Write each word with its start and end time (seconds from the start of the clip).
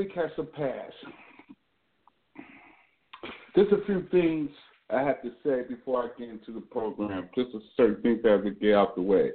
week 0.00 0.12
has 0.14 0.30
surpassed. 0.34 0.94
There's 3.54 3.70
a 3.70 3.84
few 3.84 4.06
things 4.10 4.48
I 4.88 5.02
have 5.02 5.20
to 5.20 5.30
say 5.44 5.60
before 5.68 6.04
I 6.04 6.18
get 6.18 6.30
into 6.30 6.52
the 6.54 6.62
program. 6.62 7.28
Just 7.34 7.54
a 7.54 7.58
certain 7.76 8.00
things 8.00 8.20
I 8.24 8.30
have 8.30 8.44
to 8.44 8.50
get 8.50 8.72
out 8.72 8.94
the 8.96 9.02
way. 9.02 9.32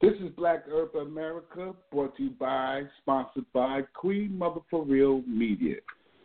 This 0.00 0.12
is 0.22 0.30
Black 0.36 0.62
Urban 0.70 1.08
America, 1.08 1.74
brought 1.90 2.16
to 2.18 2.22
you 2.22 2.30
by, 2.30 2.82
sponsored 3.02 3.46
by 3.52 3.80
Queen 3.94 4.38
Mother 4.38 4.60
for 4.70 4.84
Real 4.84 5.22
Media. 5.26 5.76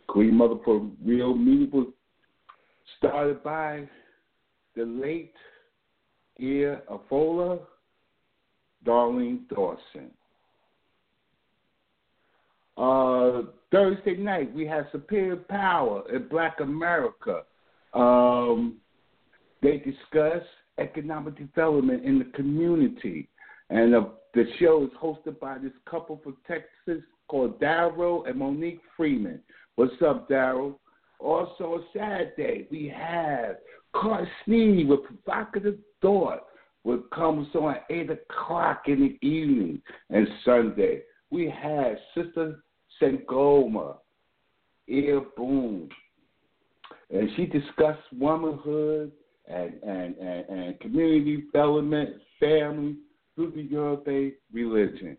Queen 0.06 0.36
Mother 0.36 0.58
for 0.64 0.88
Real 1.04 1.34
Media 1.34 1.68
was 1.74 1.88
started 3.00 3.42
by 3.42 3.90
the 4.76 4.84
late 4.84 5.34
Ear 6.38 6.84
Afola, 6.88 7.60
Darlene 8.86 9.50
Dawson. 9.50 10.12
Uh, 12.78 13.52
Thursday 13.72 14.18
night, 14.18 14.54
we 14.54 14.68
had 14.68 14.88
Superior 14.92 15.38
Power 15.38 16.04
in 16.14 16.28
Black 16.28 16.60
America. 16.60 17.44
Um, 17.94 18.78
they 19.62 19.78
discuss 19.78 20.44
economic 20.78 21.38
development 21.38 22.04
in 22.04 22.20
the 22.20 22.26
community. 22.36 23.30
And 23.70 23.96
uh, 23.96 24.06
the 24.34 24.46
show 24.60 24.84
is 24.84 24.90
hosted 25.02 25.40
by 25.40 25.58
this 25.58 25.72
couple 25.90 26.20
from 26.24 26.38
Texas 26.48 27.04
called 27.28 27.60
Daryl 27.62 28.28
and 28.28 28.40
Monique 28.40 28.82
Freeman. 28.98 29.40
What's 29.76 29.94
up, 30.06 30.30
Daryl? 30.30 30.76
Also, 31.20 31.76
a 31.76 31.98
sad 31.98 32.34
day, 32.36 32.68
we 32.72 32.94
have 32.94 33.58
Car 33.96 34.28
Sneed 34.44 34.90
with 34.90 35.02
Provocative 35.04 35.78
Thought, 36.02 36.44
which 36.84 37.02
comes 37.14 37.48
on 37.56 37.76
at 37.76 37.86
8 37.90 38.10
o'clock 38.10 38.84
in 38.88 39.00
the 39.00 39.28
evening 39.28 39.82
and 40.10 40.28
Sunday. 40.44 41.04
We 41.30 41.54
have 41.62 41.96
Sister 42.16 42.64
Sangoma, 43.02 43.96
Ear 44.88 45.22
Boom, 45.36 45.90
and 47.10 47.30
she 47.36 47.46
discussed 47.46 48.02
womanhood 48.18 49.12
and, 49.48 49.74
and, 49.84 50.16
and, 50.18 50.46
and 50.50 50.80
community 50.80 51.42
development, 51.42 52.12
family 52.40 52.96
through 53.36 53.52
the 53.52 53.62
Yoruba 53.64 54.32
religion. 54.54 55.18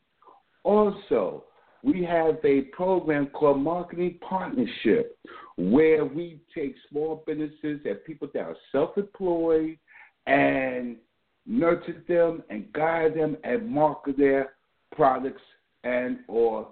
Also, 0.64 1.44
we 1.82 2.04
have 2.04 2.36
a 2.44 2.62
program 2.72 3.26
called 3.26 3.60
Marketing 3.60 4.18
Partnership 4.26 5.18
where 5.56 6.04
we 6.04 6.40
take 6.54 6.74
small 6.88 7.22
businesses 7.26 7.80
and 7.84 8.04
people 8.06 8.28
that 8.32 8.42
are 8.42 8.56
self 8.70 8.96
employed 8.96 9.76
and 10.26 10.96
nurture 11.44 12.02
them 12.08 12.42
and 12.50 12.72
guide 12.72 13.14
them 13.14 13.36
and 13.44 13.68
market 13.68 14.16
their 14.16 14.52
products 14.94 15.42
and 15.84 16.18
or 16.28 16.68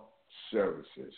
services. 0.50 1.14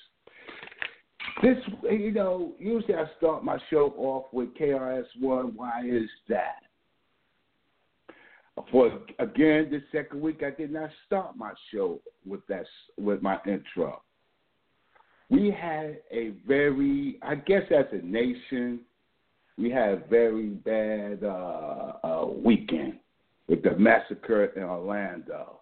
This, 1.42 1.56
you 1.90 2.12
know, 2.12 2.52
usually 2.58 2.94
I 2.94 3.04
start 3.18 3.44
my 3.44 3.58
show 3.70 3.94
off 3.96 4.26
with 4.32 4.54
KRS-One. 4.54 5.52
Why 5.56 5.82
is 5.84 6.08
that? 6.28 6.56
For 8.70 8.92
again, 9.18 9.68
this 9.70 9.82
second 9.90 10.20
week, 10.20 10.42
I 10.44 10.50
did 10.50 10.72
not 10.72 10.90
start 11.06 11.36
my 11.36 11.52
show 11.72 12.00
with 12.26 12.46
that 12.48 12.66
with 12.98 13.22
my 13.22 13.38
intro. 13.46 14.02
We 15.30 15.50
had 15.50 16.00
a 16.10 16.34
very, 16.46 17.18
I 17.22 17.36
guess, 17.36 17.62
as 17.70 17.86
a 17.92 18.04
nation, 18.04 18.80
we 19.56 19.70
had 19.70 19.88
a 19.88 20.02
very 20.10 20.48
bad 20.48 21.24
uh, 21.24 21.92
uh, 22.04 22.26
weekend 22.26 22.98
with 23.48 23.62
the 23.62 23.74
massacre 23.76 24.44
in 24.44 24.62
Orlando. 24.62 25.60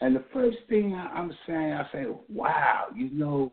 And 0.00 0.16
the 0.16 0.24
first 0.32 0.58
thing 0.68 0.94
I'm 0.94 1.32
saying, 1.46 1.72
I 1.72 1.86
say, 1.92 2.04
wow, 2.28 2.86
you 2.94 3.10
know, 3.10 3.52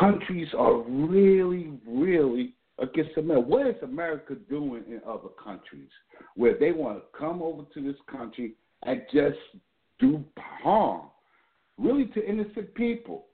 countries 0.00 0.48
are 0.56 0.80
really, 0.82 1.72
really 1.86 2.54
against 2.78 3.16
America. 3.16 3.46
What 3.46 3.66
is 3.66 3.76
America 3.82 4.34
doing 4.48 4.84
in 4.88 5.00
other 5.06 5.28
countries 5.42 5.88
where 6.34 6.58
they 6.58 6.72
want 6.72 6.98
to 6.98 7.18
come 7.18 7.42
over 7.42 7.62
to 7.74 7.82
this 7.82 8.00
country 8.10 8.54
and 8.82 9.02
just 9.12 9.38
do 9.98 10.24
harm, 10.36 11.02
really 11.78 12.06
to 12.06 12.28
innocent 12.28 12.74
people? 12.74 13.26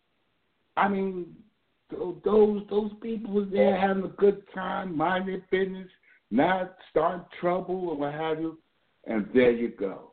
I 0.76 0.88
mean, 0.88 1.34
those 1.90 2.62
those 2.68 2.90
people 3.00 3.32
was 3.32 3.48
there 3.52 3.80
having 3.80 4.04
a 4.04 4.08
good 4.08 4.42
time, 4.54 4.96
minding 4.96 5.42
their 5.50 5.64
business, 5.64 5.88
not 6.30 6.76
starting 6.90 7.24
trouble 7.40 7.88
or 7.88 7.96
what 7.96 8.12
have 8.12 8.40
you, 8.40 8.58
and 9.06 9.26
there 9.32 9.52
you 9.52 9.68
go. 9.68 10.12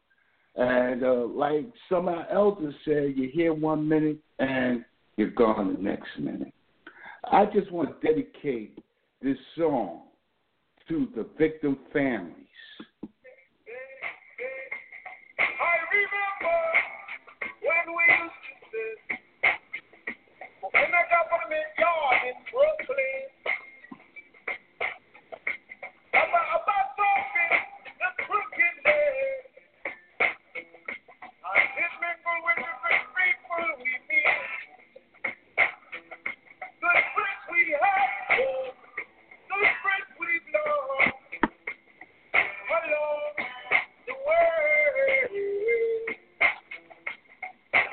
And 0.55 1.03
uh, 1.03 1.25
like 1.33 1.65
some 1.89 2.07
of 2.07 2.15
our 2.31 2.57
said, 2.85 3.13
you're 3.15 3.31
here 3.31 3.53
one 3.53 3.87
minute 3.87 4.17
and 4.39 4.85
you're 5.17 5.31
gone 5.31 5.73
the 5.73 5.81
next 5.81 6.09
minute. 6.19 6.53
I 7.31 7.45
just 7.45 7.71
want 7.71 7.99
to 8.01 8.07
dedicate 8.07 8.77
this 9.21 9.37
song 9.57 10.01
to 10.89 11.07
the 11.15 11.25
victim 11.37 11.77
families. 11.91 12.35
I 15.39 15.75
remember 15.89 16.59
when 17.61 17.85
we 17.95 18.03
used 18.21 18.41
to 18.45 18.53
sit 18.69 18.97
in 20.65 20.89
the 20.91 21.03
government 21.09 21.69
yard 21.79 22.19
in 22.27 22.37
Brooklyn. 22.51 23.32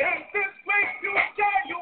In 0.01 0.07
this 0.33 0.53
place 0.65 0.95
you 1.05 1.13
share, 1.37 1.63
you 1.69 1.80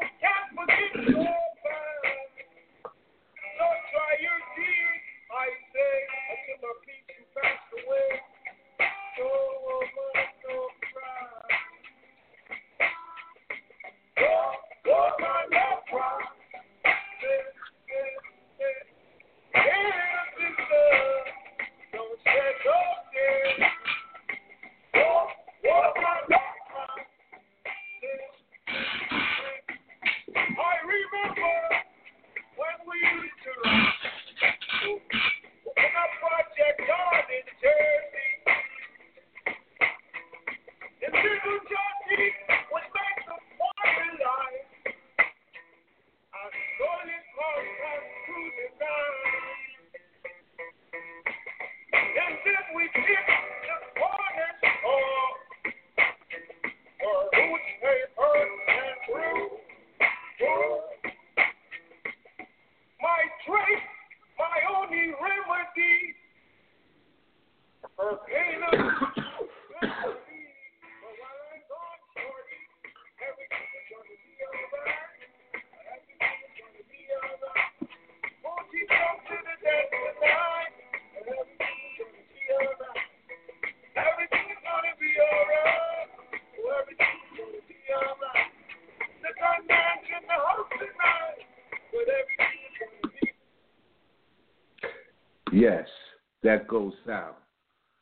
that 96.42 96.68
goes 96.68 96.94
out 97.10 97.38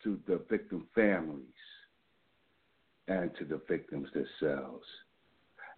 to 0.03 0.19
the 0.27 0.41
victim 0.51 0.87
families 0.95 1.43
and 3.09 3.31
to 3.39 3.45
the 3.45 3.61
victims 3.69 4.09
themselves. 4.13 4.85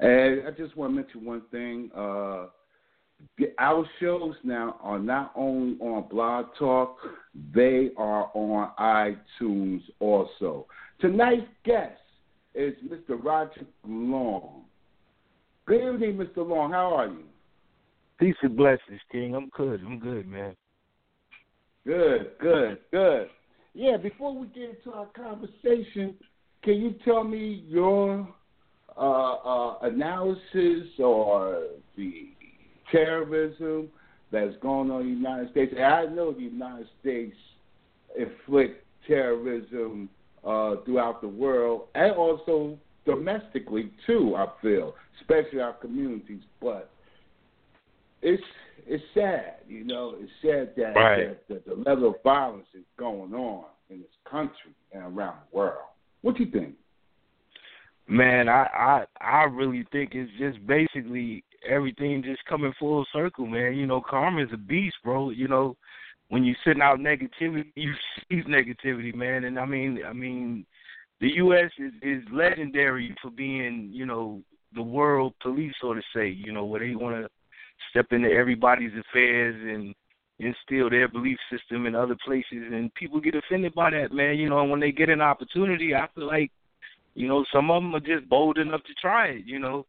And 0.00 0.46
I 0.46 0.50
just 0.50 0.76
want 0.76 0.92
to 0.92 0.96
mention 1.02 1.24
one 1.24 1.42
thing. 1.50 1.90
Uh, 1.96 2.46
our 3.58 3.84
shows 4.00 4.34
now 4.44 4.76
are 4.80 4.98
not 4.98 5.32
only 5.34 5.76
on 5.80 6.08
Blog 6.08 6.46
Talk, 6.58 6.98
they 7.54 7.90
are 7.96 8.30
on 8.34 8.70
iTunes 8.78 9.82
also. 9.98 10.66
Tonight's 11.00 11.46
guest 11.64 12.00
is 12.54 12.74
Mr. 12.88 13.22
Roger 13.22 13.66
Long. 13.86 14.62
Good 15.66 15.94
evening, 15.94 16.16
Mr. 16.16 16.48
Long. 16.48 16.70
How 16.70 16.94
are 16.94 17.08
you? 17.08 17.24
Peace 18.18 18.36
and 18.42 18.56
blessings, 18.56 19.00
King. 19.12 19.34
I'm 19.34 19.48
good. 19.50 19.80
I'm 19.84 19.98
good, 19.98 20.26
man. 20.26 20.56
Good, 21.88 22.32
good, 22.38 22.78
good. 22.90 23.30
Yeah, 23.72 23.96
before 23.96 24.36
we 24.36 24.46
get 24.48 24.76
into 24.76 24.92
our 24.92 25.06
conversation, 25.06 26.16
can 26.62 26.74
you 26.74 26.94
tell 27.02 27.24
me 27.24 27.64
your 27.66 28.28
uh, 28.94 29.00
uh, 29.00 29.78
analysis 29.80 30.86
or 30.98 31.62
the 31.96 32.28
terrorism 32.92 33.88
that's 34.30 34.54
going 34.60 34.90
on 34.90 35.00
in 35.00 35.06
the 35.06 35.14
United 35.14 35.50
States? 35.52 35.72
And 35.74 35.82
I 35.82 36.04
know 36.04 36.30
the 36.30 36.42
United 36.42 36.88
States 37.00 37.34
inflict 38.18 38.84
terrorism 39.06 40.10
uh, 40.44 40.74
throughout 40.84 41.22
the 41.22 41.28
world 41.28 41.84
and 41.94 42.12
also 42.12 42.76
domestically 43.06 43.92
too. 44.06 44.34
I 44.36 44.48
feel, 44.60 44.94
especially 45.22 45.60
our 45.60 45.72
communities, 45.72 46.42
but 46.60 46.90
it's 48.20 48.42
it's 48.88 49.04
sad, 49.14 49.56
you 49.68 49.84
know. 49.84 50.14
It's 50.18 50.32
sad 50.42 50.72
that, 50.76 50.98
right. 50.98 51.38
that, 51.48 51.48
that 51.48 51.66
the 51.66 51.74
level 51.88 52.10
of 52.10 52.14
violence 52.24 52.66
is 52.74 52.84
going 52.98 53.34
on 53.34 53.66
in 53.90 53.98
this 53.98 54.08
country 54.28 54.72
and 54.92 55.02
around 55.04 55.36
the 55.50 55.56
world. 55.56 55.84
What 56.22 56.36
do 56.36 56.44
you 56.44 56.50
think? 56.50 56.74
Man, 58.08 58.48
I 58.48 58.66
I 58.74 59.04
I 59.20 59.42
really 59.44 59.86
think 59.92 60.12
it's 60.14 60.30
just 60.38 60.66
basically 60.66 61.44
everything 61.68 62.22
just 62.22 62.44
coming 62.46 62.72
full 62.78 63.04
circle, 63.12 63.46
man. 63.46 63.74
You 63.74 63.86
know, 63.86 64.00
karma 64.00 64.42
is 64.42 64.48
a 64.52 64.56
beast, 64.56 64.96
bro. 65.04 65.30
You 65.30 65.48
know, 65.48 65.76
when 66.28 66.42
you 66.42 66.54
sitting 66.64 66.82
out 66.82 66.98
negativity, 66.98 67.66
you 67.74 67.92
receive 68.30 68.46
negativity, 68.46 69.14
man. 69.14 69.44
And 69.44 69.58
I 69.58 69.66
mean, 69.66 70.00
I 70.06 70.14
mean, 70.14 70.64
the 71.20 71.34
U.S. 71.36 71.70
is 71.78 71.92
is 72.02 72.22
legendary 72.32 73.14
for 73.20 73.30
being, 73.30 73.90
you 73.92 74.06
know, 74.06 74.42
the 74.74 74.82
world 74.82 75.34
police, 75.42 75.74
so 75.80 75.92
to 75.92 76.00
say. 76.16 76.28
You 76.28 76.52
know, 76.52 76.64
where 76.64 76.80
they 76.80 76.94
want 76.94 77.22
to 77.22 77.28
step 77.90 78.06
into 78.12 78.30
everybody's 78.30 78.92
affairs 78.98 79.56
and 79.56 79.94
instill 80.38 80.88
their 80.88 81.08
belief 81.08 81.38
system 81.50 81.86
in 81.86 81.94
other 81.94 82.16
places, 82.24 82.72
and 82.72 82.94
people 82.94 83.20
get 83.20 83.34
offended 83.34 83.74
by 83.74 83.90
that, 83.90 84.12
man. 84.12 84.36
You 84.36 84.48
know, 84.48 84.60
and 84.60 84.70
when 84.70 84.80
they 84.80 84.92
get 84.92 85.08
an 85.08 85.20
opportunity, 85.20 85.94
I 85.94 86.06
feel 86.14 86.26
like, 86.26 86.50
you 87.14 87.26
know, 87.26 87.44
some 87.52 87.70
of 87.70 87.82
them 87.82 87.94
are 87.94 88.00
just 88.00 88.28
bold 88.28 88.58
enough 88.58 88.82
to 88.84 88.94
try 89.00 89.28
it. 89.28 89.42
You 89.46 89.58
know, 89.58 89.86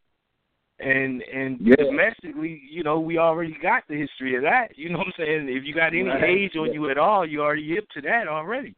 and 0.80 1.22
and 1.24 1.60
yeah. 1.62 1.76
domestically, 1.76 2.62
you 2.70 2.84
know, 2.84 3.00
we 3.00 3.18
already 3.18 3.56
got 3.62 3.84
the 3.88 3.96
history 3.96 4.36
of 4.36 4.42
that. 4.44 4.70
You 4.78 4.90
know 4.92 5.00
what 5.00 5.08
I'm 5.08 5.14
saying? 5.18 5.50
If 5.50 5.66
you 5.66 5.74
got 5.74 5.88
any 5.94 6.04
Right. 6.04 6.24
age 6.24 6.56
on 6.58 6.68
Yeah. 6.68 6.74
you 6.74 6.90
at 6.90 6.98
all, 6.98 7.26
you 7.26 7.42
already 7.42 7.68
hip 7.70 7.88
to 7.96 8.02
that 8.02 8.28
already. 8.28 8.76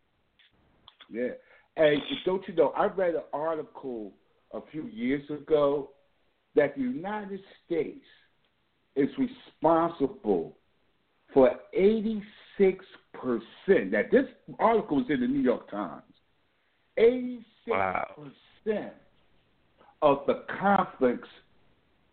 Yeah. 1.10 1.30
and 1.78 2.02
don't 2.26 2.46
you 2.48 2.56
know? 2.56 2.70
I 2.70 2.88
read 2.88 3.16
an 3.16 3.24
article 3.34 4.14
a 4.54 4.60
few 4.72 4.84
years 4.88 5.30
ago 5.30 5.92
that 6.56 6.76
the 6.76 6.82
United 6.82 7.40
States 7.66 8.06
is 8.96 9.10
responsible 9.18 10.56
for 11.34 11.52
86%. 11.78 12.22
Now, 13.92 14.02
this 14.12 14.26
article 14.60 14.98
was 14.98 15.06
in 15.10 15.22
the 15.22 15.28
New 15.28 15.42
York 15.42 15.70
Times. 15.70 16.04
86% 17.00 17.44
Wow. 17.68 18.16
of 20.02 20.26
the 20.26 20.44
conflicts 20.60 21.30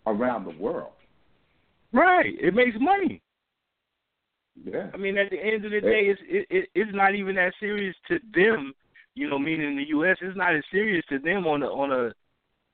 around 0.06 0.44
the 0.44 0.62
world. 0.62 0.92
Right. 1.92 2.34
It 2.38 2.54
makes 2.54 2.76
money. 2.78 3.22
Yeah. 4.64 4.90
I 4.92 4.96
mean, 4.96 5.16
at 5.16 5.30
the 5.30 5.38
end 5.38 5.64
of 5.64 5.70
the 5.70 5.80
day, 5.80 6.06
it's 6.06 6.20
it, 6.24 6.46
it, 6.50 6.68
it's 6.74 6.90
not 6.92 7.14
even 7.14 7.36
that 7.36 7.54
serious 7.60 7.94
to 8.08 8.18
them. 8.34 8.74
You 9.14 9.30
know, 9.30 9.38
meaning 9.38 9.68
in 9.70 9.76
the 9.76 9.88
U.S. 9.88 10.16
It's 10.20 10.36
not 10.36 10.54
as 10.54 10.62
serious 10.70 11.04
to 11.08 11.18
them 11.18 11.46
on 11.46 11.62
a 11.62 11.66
on 11.66 11.92
a 11.92 12.12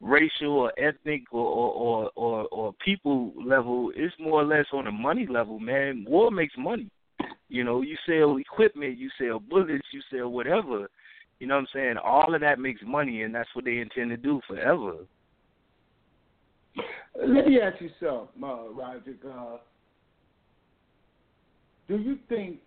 racial 0.04 0.52
or 0.52 0.72
ethnic 0.78 1.22
or 1.32 1.46
or 1.46 1.72
or, 1.72 2.10
or, 2.14 2.48
or 2.48 2.72
people 2.84 3.32
level. 3.44 3.90
It's 3.96 4.14
more 4.20 4.42
or 4.42 4.44
less 4.44 4.66
on 4.72 4.86
a 4.86 4.92
money 4.92 5.26
level, 5.28 5.58
man. 5.58 6.04
War 6.06 6.30
makes 6.30 6.54
money. 6.58 6.88
You 7.48 7.64
know, 7.64 7.82
you 7.82 7.96
sell 8.06 8.36
equipment, 8.36 8.98
you 8.98 9.10
sell 9.18 9.38
bullets, 9.38 9.86
you 9.92 10.00
sell 10.10 10.28
whatever. 10.28 10.88
You 11.38 11.46
know 11.46 11.54
what 11.54 11.60
I'm 11.60 11.66
saying? 11.72 11.94
All 12.02 12.34
of 12.34 12.40
that 12.40 12.58
makes 12.58 12.80
money, 12.86 13.22
and 13.22 13.34
that's 13.34 13.48
what 13.54 13.64
they 13.64 13.78
intend 13.78 14.10
to 14.10 14.16
do 14.16 14.40
forever. 14.46 14.94
Let 17.16 17.46
me 17.46 17.60
ask 17.60 17.80
you 17.80 17.90
something, 18.00 18.42
uh, 18.42 18.70
Roger. 18.72 19.14
Uh, 19.24 19.58
do 21.86 21.96
you 21.96 22.18
think 22.28 22.58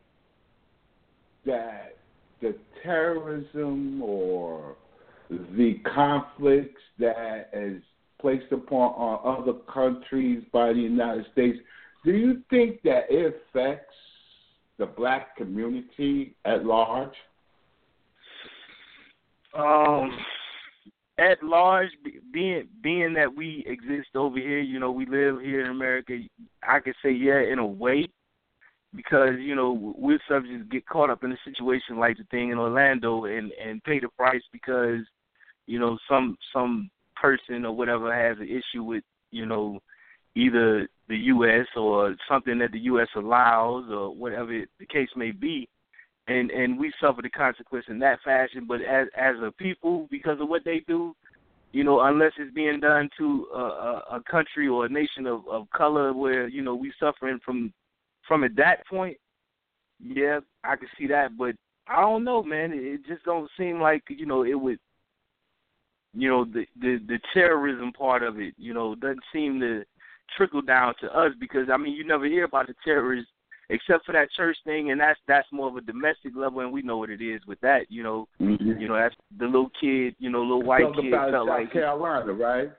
that 1.46 1.98
the 2.42 2.56
terrorism 2.84 4.02
or 4.02 4.76
the 5.30 5.76
conflicts 5.94 6.82
that 7.00 7.50
is 7.54 7.82
placed 8.20 8.52
upon 8.52 8.94
on 8.94 9.42
other 9.42 9.54
countries 9.72 10.44
by 10.52 10.74
the 10.74 10.80
United 10.80 11.26
States, 11.32 11.58
do 12.04 12.12
you 12.12 12.42
think 12.50 12.82
that 12.84 13.06
it 13.10 13.42
affects 13.52 13.96
the 14.78 14.86
black 14.86 15.36
community 15.36 16.36
at 16.46 16.66
large? 16.66 17.14
Um, 19.58 20.18
at 21.18 21.42
large, 21.44 21.90
be- 22.04 22.20
being 22.32 22.68
being 22.82 23.14
that 23.14 23.34
we 23.36 23.64
exist 23.66 24.10
over 24.16 24.38
here, 24.38 24.60
you 24.60 24.80
know, 24.80 24.92
we 24.92 25.06
live 25.06 25.42
here 25.42 25.66
in 25.66 25.72
America. 25.72 26.20
I 26.62 26.80
could 26.80 26.96
say 27.04 27.12
yeah, 27.12 27.40
in 27.40 27.60
a 27.60 27.66
way, 27.66 28.08
because 28.98 29.36
you 29.40 29.56
know 29.56 29.94
we're 29.98 30.20
subject 30.28 30.60
to 30.60 30.66
get 30.66 30.86
caught 30.86 31.10
up 31.10 31.24
in 31.24 31.32
a 31.32 31.38
situation 31.46 31.98
like 31.98 32.18
the 32.18 32.26
thing 32.26 32.50
in 32.50 32.58
Orlando 32.58 33.26
and 33.26 33.52
and 33.54 33.82
pay 33.86 34.00
the 34.00 34.10
price 34.10 34.42
because 34.52 35.00
you 35.68 35.80
know 35.80 35.98
some 36.10 36.38
some 36.52 36.90
person 37.16 37.64
or 37.64 37.74
whatever 37.74 38.14
has 38.14 38.38
an 38.40 38.50
issue 38.50 38.84
with 38.84 39.04
you 39.32 39.46
know 39.46 39.80
either 40.36 40.90
the 41.08 41.18
U.S. 41.18 41.66
or 41.78 42.16
something 42.30 42.60
that 42.60 42.72
the 42.72 42.80
U.S. 42.80 43.08
allows 43.16 43.86
or 43.90 44.14
whatever 44.14 44.52
the 44.80 44.86
case 44.86 45.10
may 45.16 45.32
be 45.32 45.70
and 46.28 46.52
and 46.52 46.78
we 46.78 46.92
suffer 47.02 47.22
the 47.22 47.30
consequence 47.30 47.86
in 47.88 48.00
that 48.00 48.20
fashion. 48.24 48.66
But 48.68 48.82
as 48.82 49.08
as 49.18 49.36
a 49.42 49.52
people, 49.52 50.08
because 50.12 50.40
of 50.42 50.50
what 50.50 50.64
they 50.66 50.84
do, 50.88 51.16
you 51.72 51.84
know, 51.84 52.02
unless 52.02 52.34
it's 52.38 52.54
being 52.54 52.80
done 52.80 53.10
to 53.18 53.48
a, 53.54 53.58
a, 53.58 54.04
a 54.14 54.24
country 54.30 54.68
or 54.68 54.86
a 54.86 54.90
nation 54.90 55.26
of, 55.26 55.48
of 55.50 55.70
color, 55.76 56.14
where 56.14 56.48
you 56.48 56.62
know 56.62 56.76
we 56.76 56.92
suffering 57.00 57.40
from 57.44 57.74
from 58.28 58.44
at 58.44 58.56
that 58.56 58.86
point, 58.88 59.18
yeah, 60.00 60.40
I 60.64 60.76
can 60.76 60.88
see 60.98 61.08
that. 61.08 61.38
But 61.38 61.56
I 61.88 62.02
don't 62.02 62.24
know, 62.24 62.44
man. 62.44 62.72
It, 62.74 63.06
just 63.08 63.24
don't 63.24 63.50
seem 63.58 63.80
like 63.80 64.04
you 64.10 64.26
know 64.26 64.44
it 64.44 64.56
would. 64.56 64.80
You 66.14 66.30
know 66.30 66.46
the 66.46 66.66
the 66.80 67.00
the 67.08 67.20
terrorism 67.34 67.92
part 67.92 68.24
of 68.24 68.40
it, 68.40 68.54
you 68.58 68.74
know, 68.74 68.96
doesn't 68.96 69.24
seem 69.32 69.60
to 69.60 69.84
trickle 70.36 70.62
down 70.62 70.94
to 71.02 71.08
us 71.18 71.32
because 71.40 71.68
I 71.72 71.78
mean 71.78 71.94
you 71.94 72.06
never 72.06 72.26
hear 72.26 72.46
about 72.46 72.68
the 72.68 72.76
terrorists 72.84 73.32
except 73.70 74.06
for 74.06 74.14
that 74.14 74.32
church 74.32 74.58
thing, 74.64 74.92
and 74.92 75.00
that's 75.00 75.20
that's 75.28 75.48
more 75.52 75.68
of 75.68 75.76
a 75.76 75.82
domestic 75.82 76.34
level, 76.36 76.62
and 76.62 76.72
we 76.72 76.82
know 76.82 76.98
what 76.98 77.10
it 77.10 77.22
is 77.22 77.42
with 77.48 77.60
that. 77.62 77.86
You 77.90 78.04
know, 78.04 78.28
Mm-hmm. 78.42 78.80
you 78.80 78.88
know 78.88 78.96
that's 78.96 79.16
the 79.38 79.46
little 79.46 79.72
kid, 79.80 80.16
you 80.20 80.30
know, 80.30 80.42
little 80.42 80.64
white 80.64 80.82
Talking 80.84 81.04
kid 81.04 81.14
about 81.14 81.32
felt 81.32 81.48
South 81.48 81.60
like 81.60 81.74
Carolina, 81.74 82.34
right? 82.34 82.72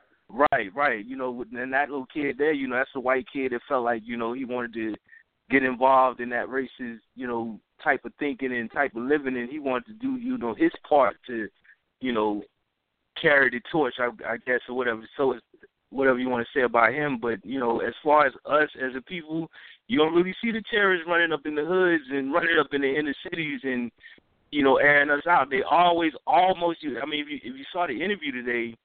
right, 0.52 0.74
right. 0.74 1.04
You 1.04 1.16
know, 1.16 1.44
and 1.52 1.72
that 1.72 1.90
little 1.90 2.06
kid 2.12 2.36
there, 2.38 2.52
you 2.52 2.66
know, 2.68 2.76
that's 2.76 2.90
the 2.94 3.00
white 3.00 3.26
kid 3.32 3.52
that 3.52 3.60
felt 3.68 3.84
like 3.84 4.02
you 4.04 4.16
know 4.16 4.32
he 4.32 4.44
wanted 4.44 4.72
to 4.74 4.94
get 5.50 5.62
involved 5.62 6.20
in 6.20 6.28
that 6.30 6.48
racist, 6.48 7.00
you 7.14 7.26
know, 7.26 7.58
type 7.82 8.04
of 8.04 8.12
thinking 8.18 8.52
and 8.52 8.70
type 8.70 8.94
of 8.94 9.02
living, 9.02 9.36
and 9.36 9.48
he 9.48 9.58
wanted 9.58 9.86
to 9.86 9.92
do, 9.94 10.16
you 10.16 10.36
know, 10.38 10.54
his 10.54 10.72
part 10.88 11.16
to, 11.26 11.48
you 12.00 12.12
know, 12.12 12.42
carry 13.20 13.50
the 13.50 13.60
torch, 13.70 13.94
I, 13.98 14.08
I 14.26 14.36
guess, 14.46 14.60
or 14.68 14.76
whatever. 14.76 15.02
So 15.16 15.32
it's 15.32 15.44
whatever 15.90 16.18
you 16.18 16.28
want 16.28 16.46
to 16.46 16.58
say 16.58 16.64
about 16.64 16.92
him, 16.92 17.18
but 17.20 17.44
you 17.44 17.58
know, 17.58 17.80
as 17.80 17.94
far 18.02 18.26
as 18.26 18.32
us 18.44 18.68
as 18.82 18.94
a 18.96 19.00
people, 19.02 19.48
you 19.86 19.98
don't 19.98 20.14
really 20.14 20.34
see 20.42 20.50
the 20.50 20.62
terrorists 20.70 21.06
running 21.08 21.32
up 21.32 21.46
in 21.46 21.54
the 21.54 21.64
hoods 21.64 22.04
and 22.10 22.32
running 22.32 22.58
up 22.60 22.68
in 22.72 22.82
the 22.82 22.94
inner 22.94 23.14
cities 23.22 23.60
and 23.62 23.90
you 24.50 24.62
know 24.62 24.76
airing 24.76 25.10
us 25.10 25.26
out. 25.26 25.50
They 25.50 25.62
always 25.62 26.12
almost. 26.26 26.80
I 26.84 27.06
mean, 27.06 27.20
if 27.20 27.28
you 27.28 27.36
if 27.36 27.56
you 27.56 27.64
saw 27.72 27.86
the 27.86 28.02
interview 28.02 28.32
today 28.32 28.76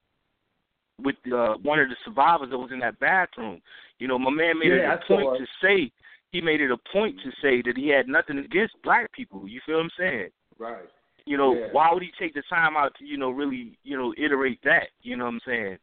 with 1.02 1.16
uh, 1.26 1.54
one 1.62 1.80
of 1.80 1.88
the 1.88 1.96
survivors 2.04 2.48
that 2.50 2.58
was 2.58 2.70
in 2.72 2.78
that 2.78 2.98
bathroom, 3.00 3.60
you 3.98 4.08
know, 4.08 4.18
my 4.18 4.30
man 4.30 4.58
made 4.58 4.72
Yeah, 4.72 4.94
a 4.94 5.06
point 5.06 5.38
to 5.38 5.46
say 5.62 5.90
he 6.34 6.40
made 6.40 6.60
it 6.60 6.72
a 6.72 6.76
point 6.92 7.16
to 7.22 7.30
say 7.40 7.62
that 7.62 7.76
he 7.76 7.88
had 7.88 8.08
nothing 8.08 8.38
against 8.38 8.74
black 8.82 9.12
people. 9.12 9.46
You 9.46 9.60
feel 9.64 9.76
what 9.76 9.84
I'm 9.84 9.90
saying? 9.96 10.28
Right. 10.58 10.90
You 11.26 11.36
know, 11.36 11.54
Yeah. 11.54 11.68
why 11.70 11.92
would 11.92 12.02
he 12.02 12.10
take 12.18 12.34
the 12.34 12.42
time 12.42 12.76
out 12.76 12.92
to, 12.96 13.04
you 13.06 13.16
know, 13.16 13.30
really, 13.30 13.78
you 13.84 13.96
know, 13.96 14.12
iterate 14.18 14.60
that? 14.64 14.90
You 15.02 15.16
know 15.16 15.26
what 15.26 15.34
I'm 15.34 15.40
saying? 15.46 15.78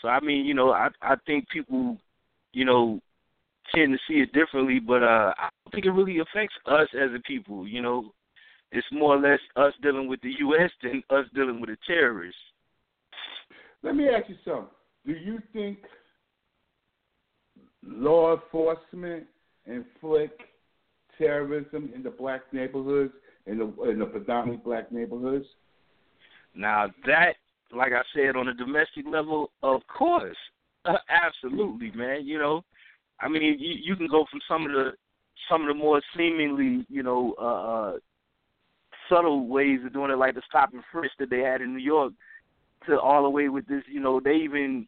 So 0.00 0.08
I 0.08 0.18
mean, 0.18 0.44
you 0.44 0.54
know, 0.54 0.72
I 0.72 0.88
I 1.02 1.14
think 1.24 1.48
people, 1.50 2.00
you 2.52 2.64
know, 2.64 3.00
tend 3.72 3.96
to 3.96 3.98
see 4.08 4.20
it 4.20 4.32
differently, 4.32 4.80
but 4.80 5.04
uh 5.04 5.34
I 5.38 5.48
don't 5.64 5.72
think 5.72 5.86
it 5.86 5.92
really 5.92 6.18
affects 6.18 6.56
us 6.66 6.88
as 6.94 7.14
a 7.14 7.20
people, 7.20 7.68
you 7.68 7.80
know. 7.80 8.12
It's 8.72 8.90
more 8.90 9.14
or 9.14 9.20
less 9.20 9.40
us 9.54 9.74
dealing 9.82 10.08
with 10.08 10.20
the 10.22 10.32
US 10.40 10.72
than 10.82 11.04
us 11.10 11.26
dealing 11.32 11.60
with 11.60 11.70
a 11.70 11.76
terrorist. 11.86 12.38
Let 13.82 13.94
me 13.94 14.08
ask 14.08 14.28
you 14.28 14.36
something. 14.44 14.74
Do 15.06 15.12
you 15.12 15.40
think 15.52 15.78
law 17.84 18.34
enforcement 18.34 19.28
inflict 19.66 20.40
terrorism 21.18 21.90
in 21.94 22.02
the 22.02 22.10
black 22.10 22.42
neighborhoods, 22.52 23.12
in 23.46 23.58
the 23.58 23.82
in 23.90 23.98
the 23.98 24.06
predominantly 24.06 24.62
black 24.64 24.90
neighborhoods? 24.92 25.46
Now 26.54 26.88
that, 27.06 27.34
like 27.74 27.92
I 27.92 28.02
said, 28.14 28.36
on 28.36 28.48
a 28.48 28.54
domestic 28.54 29.06
level, 29.10 29.50
of 29.62 29.80
course, 29.86 30.36
uh, 30.84 30.96
absolutely, 31.08 31.90
man. 31.92 32.26
You 32.26 32.38
know, 32.38 32.64
I 33.20 33.28
mean, 33.28 33.42
you, 33.42 33.74
you 33.82 33.96
can 33.96 34.08
go 34.08 34.26
from 34.30 34.40
some 34.48 34.66
of 34.66 34.72
the 34.72 34.92
some 35.50 35.62
of 35.62 35.68
the 35.68 35.74
more 35.74 36.00
seemingly, 36.16 36.86
you 36.88 37.02
know, 37.02 37.34
uh, 37.40 37.44
uh 37.44 37.98
subtle 39.08 39.46
ways 39.46 39.80
of 39.84 39.92
doing 39.92 40.10
it, 40.10 40.18
like 40.18 40.34
the 40.34 40.42
stop 40.48 40.72
and 40.72 40.82
frisk 40.90 41.12
that 41.18 41.30
they 41.30 41.40
had 41.40 41.60
in 41.60 41.74
New 41.74 41.82
York, 41.82 42.12
to 42.86 42.98
all 42.98 43.22
the 43.22 43.30
way 43.30 43.48
with 43.48 43.66
this. 43.66 43.82
You 43.90 44.00
know, 44.00 44.20
they 44.20 44.36
even, 44.36 44.86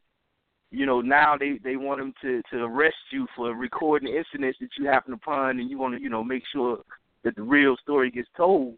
you 0.75 0.87
know, 0.87 1.01
now 1.01 1.37
they 1.39 1.59
they 1.63 1.77
want 1.77 2.01
them 2.01 2.13
to 2.23 2.43
to 2.51 2.65
arrest 2.65 2.97
you 3.13 3.27
for 3.37 3.55
recording 3.55 4.15
incidents 4.15 4.59
that 4.61 4.71
you 4.79 4.87
happen 4.87 5.13
upon, 5.13 5.59
and 5.59 5.71
you 5.71 5.79
want 5.79 5.95
to, 5.97 6.03
you 6.03 6.11
know, 6.11 6.25
make 6.25 6.43
sure 6.53 6.79
that 7.23 7.37
the 7.37 7.43
real 7.43 7.77
story 7.83 8.11
gets 8.11 8.29
told. 8.37 8.75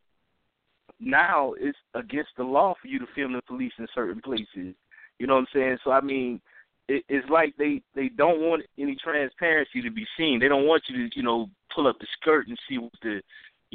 Now 1.00 1.54
it's 1.58 1.78
against 1.94 2.30
the 2.36 2.44
law 2.44 2.74
for 2.80 2.88
you 2.88 2.98
to 2.98 3.06
film 3.14 3.32
the 3.32 3.42
police 3.42 3.72
in 3.78 3.86
certain 3.94 4.20
places. 4.20 4.74
You 5.18 5.26
know 5.26 5.34
what 5.34 5.40
I'm 5.40 5.46
saying? 5.54 5.78
So 5.84 5.90
I 5.90 6.00
mean, 6.00 6.40
it, 6.88 7.04
it's 7.08 7.28
like 7.30 7.54
they 7.58 7.82
they 7.94 8.08
don't 8.08 8.40
want 8.40 8.62
any 8.78 8.96
transparency 9.02 9.82
to 9.82 9.90
be 9.90 10.06
seen. 10.16 10.38
They 10.38 10.48
don't 10.48 10.66
want 10.66 10.84
you 10.88 11.08
to, 11.08 11.16
you 11.16 11.22
know, 11.22 11.48
pull 11.74 11.86
up 11.86 11.98
the 11.98 12.06
skirt 12.20 12.48
and 12.48 12.58
see 12.68 12.78
what 12.78 12.92
the 13.02 13.20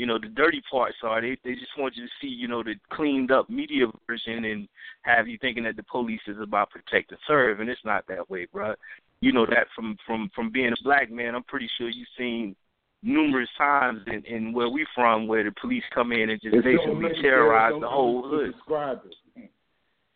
you 0.02 0.08
know 0.08 0.18
the 0.18 0.30
dirty 0.30 0.64
parts 0.72 0.96
are. 1.04 1.22
They 1.22 1.38
they 1.44 1.54
just 1.54 1.78
want 1.78 1.96
you 1.96 2.04
to 2.04 2.12
see 2.20 2.28
you 2.28 2.48
know 2.48 2.64
the 2.64 2.74
cleaned 2.92 3.32
up 3.32 3.52
media 3.52 3.86
version 4.08 4.46
and 4.46 4.68
have 5.04 5.28
you 5.28 5.38
thinking 5.40 5.64
that 5.66 5.76
the 5.76 5.84
police 5.84 6.26
is 6.26 6.38
about 6.42 6.72
protect 6.72 7.12
and 7.12 7.20
serve, 7.28 7.60
and 7.60 7.70
it's 7.70 7.86
not 7.86 8.04
that 8.08 8.28
way, 8.28 8.48
bro. 8.52 8.74
You 9.20 9.32
know 9.32 9.46
that 9.46 9.68
from 9.76 9.96
from 10.08 10.32
from 10.34 10.52
being 10.52 10.74
a 10.74 10.84
black 10.84 11.12
man, 11.12 11.36
I'm 11.36 11.44
pretty 11.44 11.70
sure 11.78 11.88
you've 11.88 12.08
seen 12.18 12.56
numerous 13.04 13.50
times 13.60 14.02
in, 14.08 14.24
in 14.26 14.54
where 14.54 14.70
we 14.70 14.88
from 14.96 15.28
where 15.28 15.44
the 15.44 15.54
police 15.62 15.84
come 15.94 16.12
in 16.12 16.32
and 16.32 16.42
just 16.42 16.52
There's 16.52 16.64
so 16.64 16.70
basically 16.72 16.96
many- 16.96 17.22
terrorize 17.22 17.80
the 17.80 17.88
whole 17.88 18.28
hood. 18.28 18.54
Describe 18.56 19.02
it. 19.06 19.52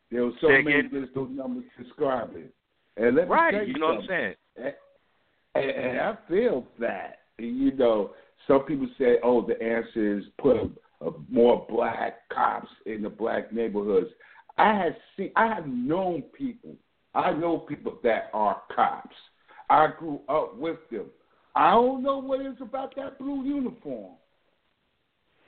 There 0.10 0.24
were 0.26 0.32
so 0.42 0.48
Say 0.48 0.64
many 0.64 0.88
there's 0.92 1.10
no 1.16 1.26
numbers 1.26 1.64
it. 1.78 2.54
And 2.98 3.16
let 3.16 3.28
me 3.28 3.36
Right, 3.36 3.54
you, 3.54 3.74
you 3.74 3.80
know 3.80 3.88
what 3.88 4.02
I'm 4.02 4.08
saying? 4.08 4.34
And, 5.56 5.70
and 5.70 6.00
I 6.00 6.18
feel 6.28 6.66
that. 6.80 7.20
You 7.38 7.72
know, 7.74 8.12
some 8.48 8.64
people 8.64 8.88
say, 8.98 9.18
oh, 9.24 9.46
the 9.46 9.62
answer 9.62 10.18
is 10.18 10.26
put 10.38 10.58
a, 10.58 11.06
a 11.06 11.12
more 11.30 11.66
black 11.70 12.30
cops 12.30 12.70
in 12.86 13.02
the 13.02 13.10
black 13.10 13.52
neighborhoods. 13.52 14.10
I 14.58 14.74
have 14.74 14.94
seen, 15.18 15.32
I 15.36 15.48
have 15.48 15.68
known 15.68 16.24
people. 16.38 16.76
I 17.14 17.32
know 17.32 17.60
people 17.60 17.98
that 18.04 18.30
are 18.34 18.62
cops. 18.76 19.16
I 19.70 19.88
grew 19.98 20.22
up 20.30 20.58
with 20.58 20.78
them. 20.92 21.06
I 21.56 21.72
don't 21.72 22.04
know 22.04 22.20
what 22.20 22.42
it 22.42 22.48
is 22.48 22.58
about 22.62 22.96
that 22.98 23.18
blue 23.18 23.44
uniform. 23.44 24.14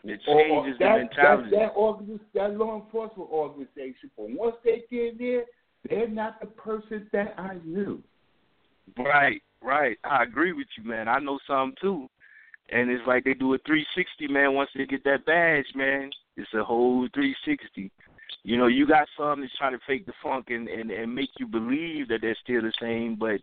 It 0.04 0.22
changes 0.26 0.78
the 0.80 0.86
that, 0.86 0.98
mentality. 0.98 1.50
That, 1.52 1.74
that, 1.76 2.20
that 2.34 2.58
law 2.58 2.82
enforcement 2.82 3.30
organization, 3.30 4.10
but 4.16 4.30
once 4.30 4.56
they 4.64 4.84
get 4.90 5.14
in 5.14 5.18
there, 5.18 5.44
they're 5.90 6.08
not 6.08 6.40
the 6.40 6.48
person 6.48 7.08
that 7.12 7.36
I 7.38 7.58
knew. 7.66 8.02
Right, 8.98 9.42
right. 9.62 9.98
I 10.04 10.24
agree 10.24 10.54
with 10.54 10.68
you, 10.78 10.90
man. 10.90 11.08
I 11.08 11.20
know 11.20 11.40
some 11.46 11.74
too. 11.82 12.08
And 12.70 12.92
it's 12.92 13.06
like 13.08 13.24
they 13.24 13.34
do 13.34 13.54
a 13.54 13.58
360, 13.60 14.28
man. 14.28 14.54
Once 14.54 14.70
they 14.76 14.86
get 14.86 15.04
that 15.06 15.26
badge, 15.26 15.66
man, 15.76 16.10
it's 16.36 16.54
a 16.54 16.64
whole 16.64 17.08
360. 17.14 17.92
You 18.44 18.58
know, 18.58 18.68
you 18.68 18.88
got 18.88 19.08
some 19.18 19.42
that's 19.42 19.56
trying 19.58 19.74
to 19.74 19.80
fake 19.88 20.06
the 20.06 20.14
funk 20.22 20.48
and, 20.50 20.68
and 20.68 20.92
and 20.92 21.14
make 21.14 21.30
you 21.40 21.48
believe 21.48 22.08
that 22.10 22.20
they're 22.22 22.38
still 22.42 22.62
the 22.62 22.74
same. 22.82 23.16
But 23.16 23.42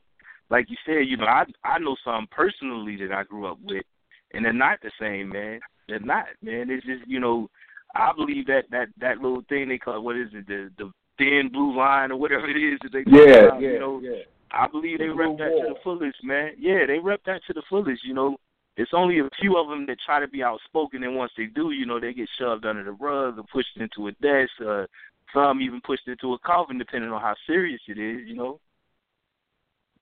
like 0.50 0.71
you 0.71 0.76
said, 0.87 1.07
you 1.07 1.16
know, 1.16 1.26
I 1.26 1.45
I 1.64 1.78
know 1.78 1.97
some 2.04 2.26
personally 2.31 2.97
that 2.97 3.12
I 3.12 3.25
grew 3.25 3.47
up 3.47 3.59
with, 3.64 3.85
and 4.33 4.45
they're 4.45 4.52
not 4.52 4.78
the 4.83 4.90
same, 5.00 5.31
man. 5.31 5.61
They're 5.88 6.00
not, 6.00 6.26
man. 6.43 6.71
It's 6.71 6.87
just 6.87 7.07
you 7.07 7.21
know, 7.21 7.49
I 7.95 8.12
believe 8.16 8.47
that 8.47 8.64
that 8.71 8.88
that 9.00 9.19
little 9.19 9.43
thing 9.49 9.69
they 9.69 9.78
call 9.78 10.02
what 10.02 10.16
is 10.16 10.28
it 10.33 10.47
the 10.47 10.71
the 10.78 10.90
thin 11.19 11.50
blue 11.52 11.76
line 11.76 12.11
or 12.11 12.16
whatever 12.16 12.49
it 12.49 12.57
is 12.57 12.78
that 12.83 12.93
they 12.93 13.04
talk 13.04 13.12
Yeah, 13.14 13.59
yeah, 13.59 13.73
you 13.73 13.78
know, 13.78 14.00
yeah. 14.02 14.23
I 14.50 14.69
believe 14.69 14.99
they 14.99 15.09
The 15.09 15.14
rep 15.14 15.37
that 15.38 15.50
to 15.50 15.75
the 15.75 15.81
fullest, 15.83 16.23
man. 16.23 16.52
Yeah, 16.59 16.87
they 16.87 16.99
rep 16.99 17.21
that 17.26 17.40
to 17.47 17.52
the 17.52 17.62
fullest. 17.69 18.04
You 18.04 18.14
know, 18.14 18.37
it's 18.76 18.90
only 18.93 19.21
a 19.21 19.28
few 19.40 19.57
of 19.57 19.69
them 19.69 19.87
that 19.87 19.99
try 20.04 20.21
to 20.21 20.28
be 20.28 20.43
outspoken, 20.43 21.04
and 21.04 21.16
once 21.16 21.33
they 21.37 21.47
do, 21.47 21.71
you 21.71 21.87
know, 21.87 22.00
they 22.00 22.12
get 22.12 22.28
shoved 22.38 22.66
under 22.66 22.83
the 22.83 22.93
rug 22.93 23.38
or 23.38 23.45
pushed 23.52 23.76
into 23.76 24.09
a 24.09 24.12
desk. 24.12 24.52
or 24.61 24.88
some 25.33 25.61
even 25.61 25.81
pushed 25.81 26.07
into 26.07 26.35
a 26.35 26.38
coffin, 26.38 26.78
depending 26.78 27.11
on 27.11 27.21
how 27.21 27.35
serious 27.47 27.81
it 27.88 27.99
is. 27.99 28.26
You 28.26 28.37
know. 28.37 28.61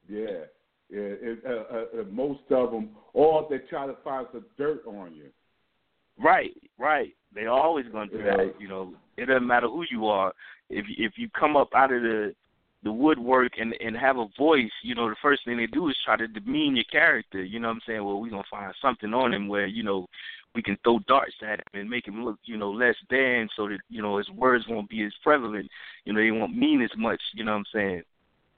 Yeah, 0.08 0.44
yeah. 0.90 1.14
It, 1.20 1.38
uh, 1.46 1.50
uh, 1.50 2.00
uh, 2.00 2.04
most 2.10 2.40
of 2.50 2.70
them, 2.70 2.90
or 3.12 3.46
they 3.48 3.58
try 3.70 3.86
to 3.86 3.96
find 4.04 4.26
some 4.32 4.44
dirt 4.58 4.82
on 4.86 5.14
you. 5.14 5.28
Right, 6.22 6.52
right. 6.78 7.14
They 7.34 7.46
always 7.46 7.86
gonna 7.86 8.10
do 8.10 8.18
Yeah. 8.18 8.36
that. 8.36 8.60
You 8.60 8.68
know, 8.68 8.94
it 9.16 9.26
doesn't 9.26 9.46
matter 9.46 9.68
who 9.68 9.84
you 9.90 10.06
are. 10.06 10.32
If 10.68 10.84
if 10.88 11.16
you 11.16 11.28
come 11.30 11.56
up 11.56 11.74
out 11.74 11.92
of 11.92 12.02
the 12.02 12.34
the 12.82 12.92
woodwork 12.92 13.52
and 13.58 13.74
and 13.80 13.96
have 13.96 14.16
a 14.16 14.26
voice, 14.38 14.70
you 14.82 14.94
know, 14.94 15.08
the 15.08 15.16
first 15.22 15.44
thing 15.44 15.56
they 15.56 15.66
do 15.66 15.88
is 15.88 15.96
try 16.04 16.16
to 16.16 16.26
demean 16.26 16.76
your 16.76 16.84
character. 16.90 17.42
You 17.42 17.60
know 17.60 17.68
what 17.68 17.74
I'm 17.74 17.80
saying? 17.86 18.04
Well, 18.04 18.20
we're 18.20 18.30
gonna 18.30 18.42
find 18.50 18.74
something 18.82 19.14
on 19.14 19.32
him 19.32 19.48
where 19.48 19.66
you 19.66 19.82
know 19.82 20.06
we 20.54 20.62
can 20.62 20.76
throw 20.82 20.98
darts 21.06 21.34
at 21.42 21.60
him 21.60 21.80
and 21.80 21.90
make 21.90 22.06
him 22.06 22.24
look, 22.24 22.38
you 22.44 22.56
know, 22.56 22.70
less 22.70 22.96
than, 23.08 23.48
so 23.56 23.68
that 23.68 23.78
you 23.88 24.02
know 24.02 24.18
his 24.18 24.28
words 24.30 24.64
won't 24.68 24.90
be 24.90 25.04
as 25.04 25.12
prevalent. 25.22 25.68
You 26.04 26.12
know, 26.12 26.20
they 26.20 26.30
won't 26.30 26.56
mean 26.56 26.82
as 26.82 26.90
much. 26.96 27.20
You 27.34 27.44
know 27.44 27.52
what 27.52 27.58
I'm 27.58 27.64
saying? 27.72 28.02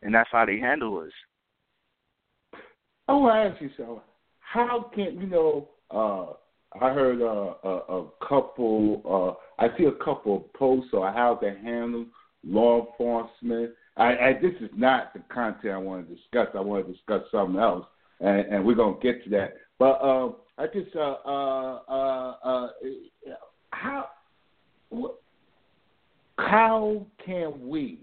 And 0.02 0.14
that's 0.14 0.30
how 0.32 0.46
they 0.46 0.58
handle 0.58 0.98
us. 0.98 2.60
I 3.08 3.12
want 3.12 3.34
to 3.34 3.54
ask 3.54 3.62
you 3.62 3.70
something. 3.76 4.00
How 4.40 4.90
can 4.94 5.20
you 5.20 5.26
know? 5.26 5.68
Uh, 5.90 6.32
I 6.80 6.92
heard 6.92 7.20
uh, 7.22 7.54
a, 7.68 8.00
a 8.00 8.10
couple. 8.26 9.38
Uh, 9.60 9.62
I 9.62 9.76
see 9.76 9.84
a 9.84 10.04
couple 10.04 10.36
of 10.36 10.52
posts 10.54 10.92
on 10.94 11.12
how 11.12 11.36
to 11.36 11.50
handle 11.50 12.06
law 12.42 12.86
enforcement. 12.86 13.72
I, 13.96 14.16
I, 14.16 14.32
this 14.40 14.54
is 14.60 14.70
not 14.76 15.12
the 15.14 15.20
content 15.32 15.72
I 15.72 15.78
want 15.78 16.08
to 16.08 16.14
discuss. 16.14 16.48
I 16.54 16.60
want 16.60 16.86
to 16.86 16.92
discuss 16.92 17.22
something 17.30 17.60
else, 17.60 17.86
and, 18.20 18.40
and 18.40 18.64
we're 18.64 18.74
gonna 18.74 18.96
get 19.00 19.22
to 19.24 19.30
that. 19.30 19.54
But 19.78 20.00
um, 20.02 20.36
I 20.58 20.66
just 20.66 20.94
uh, 20.96 21.16
uh, 21.24 21.80
uh, 21.88 22.34
uh, 22.44 22.68
how 23.70 24.08
how 26.38 27.06
can 27.24 27.68
we 27.68 28.00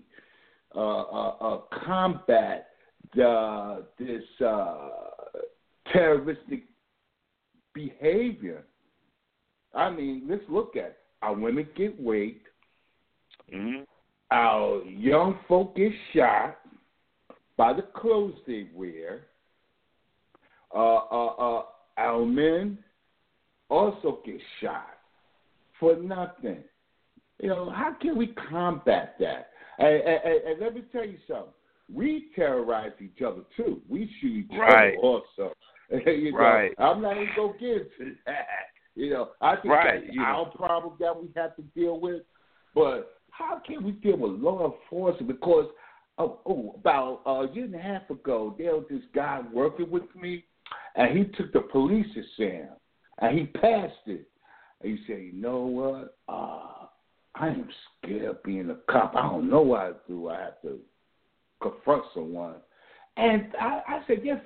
uh, 0.76 0.80
uh, 0.80 1.30
uh, 1.30 1.62
combat 1.86 2.70
the 3.16 3.86
this 4.00 4.24
uh, 4.46 4.90
terroristic 5.92 6.64
behavior? 7.74 8.64
I 9.74 9.90
mean, 9.90 10.24
let's 10.30 10.44
look 10.50 10.76
at 10.76 10.98
our 11.22 11.34
women 11.34 11.68
get 11.76 11.96
raped, 12.04 12.48
hmm 13.50 13.82
our 14.32 14.84
young 14.86 15.38
folk 15.48 15.76
get 15.76 15.92
shot 16.14 16.58
by 17.58 17.74
the 17.74 17.82
clothes 17.82 18.36
they 18.48 18.68
wear. 18.74 19.28
Uh, 20.74 20.96
uh, 20.96 21.26
uh, 21.28 21.64
our 21.98 22.26
men 22.26 22.78
also 23.70 24.20
get 24.26 24.38
shot 24.62 24.88
for 25.80 25.98
nothing. 25.98 26.64
You 27.42 27.50
know, 27.50 27.70
how 27.70 27.96
can 28.00 28.18
we 28.18 28.28
combat 28.50 29.16
that? 29.20 29.50
And, 29.80 29.96
and, 29.96 30.44
and 30.48 30.60
let 30.62 30.76
me 30.76 30.84
tell 30.92 31.06
you 31.06 31.18
something. 31.28 31.54
We 31.94 32.28
terrorize 32.36 32.92
each 33.02 33.22
other 33.26 33.42
too. 33.58 33.82
We 33.90 34.10
shoot 34.22 34.46
each 34.46 34.52
Right. 34.58 34.94
other 34.94 34.98
also. 34.98 35.54
you 36.06 36.32
know, 36.32 36.38
Right. 36.38 36.74
I'm 36.78 37.02
not 37.02 37.18
even 37.18 37.30
gonna 37.36 37.54
get 37.60 37.70
into 38.00 38.16
that. 38.26 38.46
You 38.96 39.10
know, 39.10 39.30
I 39.42 39.56
think 39.56 39.74
Right, 39.74 40.02
that's 40.02 40.14
you 40.14 40.22
know. 40.22 40.26
our 40.26 40.46
problem 40.52 40.94
that 41.00 41.22
we 41.22 41.30
have 41.36 41.56
to 41.58 41.64
deal 41.76 42.00
with. 42.00 42.22
But 42.74 43.21
how 43.32 43.62
can 43.66 43.84
we 43.84 43.92
deal 43.92 44.18
with 44.18 44.40
law 44.40 44.74
enforcement? 44.74 45.28
Because 45.28 45.70
oh, 46.18 46.40
oh 46.46 46.76
about 46.78 47.22
a 47.26 47.54
year 47.54 47.66
and 47.66 47.76
a 47.76 47.80
half 47.80 48.10
ago, 48.10 48.56
there 48.58 48.76
was 48.76 48.86
this 48.90 49.02
guy 49.16 49.42
working 49.52 49.90
with 49.90 50.04
me, 50.16 50.46
and 50.96 51.18
he 51.18 51.26
took 51.36 51.52
the 51.54 51.62
police 51.62 52.08
exam, 52.16 52.70
and 53.20 53.38
he 53.38 53.46
passed 53.46 53.94
it. 54.06 54.28
And 54.82 54.98
he 54.98 55.06
said, 55.08 55.22
"You 55.22 55.34
know 55.34 55.62
what? 55.62 56.18
Uh, 56.28 56.86
I 57.36 57.48
am 57.48 57.68
scared 58.04 58.26
of 58.26 58.44
being 58.44 58.70
a 58.70 58.92
cop. 58.92 59.16
I 59.16 59.24
don't 59.24 59.50
know 59.50 59.62
what 59.62 59.82
I 59.82 59.92
do. 60.08 60.30
I 60.30 60.40
have 60.40 60.62
to 60.64 60.80
confront 61.62 62.04
someone." 62.14 62.56
And 63.18 63.48
I, 63.60 63.82
I 63.88 64.02
said, 64.08 64.22
"There's 64.24 64.42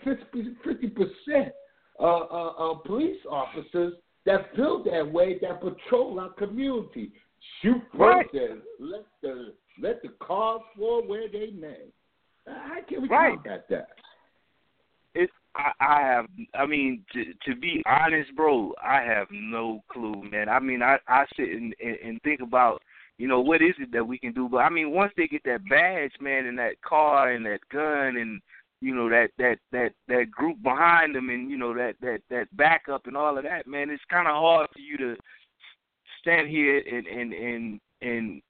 fifty 0.63 0.87
percent 0.87 1.53
uh, 1.99 2.03
uh, 2.03 2.53
uh, 2.57 2.73
police 2.75 3.19
officers 3.29 3.93
that 4.25 4.53
feel 4.55 4.83
that 4.83 5.11
way 5.11 5.37
that 5.41 5.61
patrol 5.61 6.19
our 6.19 6.29
community. 6.29 7.11
Shoot 7.61 7.81
Right. 7.93 8.31
and 8.33 8.61
let 8.79 9.05
the 9.21 9.53
let 9.79 10.01
the 10.01 10.09
cars 10.19 10.61
fall 10.77 11.01
where 11.05 11.27
they 11.27 11.51
may. 11.51 11.91
How 12.47 12.81
can 12.87 13.01
we 13.01 13.07
Right. 13.09 13.35
combat 13.35 13.67
that? 13.69 13.89
It, 15.13 15.29
I, 15.55 15.71
I 15.79 16.01
have. 16.01 16.27
I 16.53 16.65
mean, 16.65 17.05
to 17.13 17.33
to 17.45 17.55
be 17.55 17.81
honest, 17.85 18.35
bro, 18.35 18.73
I 18.81 19.01
have 19.01 19.27
no 19.31 19.83
clue, 19.89 20.23
man. 20.29 20.49
I 20.49 20.59
mean, 20.59 20.81
I 20.81 20.97
I 21.07 21.25
sit 21.35 21.49
and, 21.49 21.73
and 21.83 21.97
and 22.03 22.21
think 22.21 22.41
about, 22.41 22.81
you 23.17 23.27
know, 23.27 23.39
what 23.41 23.61
is 23.61 23.75
it 23.79 23.91
that 23.93 24.05
we 24.05 24.17
can 24.17 24.33
do? 24.33 24.49
But 24.49 24.57
I 24.57 24.69
mean, 24.69 24.91
once 24.91 25.13
they 25.15 25.27
get 25.27 25.43
that 25.45 25.67
badge, 25.69 26.13
man, 26.19 26.45
and 26.45 26.59
that 26.59 26.81
car 26.81 27.31
and 27.31 27.45
that 27.45 27.61
gun 27.71 28.17
and 28.17 28.41
you 28.81 28.93
know 28.93 29.09
that 29.09 29.29
that 29.37 29.57
that 29.71 29.93
that 30.07 30.29
group 30.29 30.61
behind 30.61 31.15
them 31.15 31.29
and 31.29 31.49
you 31.49 31.57
know 31.57 31.73
that 31.73 31.95
that 32.01 32.19
that 32.29 32.55
backup 32.55 33.07
and 33.07 33.15
all 33.15 33.37
of 33.37 33.43
that 33.43 33.65
man 33.67 33.89
it's 33.89 34.03
kind 34.09 34.27
of 34.27 34.33
hard 34.33 34.67
for 34.71 34.79
you 34.79 34.97
to 34.97 35.15
stand 36.25 36.49
here 36.49 36.77
and 36.79 37.05
and 37.05 37.33
and 37.33 37.79
and 38.01 38.41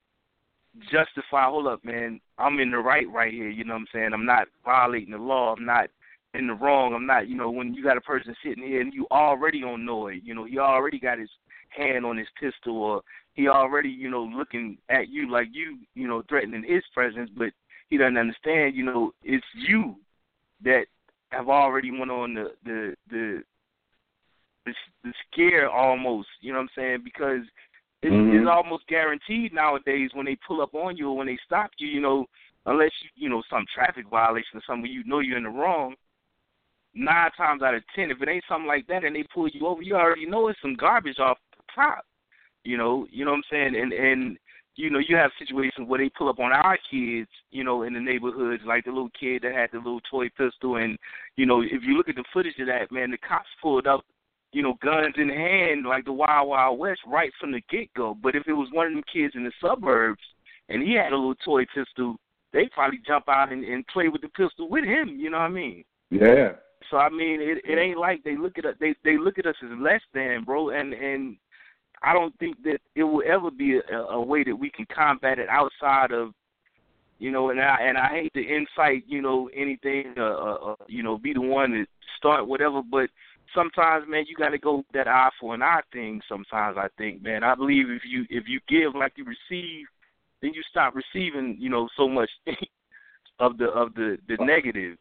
justify 0.90 1.44
hold 1.44 1.66
up 1.66 1.84
man 1.84 2.20
i'm 2.38 2.58
in 2.58 2.70
the 2.70 2.78
right 2.78 3.10
right 3.10 3.32
here 3.32 3.48
you 3.48 3.64
know 3.64 3.74
what 3.74 3.80
i'm 3.80 3.86
saying 3.92 4.10
i'm 4.12 4.26
not 4.26 4.46
violating 4.64 5.12
the 5.12 5.18
law 5.18 5.54
i'm 5.54 5.64
not 5.64 5.88
in 6.34 6.46
the 6.46 6.54
wrong 6.54 6.94
i'm 6.94 7.06
not 7.06 7.28
you 7.28 7.36
know 7.36 7.50
when 7.50 7.74
you 7.74 7.82
got 7.82 7.96
a 7.96 8.00
person 8.00 8.34
sitting 8.44 8.64
here 8.64 8.80
and 8.80 8.92
you 8.92 9.06
already 9.10 9.60
know 9.60 10.08
it 10.08 10.20
you 10.24 10.34
know 10.34 10.44
he 10.44 10.58
already 10.58 10.98
got 10.98 11.18
his 11.18 11.30
hand 11.68 12.04
on 12.04 12.16
his 12.16 12.28
pistol 12.40 12.76
or 12.76 13.02
he 13.34 13.48
already 13.48 13.88
you 13.88 14.10
know 14.10 14.22
looking 14.22 14.76
at 14.88 15.08
you 15.08 15.30
like 15.30 15.48
you 15.52 15.78
you 15.94 16.06
know 16.06 16.22
threatening 16.28 16.64
his 16.66 16.82
presence 16.92 17.30
but 17.36 17.48
he 17.88 17.96
doesn't 17.96 18.18
understand 18.18 18.74
you 18.74 18.84
know 18.84 19.12
it's 19.22 19.46
you 19.54 19.96
that 20.62 20.84
have 21.30 21.48
already 21.48 21.90
went 21.90 22.10
on 22.10 22.34
the 22.34 22.52
the 22.64 22.94
the 23.10 23.42
the, 24.66 24.74
the 25.04 25.12
scare 25.30 25.70
almost. 25.70 26.28
You 26.40 26.52
know 26.52 26.58
what 26.58 26.64
I'm 26.64 26.68
saying? 26.76 26.98
Because 27.04 27.42
it's, 28.02 28.12
Mhm. 28.12 28.38
it's 28.38 28.48
almost 28.48 28.86
guaranteed 28.86 29.52
nowadays 29.52 30.10
when 30.14 30.26
they 30.26 30.36
pull 30.36 30.60
up 30.60 30.74
on 30.74 30.96
you 30.96 31.10
or 31.10 31.16
when 31.16 31.26
they 31.26 31.38
stop 31.44 31.70
you. 31.78 31.88
You 31.88 32.00
know, 32.00 32.26
unless 32.66 32.92
you 33.02 33.10
you 33.14 33.28
know 33.28 33.42
some 33.48 33.64
traffic 33.72 34.06
violation 34.08 34.58
or 34.58 34.62
something, 34.66 34.90
you 34.90 35.04
know 35.04 35.20
you're 35.20 35.38
in 35.38 35.44
the 35.44 35.50
wrong. 35.50 35.94
Nine 36.94 37.30
times 37.32 37.62
out 37.62 37.74
of 37.74 37.82
ten, 37.94 38.10
if 38.10 38.22
it 38.22 38.28
ain't 38.28 38.44
something 38.48 38.66
like 38.66 38.86
that 38.86 39.04
and 39.04 39.14
they 39.14 39.24
pull 39.24 39.48
you 39.48 39.66
over, 39.66 39.82
you 39.82 39.96
already 39.96 40.26
know 40.26 40.48
it's 40.48 40.60
some 40.62 40.74
garbage 40.74 41.18
off 41.18 41.38
the 41.56 41.62
top. 41.74 42.04
You 42.64 42.76
know, 42.76 43.06
you 43.10 43.24
know 43.24 43.32
what 43.32 43.38
I'm 43.38 43.42
saying? 43.50 43.76
And 43.76 43.92
and 43.92 44.38
you 44.76 44.90
know, 44.90 44.98
you 44.98 45.16
have 45.16 45.30
situations 45.38 45.88
where 45.88 45.98
they 45.98 46.10
pull 46.10 46.28
up 46.28 46.38
on 46.38 46.52
our 46.52 46.78
kids, 46.90 47.30
you 47.50 47.64
know, 47.64 47.82
in 47.82 47.94
the 47.94 48.00
neighborhoods, 48.00 48.62
like 48.66 48.84
the 48.84 48.90
little 48.90 49.10
kid 49.18 49.42
that 49.42 49.54
had 49.54 49.70
the 49.72 49.78
little 49.78 50.02
toy 50.10 50.28
pistol, 50.36 50.76
and 50.76 50.98
you 51.36 51.46
know, 51.46 51.62
if 51.62 51.82
you 51.82 51.96
look 51.96 52.08
at 52.10 52.14
the 52.14 52.24
footage 52.32 52.58
of 52.60 52.66
that, 52.66 52.92
man, 52.92 53.10
the 53.10 53.18
cops 53.18 53.48
pulled 53.62 53.86
up, 53.86 54.04
you 54.52 54.62
know, 54.62 54.74
guns 54.82 55.14
in 55.18 55.28
hand 55.28 55.84
like 55.86 56.04
the 56.04 56.12
Wild 56.12 56.48
Wild 56.48 56.78
West 56.78 57.00
right 57.06 57.30
from 57.40 57.52
the 57.52 57.60
get 57.70 57.92
go. 57.94 58.16
But 58.20 58.34
if 58.34 58.46
it 58.46 58.52
was 58.52 58.68
one 58.72 58.86
of 58.86 58.92
them 58.92 59.04
kids 59.12 59.34
in 59.34 59.44
the 59.44 59.52
suburbs 59.60 60.22
and 60.68 60.82
he 60.82 60.94
had 60.94 61.12
a 61.12 61.16
little 61.16 61.34
toy 61.44 61.64
pistol, 61.74 62.16
they 62.52 62.68
probably 62.72 63.00
jump 63.06 63.28
out 63.28 63.52
and, 63.52 63.64
and 63.64 63.86
play 63.88 64.08
with 64.08 64.22
the 64.22 64.28
pistol 64.28 64.68
with 64.68 64.84
him. 64.84 65.16
You 65.18 65.30
know 65.30 65.38
what 65.38 65.44
I 65.44 65.48
mean? 65.48 65.84
Yeah. 66.10 66.52
So 66.90 66.96
I 66.98 67.08
mean, 67.08 67.40
it 67.40 67.58
it 67.64 67.78
ain't 67.78 67.98
like 67.98 68.22
they 68.22 68.36
look 68.36 68.58
at 68.58 68.64
us 68.64 68.76
they 68.80 68.94
they 69.04 69.18
look 69.18 69.38
at 69.38 69.46
us 69.46 69.56
as 69.62 69.78
less 69.80 70.00
than, 70.14 70.44
bro, 70.44 70.70
and 70.70 70.92
and 70.92 71.36
I 72.02 72.12
don't 72.12 72.36
think 72.38 72.62
that 72.64 72.78
it 72.94 73.04
will 73.04 73.22
ever 73.26 73.50
be 73.50 73.78
a, 73.78 73.96
a 73.96 74.20
way 74.20 74.44
that 74.44 74.54
we 74.54 74.70
can 74.70 74.86
combat 74.94 75.38
it 75.38 75.48
outside 75.48 76.12
of, 76.12 76.32
you 77.18 77.30
know, 77.30 77.50
and 77.50 77.60
I 77.60 77.76
and 77.80 77.98
I 77.98 78.08
hate 78.08 78.34
to 78.34 78.40
incite, 78.40 79.04
you 79.06 79.22
know, 79.22 79.50
anything, 79.54 80.14
uh, 80.16 80.22
uh, 80.22 80.54
uh, 80.54 80.74
you 80.86 81.02
know, 81.02 81.18
be 81.18 81.32
the 81.32 81.40
one 81.40 81.70
to 81.70 81.84
start 82.18 82.46
whatever, 82.46 82.82
but 82.82 83.10
sometimes, 83.54 84.04
man, 84.08 84.24
you 84.28 84.36
got 84.36 84.50
to 84.50 84.58
go 84.58 84.84
that 84.92 85.08
eye 85.08 85.30
for 85.40 85.54
an 85.54 85.62
eye 85.62 85.80
thing. 85.92 86.20
Sometimes 86.28 86.76
I 86.78 86.88
think, 86.98 87.22
man, 87.22 87.44
I 87.44 87.54
believe 87.54 87.90
if 87.90 88.02
you 88.04 88.24
if 88.30 88.44
you 88.48 88.60
give 88.68 88.94
like 88.94 89.12
you 89.16 89.24
receive, 89.24 89.86
then 90.42 90.52
you 90.54 90.62
stop 90.70 90.94
receiving, 90.94 91.56
you 91.58 91.68
know, 91.68 91.88
so 91.96 92.08
much 92.08 92.30
of 93.38 93.58
the 93.58 93.66
of 93.66 93.94
the 93.94 94.18
the 94.28 94.36
negative, 94.44 94.96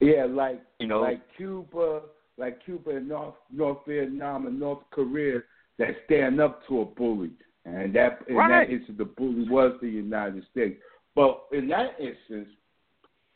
Yeah, 0.00 0.26
like 0.28 0.62
you 0.78 0.86
know. 0.86 1.00
like 1.00 1.20
Cuba, 1.36 2.02
like 2.36 2.64
Cuba 2.64 2.96
and 2.96 3.08
North 3.08 3.34
North 3.52 3.78
Vietnam 3.86 4.46
and 4.46 4.58
North 4.58 4.82
Korea 4.90 5.40
that 5.78 5.96
stand 6.06 6.40
up 6.40 6.66
to 6.68 6.80
a 6.82 6.84
bully, 6.84 7.30
and 7.64 7.94
that 7.94 8.20
in 8.28 8.36
Right. 8.36 8.68
that 8.68 8.72
instance 8.74 8.98
the 8.98 9.04
bully 9.04 9.48
was 9.48 9.72
the 9.80 9.88
United 9.88 10.44
States. 10.50 10.80
But 11.14 11.44
in 11.52 11.68
that 11.68 11.98
instance, 12.00 12.48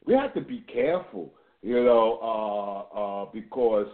we 0.04 0.14
have 0.14 0.34
to 0.34 0.40
be 0.40 0.60
careful, 0.72 1.32
you 1.62 1.82
know, 1.84 2.18
uh, 2.94 2.96
uh, 2.98 3.24
because 3.32 3.86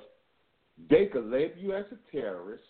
they 0.90 1.06
could 1.06 1.30
label 1.30 1.58
you 1.58 1.74
as 1.74 1.84
a 1.92 2.10
terrorist, 2.16 2.62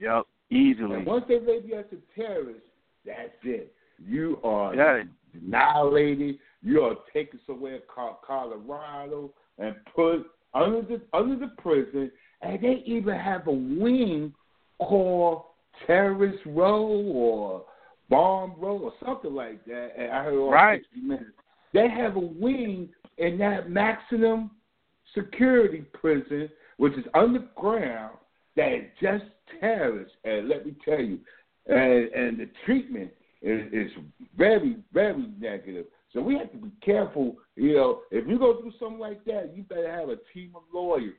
Yep, 0.00 0.26
easily. 0.50 0.96
and 0.96 1.06
once 1.06 1.24
they 1.28 1.38
label 1.40 1.68
you 1.68 1.76
as 1.76 1.86
a 1.92 2.20
terrorist, 2.20 2.64
that's 3.04 3.32
it. 3.44 3.74
You 3.98 4.40
are 4.42 4.74
Yeah. 4.74 5.04
annihilated. 5.34 6.38
You 6.62 6.82
are 6.84 6.96
taken 7.12 7.38
somewhere 7.46 7.80
called 7.80 8.20
Colorado 8.22 9.32
and 9.58 9.76
put 9.94 10.30
under 10.52 10.82
the 10.82 11.00
under 11.12 11.36
the 11.36 11.48
prison, 11.58 12.10
and 12.42 12.60
they 12.60 12.82
even 12.86 13.16
have 13.18 13.46
a 13.46 13.52
wing 13.52 14.34
called 14.78 15.44
Terrorist 15.86 16.44
Row 16.46 16.86
or 16.86 17.64
Bomb 18.08 18.54
Row 18.58 18.78
or 18.78 18.92
something 19.04 19.34
like 19.34 19.64
that. 19.66 19.92
And 19.96 20.12
I 20.12 20.24
heard 20.24 20.34
all 20.38 20.50
Right. 20.52 20.82
60 20.82 21.00
minutes. 21.00 21.30
They 21.72 21.88
have 21.88 22.16
a 22.16 22.20
wing 22.20 22.92
in 23.18 23.38
that 23.38 23.70
maximum 23.70 24.50
security 25.14 25.84
prison, 25.92 26.48
which 26.76 26.94
is 26.94 27.04
underground, 27.14 28.16
that 28.56 28.72
is 28.72 28.84
just 29.00 29.24
terrorists. 29.60 30.14
And 30.24 30.48
let 30.48 30.66
me 30.66 30.74
tell 30.84 31.00
you, 31.00 31.18
and 31.66 32.12
and 32.12 32.38
the 32.38 32.48
treatment 32.64 33.10
is, 33.42 33.72
is 33.72 33.90
very, 34.36 34.76
very 34.92 35.26
negative. 35.38 35.86
So 36.12 36.20
we 36.20 36.38
have 36.38 36.50
to 36.52 36.58
be 36.58 36.70
careful. 36.84 37.36
You 37.56 37.74
know, 37.74 38.00
if 38.10 38.26
you 38.26 38.38
go 38.38 38.60
through 38.60 38.72
something 38.78 38.98
like 38.98 39.24
that, 39.24 39.52
you 39.54 39.64
better 39.64 39.90
have 39.90 40.08
a 40.08 40.16
team 40.32 40.52
of 40.54 40.62
lawyers. 40.72 41.12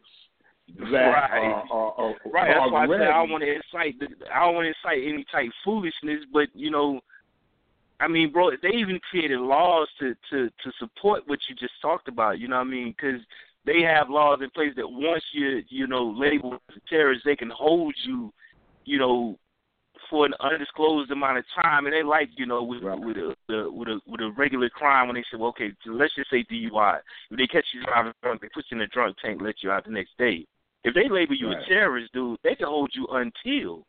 That 0.80 0.92
Right. 0.92 1.44
Are, 1.44 1.66
are, 1.70 1.94
are, 1.94 2.16
Right. 2.26 2.48
That's 2.48 2.72
why 2.72 2.86
I 2.86 2.88
said 2.88 3.02
I 3.02 3.20
don't 3.20 3.30
want 3.30 3.44
to 3.44 3.54
incite. 3.54 4.00
The, 4.00 4.08
I 4.34 4.46
don't 4.46 4.56
want 4.56 4.66
to 4.66 4.70
incite 4.70 5.08
any 5.08 5.26
type 5.32 5.48
of 5.48 5.54
foolishness. 5.64 6.26
But 6.34 6.48
you 6.56 6.72
know, 6.72 7.02
I 8.06 8.08
mean, 8.08 8.32
bro, 8.32 8.52
they 8.62 8.70
even 8.70 9.00
created 9.10 9.40
laws 9.40 9.88
to 10.00 10.14
to 10.30 10.50
to 10.50 10.72
support 10.78 11.24
what 11.26 11.40
you 11.50 11.56
just 11.56 11.74
talked 11.82 12.08
about. 12.08 12.40
You 12.40 12.48
know 12.48 12.58
what 12.58 12.68
I 12.68 12.70
mean? 12.70 12.94
Because 12.96 13.20
they 13.66 13.82
have 13.82 14.12
laws 14.12 14.40
in 14.44 14.52
place 14.52 14.74
that 14.76 14.88
once 14.88 15.24
you 15.34 15.64
you 15.70 15.88
know 15.88 16.14
labeled 16.16 16.60
as 16.70 16.76
a 16.78 16.90
terrorist, 16.90 17.24
they 17.26 17.36
can 17.36 17.50
hold 17.50 17.96
you, 18.06 18.32
you 18.86 19.00
know, 19.00 19.40
for 20.08 20.28
an 20.28 20.36
undisclosed 20.40 21.10
amount 21.10 21.40
of 21.40 21.46
time. 21.60 21.88
And 21.88 21.96
they 21.96 22.04
like 22.04 22.30
you 22.38 22.46
know 22.46 22.62
with 22.62 22.84
Right. 22.84 23.00
with 23.00 23.18
a 23.18 23.36
with 23.50 23.88
a 23.88 24.00
with 24.06 24.22
a 24.22 24.32
regular 24.38 24.70
crime 24.70 25.08
when 25.08 25.16
they 25.16 25.24
say, 25.32 25.38
well, 25.40 25.50
okay, 25.50 25.72
let's 25.88 26.14
just 26.14 26.30
say 26.30 26.46
DUI. 26.52 27.00
If 27.32 27.40
they 27.40 27.48
catch 27.48 27.66
you 27.74 27.84
driving 27.86 28.14
drunk, 28.22 28.42
they 28.42 28.50
put 28.54 28.66
you 28.70 28.78
in 28.78 28.82
a 28.82 28.88
drunk 28.88 29.18
tank, 29.20 29.42
let 29.42 29.64
you 29.64 29.72
out 29.72 29.86
the 29.86 29.92
next 29.92 30.12
day. 30.20 30.46
If 30.84 30.94
they 30.94 31.10
label 31.10 31.34
you 31.36 31.50
Right. 31.50 31.58
a 31.60 31.68
terrorist, 31.68 32.14
dude, 32.14 32.38
they 32.44 32.54
can 32.54 32.68
hold 32.68 32.92
you 32.94 33.08
until. 33.08 33.88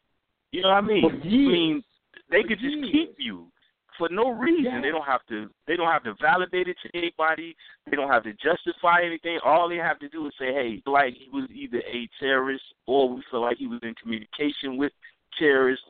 You 0.53 0.63
know 0.63 0.69
what 0.69 0.77
I 0.77 0.81
mean? 0.81 1.03
For 1.03 1.11
I 1.11 1.53
mean, 1.53 1.83
they 2.31 2.43
could 2.43 2.59
just 2.59 2.77
keep 2.91 3.17
you 3.19 3.53
for 3.99 4.09
no 4.11 4.31
reason. 4.31 4.65
Yeah. 4.65 4.81
They 4.81 4.91
don't 4.91 5.05
have 5.07 5.25
to. 5.29 5.49
They 5.67 5.77
don't 5.77 5.91
have 5.91 6.05
to 6.05 6.15
validate 6.21 6.69
it 6.69 6.77
to 6.83 6.99
anybody. 6.99 7.57
They 7.89 7.97
don't 7.97 8.11
have 8.11 8.25
to 8.25 8.33
justify 8.35 9.03
anything. 9.05 9.39
All 9.45 9.69
they 9.69 9.77
have 9.77 9.99
to 10.01 10.09
do 10.09 10.27
is 10.27 10.33
say, 10.39 10.53
"Hey, 10.53 10.83
like 10.87 11.15
he 11.15 11.29
was 11.33 11.49
either 11.51 11.79
a 11.87 12.09
terrorist 12.21 12.65
or 12.87 13.09
we 13.09 13.23
feel 13.31 13.41
like 13.41 13.57
he 13.59 13.67
was 13.67 13.81
in 13.83 13.95
communication 13.95 14.77
with 14.77 14.93
terrorists. 15.39 15.87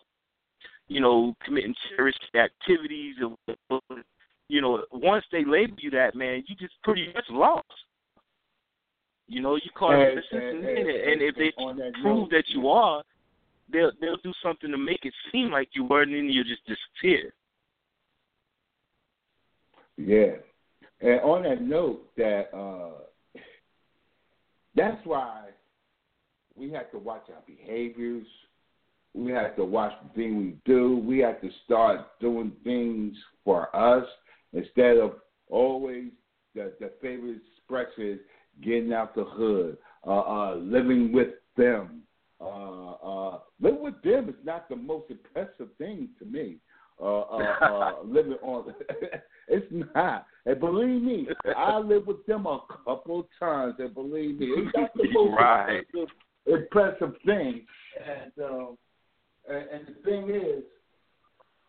You 0.89 1.01
know, 1.01 1.35
committing 1.45 1.75
terrorist 1.89 2.21
activities. 2.35 3.17
Or, 3.71 3.81
you 4.49 4.61
know, 4.61 4.85
once 4.93 5.25
they 5.33 5.45
label 5.45 5.77
you 5.81 5.91
that, 5.91 6.15
man, 6.15 6.45
you 6.47 6.55
just 6.55 6.75
pretty 6.85 7.13
much 7.13 7.25
lost. 7.29 7.67
You 9.29 9.43
know, 9.43 9.57
you 9.57 9.71
call 9.75 9.91
it 9.91 9.95
And- 9.97 10.13
innocent, 10.13 10.43
and- 10.43 10.89
and, 10.89 11.23
if 11.23 11.35
they 11.35 11.51
that 11.51 11.93
prove 12.01 12.19
note- 12.19 12.31
that 12.31 12.49
you 12.51 12.69
are, 12.69 13.03
they'll 13.69 13.91
they'll 14.01 14.19
do 14.19 14.33
something 14.41 14.71
to 14.71 14.79
make 14.79 15.05
it 15.05 15.13
seem 15.33 15.51
like 15.51 15.75
you 15.75 15.83
weren't, 15.83 16.13
and 16.13 16.19
then 16.19 16.31
you'll 16.31 16.45
just 16.45 16.65
disappear. 16.67 17.35
Yeah. 19.97 20.37
And 21.01 21.21
on 21.21 21.43
that 21.43 21.63
note, 21.63 22.11
that 22.17 22.49
uh, 22.57 23.41
that's 24.75 25.05
why 25.05 25.47
we 26.55 26.71
have 26.73 26.91
to 26.93 26.99
watch 26.99 27.27
our 27.35 27.43
behaviors. 27.47 28.27
We 29.15 29.33
have 29.33 29.57
to 29.57 29.65
watch 29.65 29.93
the 30.03 30.15
thing 30.15 30.39
we 30.39 30.57
do. 30.65 30.99
We 30.99 31.19
have 31.21 31.41
to 31.41 31.51
start 31.65 32.01
doing 32.21 32.53
things 32.65 33.17
for 33.45 33.75
us 33.75 34.07
instead 34.53 34.99
of 34.99 35.17
always 35.49 36.11
the 36.55 36.73
the 36.81 36.93
favorite 37.01 37.41
expression 37.59 38.13
is 38.13 38.21
getting 38.63 38.93
out 38.93 39.15
the 39.15 39.25
hood, 39.25 39.77
uh, 40.07 40.21
uh, 40.21 40.55
living 40.57 41.13
with 41.13 41.29
them. 41.57 42.03
Uh, 42.41 42.93
uh, 42.93 43.39
living 43.61 43.83
with 43.83 44.01
them 44.03 44.29
is 44.29 44.35
not 44.45 44.69
the 44.69 44.77
most 44.77 45.11
impressive 45.11 45.69
thing 45.79 46.09
to 46.19 46.25
me. 46.25 46.57
Uh, 47.01 47.21
uh, 47.21 47.55
uh, 47.63 47.93
living 48.05 48.39
on 48.43 48.75
it's 49.49 49.67
not. 49.95 50.27
And 50.45 50.61
believe 50.61 51.03
me, 51.03 51.29
I 51.57 51.79
lived 51.79 52.07
with 52.07 52.25
them 52.27 52.47
a 52.47 52.61
couple 52.85 53.21
of 53.21 53.27
times. 53.39 53.75
And 53.79 53.95
believe 53.95 54.39
me, 54.39 54.47
it's 54.49 54.77
not 54.77 54.95
the 54.95 55.11
most 55.11 55.37
Right. 55.37 55.85
impressive, 55.95 56.17
impressive 56.47 57.15
thing. 57.25 57.67
And 58.05 58.33
um, 58.45 58.79
and, 59.49 59.69
and 59.71 59.87
the 59.89 60.03
thing 60.05 60.31
is, 60.31 60.65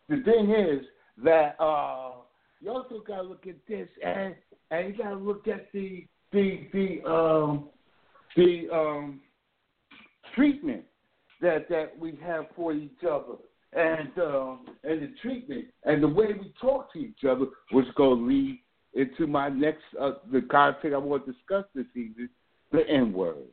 the 0.09 0.23
thing 0.23 0.51
is 0.51 0.85
that 1.23 1.55
uh, 1.59 2.11
you 2.61 2.71
also 2.71 3.03
got 3.05 3.17
to 3.17 3.23
look 3.23 3.47
at 3.47 3.55
this, 3.67 3.87
and 4.03 4.35
and 4.71 4.89
you 4.89 5.03
got 5.03 5.09
to 5.09 5.15
look 5.15 5.47
at 5.47 5.71
the 5.71 6.05
the 6.31 6.67
the 6.73 7.09
um 7.09 7.69
the 8.35 8.67
um 8.71 9.21
treatment 10.35 10.83
that 11.41 11.69
that 11.69 11.97
we 11.97 12.17
have 12.23 12.45
for 12.55 12.73
each 12.73 13.03
other, 13.03 13.35
and 13.73 14.09
um 14.19 14.65
and 14.83 15.01
the 15.01 15.13
treatment 15.21 15.65
and 15.83 16.01
the 16.01 16.07
way 16.07 16.27
we 16.27 16.53
talk 16.59 16.91
to 16.93 16.99
each 16.99 17.23
other, 17.29 17.45
which 17.71 17.85
gonna 17.95 18.21
lead 18.21 18.59
into 18.93 19.27
my 19.27 19.49
next 19.49 19.83
uh, 19.99 20.13
the 20.31 20.41
content 20.41 20.93
I 20.93 20.97
want 20.97 21.25
to 21.25 21.31
discuss 21.31 21.65
this 21.75 21.85
evening, 21.95 22.29
the 22.71 22.87
N 22.89 23.13
word. 23.13 23.45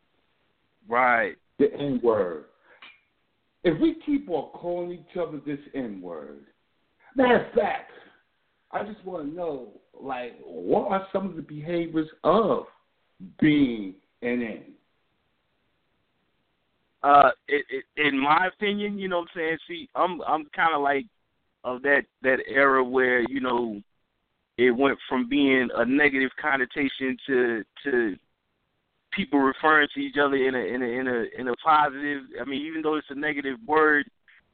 Right. 0.89 1.37
The 1.59 1.73
N 1.73 2.01
word. 2.03 2.45
If 3.65 3.81
we 3.81 3.97
keep 4.05 4.29
on 4.29 4.51
calling 4.53 4.93
each 4.93 5.17
other 5.17 5.41
this 5.45 5.59
N 5.75 6.01
word, 6.03 6.45
matter 7.17 7.47
of 7.47 7.53
fact, 7.55 7.93
I 8.73 8.85
just 8.85 9.05
want 9.05 9.29
to 9.29 9.35
know, 9.35 9.69
like, 9.99 10.33
what 10.45 10.91
are 10.91 11.07
some 11.13 11.27
of 11.27 11.37
the 11.37 11.43
behaviors 11.43 12.09
of 12.25 12.65
being 13.41 13.95
an 14.23 14.43
N? 14.43 14.74
Uh, 17.05 17.31
it, 17.49 17.67
it, 17.69 17.85
in 18.09 18.19
my 18.19 18.49
opinion, 18.49 18.99
you 18.99 19.09
know 19.09 19.19
what 19.19 19.29
I'm 19.35 19.41
saying. 19.41 19.59
See, 19.69 19.89
I'm 19.95 20.23
I'm 20.23 20.47
kind 20.57 20.75
of 20.75 20.81
like 20.81 21.05
of 21.63 21.83
that 21.83 22.05
that 22.23 22.39
era 22.49 22.83
where 22.83 23.21
you 23.21 23.41
know 23.41 23.83
it 24.57 24.71
went 24.71 24.99
from 25.07 25.29
being 25.29 25.69
a 25.75 25.85
negative 25.85 26.31
connotation 26.41 27.17
to 27.27 27.65
to 27.85 28.17
people 29.13 29.39
referring 29.39 29.89
to 29.95 30.01
each 30.01 30.17
other 30.17 30.37
in 30.37 30.55
a 30.55 30.59
in 30.59 30.83
a 30.83 30.87
in 30.87 31.09
a 31.09 31.41
in 31.41 31.49
a 31.49 31.57
positive. 31.57 32.23
I 32.41 32.45
mean, 32.45 32.65
even 32.67 32.81
though 32.81 32.97
it's 32.97 33.11
a 33.11 33.15
negative 33.15 33.59
word, 33.67 34.07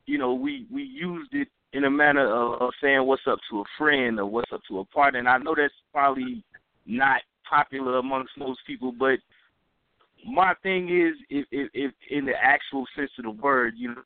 you 0.07 0.19
know, 0.19 0.35
we 0.35 0.67
we 0.73 0.83
used 0.83 1.33
it 1.35 1.47
in 1.73 1.85
a 1.85 1.91
manner 1.91 2.27
of, 2.27 2.61
of 2.63 2.71
saying 2.83 3.07
what's 3.07 3.23
up 3.29 3.39
to 3.49 3.61
a 3.61 3.65
friend 3.79 4.19
or 4.19 4.27
what's 4.27 4.53
up 4.53 4.63
to 4.69 4.81
a 4.81 4.85
partner. 4.87 5.21
And 5.21 5.29
I 5.29 5.39
know 5.39 5.55
that's 5.57 5.73
probably 5.93 6.43
not 6.85 7.21
popular 7.49 7.99
amongst 7.99 8.33
most 8.37 8.59
people, 8.67 8.91
but 8.91 9.21
my 10.27 10.55
thing 10.63 10.89
is, 10.89 11.15
if, 11.29 11.47
if, 11.51 11.71
if 11.75 11.93
in 12.11 12.25
the 12.25 12.35
actual 12.41 12.85
sense 12.97 13.11
of 13.19 13.25
the 13.25 13.31
word, 13.31 13.75
you 13.77 13.89
know, 13.89 14.03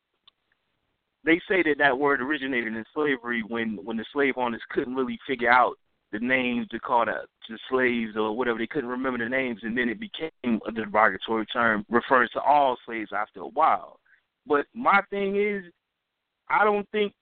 they 1.25 1.41
say 1.49 1.63
that 1.63 1.79
that 1.79 1.99
word 1.99 2.21
originated 2.21 2.75
in 2.75 2.85
slavery 2.95 3.43
when 3.47 3.79
when 3.83 3.97
the 3.97 4.05
slave 4.13 4.35
owners 4.37 4.61
couldn't 4.71 4.95
really 4.95 5.19
figure 5.27 5.51
out 5.51 5.77
the 6.13 6.19
names 6.19 6.69
to 6.69 6.79
call 6.79 7.05
the, 7.07 7.23
the 7.49 7.59
slaves 7.71 8.17
or 8.17 8.37
whatever. 8.37 8.59
They 8.59 8.67
couldn't 8.67 8.91
remember 8.91 9.19
the 9.19 9.29
names, 9.29 9.61
and 9.63 9.77
then 9.77 9.89
it 9.89 9.99
became 9.99 10.61
a 10.67 10.73
derogatory 10.73 11.47
term 11.47 11.85
referring 11.89 12.29
to 12.35 12.41
all 12.41 12.77
slaves 12.85 13.11
after 13.17 13.41
a 13.41 13.49
while. 13.49 13.99
But 14.47 14.67
my 14.75 15.01
thing 15.11 15.37
is, 15.37 15.65
I 16.49 16.65
don't 16.65 16.89
think, 16.91 17.13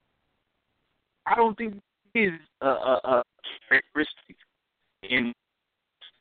I 1.26 1.36
don't 1.36 1.56
think 1.56 1.80
is 2.14 2.32
a, 2.60 2.66
a, 2.66 3.00
a 3.04 3.22
characteristic 3.68 4.36
in 5.04 5.32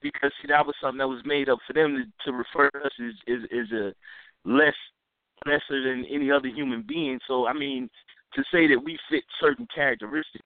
because 0.02 0.32
see 0.42 0.48
that 0.48 0.66
was 0.66 0.76
something 0.82 1.00
that 1.00 1.08
was 1.08 1.22
made 1.26 1.50
up 1.50 1.60
for 1.66 1.74
them 1.74 1.96
to, 1.96 2.32
to 2.32 2.38
refer 2.38 2.70
to 2.70 2.80
us 2.80 2.92
as 3.00 3.14
is 3.28 3.44
is 3.52 3.72
a 3.72 3.94
less 4.46 4.76
lesser 5.46 5.84
than 5.84 6.06
any 6.06 6.32
other 6.32 6.48
human 6.48 6.84
being. 6.88 7.20
So 7.28 7.48
I 7.48 7.54
mean, 7.54 7.90
to 8.34 8.44
say 8.52 8.68
that 8.68 8.84
we 8.84 8.98
fit 9.10 9.24
certain 9.40 9.68
characteristics, 9.74 10.46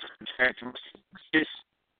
certain 0.00 0.26
characteristics 0.36 1.00
exist, 1.32 1.50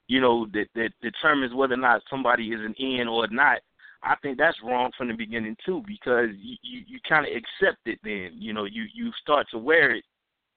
you 0.09 0.21
know, 0.21 0.47
that 0.53 0.67
that 0.75 0.91
determines 1.03 1.55
whether 1.55 1.75
or 1.75 1.79
not 1.79 2.03
somebody 2.11 2.49
is 2.49 2.61
an 2.61 2.75
N 2.79 3.09
or 3.09 3.27
not. 3.29 3.61
I 4.03 4.17
think 4.17 4.37
that's 4.37 4.59
wrong 4.63 4.91
from 4.97 5.09
the 5.09 5.15
beginning 5.15 5.57
too, 5.65 5.83
because 5.87 6.29
you 6.37 6.57
you, 6.63 6.81
you 6.87 6.99
kind 7.09 7.27
of 7.27 7.33
accept 7.33 7.81
it. 7.87 7.99
Then 8.03 8.33
you 8.35 8.53
know 8.53 8.65
you 8.65 8.85
you 8.93 9.11
start 9.21 9.47
to 9.51 9.59
wear 9.59 9.95
it. 9.95 10.05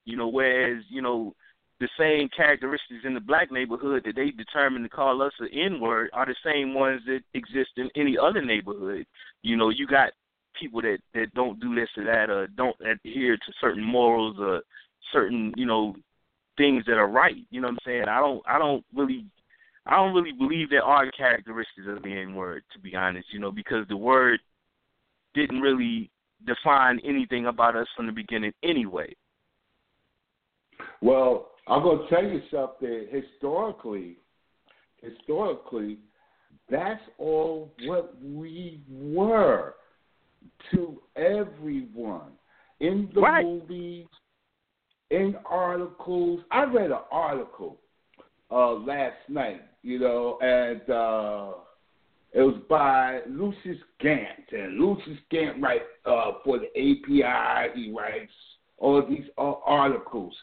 You 0.06 0.18
know, 0.18 0.28
whereas 0.28 0.84
you 0.90 1.02
know 1.02 1.34
the 1.80 1.90
same 1.98 2.30
characteristics 2.36 3.06
in 3.06 3.14
the 3.14 3.20
black 3.20 3.52
neighborhood 3.52 4.04
that 4.06 4.16
they 4.16 4.32
determined 4.32 4.86
to 4.86 4.90
call 4.90 5.22
us 5.22 5.34
an 5.40 5.50
N 5.54 5.80
word 5.80 6.10
are 6.14 6.26
the 6.26 6.36
same 6.44 6.74
ones 6.74 7.02
that 7.06 7.22
exist 7.34 7.72
in 7.78 7.90
any 7.96 8.18
other 8.18 8.44
neighborhood. 8.44 9.06
You 9.44 9.58
know, 9.58 9.70
you 9.70 9.86
got 9.86 10.12
people 10.60 10.82
that 10.82 10.98
that 11.14 11.34
don't 11.36 11.60
do 11.60 11.76
this 11.76 11.90
or 11.98 12.06
that 12.06 12.30
or 12.30 12.48
don't 12.48 12.76
adhere 12.82 13.38
to 13.38 13.54
certain 13.62 13.84
morals 13.84 14.38
or 14.40 14.62
certain 15.14 15.54
you 15.56 15.66
know 15.66 15.96
things 16.58 16.84
that 16.88 16.98
are 16.98 17.08
right. 17.08 17.36
You 17.52 17.62
know 17.62 17.68
what 17.68 17.74
I'm 17.74 17.80
saying? 17.86 18.06
I 18.10 18.20
don't 18.20 18.42
I 18.48 18.58
don't 18.58 18.84
really 18.96 19.26
I 19.86 19.98
don't 19.98 20.16
really 20.16 20.32
believe 20.32 20.70
there 20.70 20.84
are 20.84 21.10
characteristics 21.12 21.88
of 21.88 22.02
the 22.02 22.12
N 22.12 22.34
word 22.34 22.64
to 22.74 22.80
be 22.80 22.96
honest. 22.96 23.28
You 23.32 23.40
know 23.40 23.52
because 23.52 23.88
the 23.88 23.98
word 23.98 24.40
didn't 25.36 25.62
really 25.62 26.10
define 26.46 27.00
anything 27.04 27.46
about 27.46 27.76
us 27.76 27.88
from 27.96 28.08
the 28.08 28.12
beginning 28.12 28.54
anyway. 28.64 29.14
Well, 31.02 31.50
I'm 31.68 31.84
going 31.84 32.00
to 32.00 32.08
tell 32.10 32.24
you 32.24 32.42
something. 32.50 33.08
Historically, 33.12 34.18
historically, 35.02 36.00
that's 36.70 37.02
all 37.18 37.74
what 37.86 38.16
we 38.22 38.82
were 38.90 39.76
to 40.72 41.02
everyone 41.16 42.32
in 42.80 43.10
the 43.14 43.22
right. 43.22 43.46
movies, 43.46 44.08
in 45.12 45.36
articles. 45.46 46.42
I 46.52 46.64
read 46.64 46.92
an 46.92 47.00
article 47.12 47.80
uh, 48.52 48.74
last 48.74 49.18
night, 49.28 49.62
you 49.84 50.00
know, 50.00 50.38
and 50.42 50.82
uh, 50.90 51.54
it 52.34 52.42
was 52.42 52.62
by 52.70 53.22
Lucius 53.30 53.78
Gantt, 54.02 54.52
and 54.52 54.80
Lucius 54.80 55.18
Gantt 55.32 55.62
writes 55.62 55.84
uh, 56.06 56.34
for 56.44 56.60
the 56.60 56.68
API. 56.68 57.72
He 57.76 57.92
writes 57.92 58.32
all 58.78 59.06
these 59.08 59.26
uh, 59.38 59.54
articles 59.66 60.34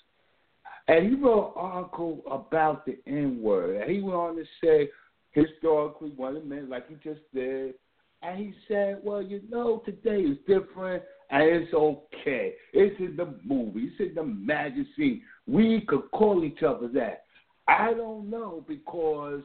and 0.89 1.09
he 1.09 1.15
wrote 1.15 1.55
an 1.57 1.63
article 1.63 2.23
about 2.31 2.85
the 2.85 2.99
N 3.07 3.41
word. 3.41 3.81
And 3.81 3.91
he 3.91 4.03
went 4.03 4.17
on 4.17 4.37
to 4.37 4.45
say, 4.63 4.91
historically, 5.33 6.11
one 6.11 6.37
of 6.37 6.43
the 6.43 6.49
men, 6.49 6.69
like 6.69 6.89
he 6.89 6.95
just 6.97 7.21
did, 7.33 7.75
and 8.23 8.39
he 8.39 8.55
said, 8.69 9.01
well, 9.03 9.23
you 9.23 9.43
know, 9.51 9.83
today 9.85 10.21
is 10.21 10.39
different 10.47 11.03
and 11.31 11.43
it's 11.43 11.75
okay. 11.75 12.55
It's 12.73 12.99
in 12.99 13.17
the 13.17 13.35
movie, 13.45 13.91
it's 13.93 14.01
in 14.01 14.15
the 14.15 14.25
magazine. 14.25 15.23
We 15.47 15.83
could 15.87 16.11
call 16.11 16.45
each 16.45 16.63
other 16.63 16.89
that. 16.89 17.25
I 17.69 17.93
don't 17.93 18.31
know 18.31 18.65
because 18.67 19.43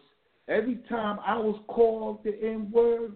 every 0.47 0.79
time 0.89 1.19
I 1.25 1.37
was 1.37 1.59
called 1.67 2.23
the 2.23 2.31
N 2.41 2.69
word, 2.71 3.15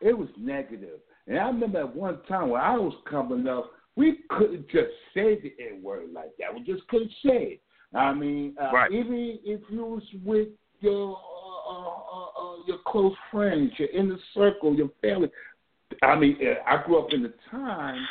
it 0.00 0.16
was 0.16 0.28
negative. 0.38 1.00
And 1.26 1.38
I 1.38 1.46
remember 1.46 1.80
at 1.80 1.94
one 1.94 2.18
time 2.28 2.50
when 2.50 2.60
I 2.60 2.76
was 2.76 2.94
coming 3.08 3.46
up, 3.46 3.70
we 3.96 4.18
couldn't 4.30 4.68
just 4.68 4.90
say 5.14 5.40
the 5.40 5.52
N 5.60 5.82
word 5.82 6.12
like 6.12 6.30
that. 6.38 6.54
We 6.54 6.62
just 6.62 6.86
couldn't 6.88 7.10
say 7.24 7.58
it. 7.58 7.60
I 7.94 8.14
mean, 8.14 8.54
uh, 8.60 8.72
right. 8.72 8.90
even 8.90 9.38
if 9.44 9.60
you 9.70 9.84
was 9.84 10.02
with 10.24 10.48
your 10.80 11.16
uh, 11.68 11.72
uh, 11.72 12.52
uh, 12.52 12.56
your 12.66 12.78
close 12.86 13.14
friends, 13.30 13.72
your 13.78 13.88
inner 13.90 14.18
circle, 14.34 14.74
your 14.74 14.90
family. 15.00 15.30
I 16.02 16.16
mean, 16.16 16.38
uh, 16.42 16.54
I 16.66 16.82
grew 16.84 16.98
up 16.98 17.12
in 17.12 17.26
a 17.26 17.50
time 17.50 18.06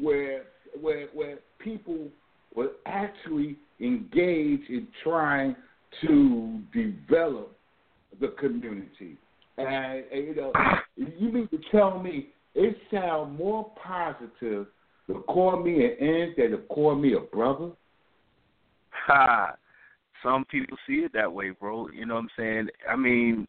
where 0.00 0.44
where 0.80 1.08
where 1.12 1.38
people 1.58 2.08
were 2.54 2.70
actually 2.86 3.56
engaged 3.80 4.70
in 4.70 4.86
trying 5.02 5.56
to 6.02 6.60
develop 6.72 7.56
the 8.20 8.28
community. 8.38 9.18
And, 9.58 10.04
and 10.12 10.24
you 10.24 10.34
know, 10.34 10.52
you 10.96 11.32
mean 11.32 11.48
to 11.48 11.58
tell 11.70 11.98
me 11.98 12.28
it 12.54 12.76
sounds 12.92 13.36
more 13.38 13.70
positive 13.82 14.66
to 15.06 15.22
call 15.28 15.62
me 15.62 15.84
an 15.84 15.96
aunt 16.00 16.36
than 16.36 16.50
to 16.52 16.58
call 16.68 16.94
me 16.94 17.14
a 17.14 17.20
brother? 17.20 17.70
Ha. 19.06 19.56
Some 20.22 20.44
people 20.46 20.78
see 20.86 21.00
it 21.04 21.12
that 21.12 21.30
way, 21.30 21.50
bro. 21.50 21.88
You 21.90 22.06
know 22.06 22.14
what 22.14 22.22
I'm 22.22 22.28
saying? 22.38 22.68
I 22.88 22.96
mean, 22.96 23.46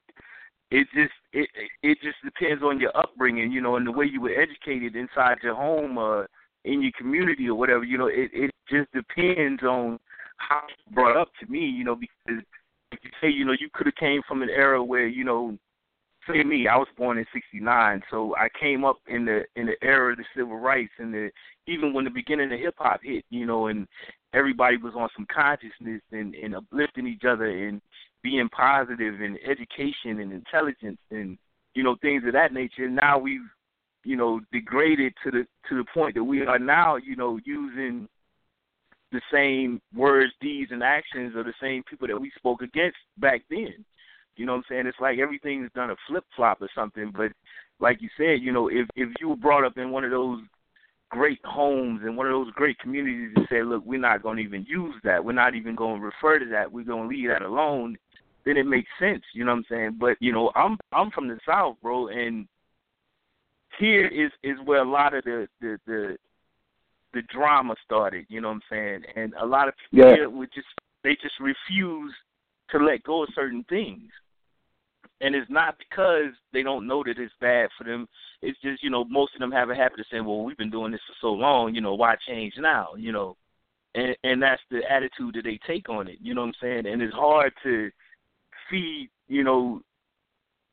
it 0.72 0.88
just 0.94 1.14
it 1.32 1.50
it 1.84 1.98
just 2.04 2.18
depends 2.24 2.64
on 2.64 2.80
your 2.80 2.96
upbringing, 2.98 3.52
you 3.52 3.62
know, 3.62 3.78
and 3.78 3.88
the 3.88 3.92
way 3.92 4.06
you 4.06 4.20
were 4.20 4.36
educated 4.36 4.96
inside 4.96 5.38
your 5.42 5.56
home 5.56 5.98
or 5.98 6.28
in 6.66 6.82
your 6.82 6.92
community 6.98 7.48
or 7.48 7.56
whatever. 7.56 7.84
You 7.84 7.98
know, 7.98 8.08
it 8.08 8.30
it 8.34 8.52
just 8.70 8.92
depends 8.92 9.64
on 9.64 10.00
how 10.38 10.62
you 10.68 10.94
brought 10.94 11.16
up 11.16 11.30
to 11.40 11.50
me, 11.50 11.60
you 11.60 11.86
know, 11.86 11.96
because 11.96 12.44
like 12.92 13.04
you 13.04 13.12
say, 13.22 13.30
you 13.30 13.46
know, 13.46 13.54
you 13.54 13.70
could 13.74 13.88
have 13.88 13.96
came 13.96 14.22
from 14.28 14.42
an 14.42 14.50
era 14.50 14.84
where, 14.84 15.08
you 15.08 15.24
know, 15.24 15.58
say 16.28 16.44
me, 16.44 16.68
I 16.68 16.78
was 16.78 16.88
born 16.98 17.18
in 17.18 17.26
'69, 17.34 18.02
so 18.10 18.36
I 18.36 18.48
came 18.60 18.84
up 18.84 18.98
in 19.08 19.26
the 19.26 19.44
in 19.56 19.68
the 19.68 19.76
era 19.82 20.12
of 20.12 20.18
the 20.18 20.26
civil 20.36 20.58
rights 20.58 20.94
and 20.98 21.14
the 21.14 21.30
even 21.68 21.94
when 21.94 22.06
the 22.06 22.12
beginning 22.12 22.52
of 22.52 22.60
hip 22.60 22.76
hop 22.78 23.02
hit, 23.04 23.26
you 23.30 23.46
know, 23.46 23.68
and 23.68 23.88
everybody 24.34 24.78
was 24.78 24.94
on 24.96 25.10
some 25.16 25.26
consciousness 25.34 26.02
and, 26.12 26.36
and 26.36 26.56
uplifting 26.56 27.08
each 27.08 27.24
other 27.28 27.46
and 27.46 27.82
being 28.22 28.50
positive 28.50 29.22
and 29.22 29.38
education 29.48 30.20
and 30.20 30.32
intelligence 30.32 31.00
and 31.12 31.38
you 31.74 31.84
know 31.84 31.96
things 32.02 32.24
of 32.26 32.34
that 32.34 32.54
nature. 32.54 32.90
Now 32.90 33.18
we've 33.18 33.48
you 34.04 34.16
know 34.16 34.42
degraded 34.52 35.14
to 35.24 35.32
the 35.32 35.48
to 35.70 35.78
the 35.78 35.86
point 35.94 36.16
that 36.16 36.24
we 36.24 36.42
are 36.42 36.60
now, 36.60 36.96
you 36.98 37.16
know, 37.16 37.40
using 37.46 38.08
the 39.12 39.22
same 39.32 39.82
words, 39.96 40.34
deeds, 40.42 40.72
and 40.72 40.84
actions 40.84 41.36
of 41.36 41.46
the 41.46 41.54
same 41.62 41.84
people 41.90 42.08
that 42.08 42.20
we 42.20 42.32
spoke 42.38 42.62
against 42.62 42.98
back 43.18 43.42
then. 43.50 43.86
You 44.38 44.46
know 44.46 44.54
what 44.54 44.60
I'm 44.60 44.64
saying? 44.70 44.88
It's 44.88 45.00
like 45.00 45.20
everything's 45.20 45.72
done 45.74 45.92
a 45.92 45.96
flip 46.08 46.26
flop 46.36 46.62
or 46.62 46.70
something. 46.76 47.12
But 47.16 47.32
like 47.80 48.02
you 48.02 48.10
said, 48.18 48.42
you 48.42 48.52
know, 48.52 48.68
if 48.68 48.88
if 48.96 49.10
you 49.20 49.30
were 49.30 49.36
brought 49.36 49.66
up 49.66 49.78
in 49.78 49.92
one 49.92 50.04
of 50.04 50.12
those 50.12 50.42
great 51.10 51.40
homes 51.46 52.02
and 52.04 52.18
one 52.18 52.26
of 52.26 52.32
those 52.32 52.52
great 52.54 52.78
communities 52.80 53.32
and 53.36 53.48
say, 53.50 53.64
look, 53.64 53.84
we're 53.86 54.00
not 54.00 54.24
going 54.24 54.38
to 54.38 54.44
even 54.44 54.66
use 54.68 54.96
that. 55.04 55.24
We're 55.24 55.34
not 55.34 55.56
even 55.56 55.76
going 55.76 56.00
to 56.00 56.06
refer 56.06 56.40
to 56.40 56.46
that. 56.48 56.72
We're 56.72 56.84
going 56.84 57.10
to 57.10 57.16
leave 57.16 57.30
that 57.30 57.42
alone. 57.42 57.98
Then 58.46 58.58
it 58.58 58.66
makes 58.66 58.90
sense. 59.00 59.24
You 59.34 59.46
know 59.46 59.52
what 59.52 59.58
I'm 59.58 59.66
saying? 59.70 59.98
But 60.00 60.18
you 60.20 60.32
know, 60.32 60.52
I'm 60.56 60.78
I'm 60.92 61.12
from 61.12 61.28
the 61.28 61.40
South, 61.46 61.78
bro, 61.82 62.08
and 62.10 62.48
here 63.80 64.08
is 64.08 64.32
is 64.44 64.58
where 64.66 64.82
a 64.82 64.90
lot 64.90 65.14
of 65.14 65.24
the 65.24 65.48
the 65.62 65.78
the, 65.88 66.18
the 67.14 67.22
drama 67.34 67.76
started. 67.84 68.26
You 68.30 68.42
know 68.42 68.50
what 68.50 68.56
I'm 68.56 68.62
saying? 68.70 69.02
And 69.16 69.34
a 69.42 69.46
lot 69.46 69.68
of 69.68 69.74
people 69.90 70.10
yeah. 70.10 70.16
here 70.16 70.30
would 70.30 70.50
just 70.54 70.68
they 71.04 71.16
just 71.22 71.40
refuse 71.40 72.14
to 72.72 72.78
let 72.78 73.04
go 73.04 73.24
of 73.24 73.30
certain 73.36 73.66
things. 73.70 74.12
And 75.22 75.34
it's 75.34 75.50
not 75.50 75.78
because 75.78 76.34
they 76.52 76.62
don't 76.62 76.88
know 76.88 77.04
that 77.04 77.18
it's 77.18 77.34
bad 77.40 77.70
for 77.78 77.86
them. 77.86 78.08
It's 78.42 78.60
just, 78.62 78.84
you 78.84 78.90
know, 78.90 79.06
most 79.06 79.34
of 79.34 79.40
them 79.40 79.52
have 79.52 79.70
a 79.70 79.76
habit 79.76 80.00
of 80.00 80.06
saying, 80.12 80.26
Well, 80.26 80.44
we've 80.44 80.58
been 80.58 80.72
doing 80.72 80.92
this 80.92 81.02
for 81.08 81.16
so 81.22 81.34
long, 81.34 81.74
you 81.74 81.82
know, 81.82 81.96
why 81.96 82.16
change 82.28 82.54
now? 82.58 82.90
You 82.98 83.12
know. 83.12 83.38
And 83.94 84.16
and 84.24 84.44
that's 84.44 84.62
the 84.70 84.82
attitude 84.90 85.36
that 85.36 85.46
they 85.46 85.58
take 85.66 85.88
on 85.88 86.10
it, 86.10 86.18
you 86.22 86.34
know 86.34 86.42
what 86.42 86.48
I'm 86.48 86.54
saying? 86.62 86.86
And 86.86 87.02
it's 87.02 87.14
hard 87.14 87.54
to 87.64 87.90
feed, 88.70 89.10
you 89.30 89.44
know, 89.44 89.82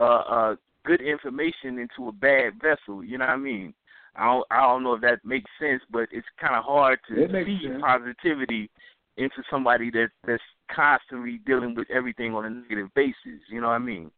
uh 0.01 0.05
uh 0.05 0.57
good 0.85 1.01
information 1.01 1.79
into 1.79 2.09
a 2.09 2.13
bad 2.13 2.55
vessel, 2.61 3.05
you 3.05 3.19
know 3.19 3.27
what 3.27 3.35
I 3.35 3.37
mean? 3.37 3.75
I 4.17 4.25
don't 4.25 4.47
I 4.51 4.63
don't 4.63 4.83
know 4.83 4.95
if 4.95 5.03
that 5.03 5.25
makes 5.25 5.51
sense, 5.61 5.83
but 5.91 6.09
it's 6.11 6.27
kind 6.41 6.57
of 6.57 6.65
hard 6.65 6.99
to 7.09 7.15
feed 7.45 7.63
sense. 7.63 7.81
positivity 7.81 8.71
into 9.17 9.43
somebody 9.51 9.91
that 9.93 10.09
that's 10.27 10.43
constantly 10.75 11.41
dealing 11.47 11.75
with 11.75 11.89
everything 11.91 12.35
on 12.35 12.45
a 12.45 12.51
negative 12.51 12.89
basis. 12.95 13.41
You 13.49 13.61
know 13.61 13.69
what 13.69 13.75
I 13.75 13.79
mean? 13.79 14.11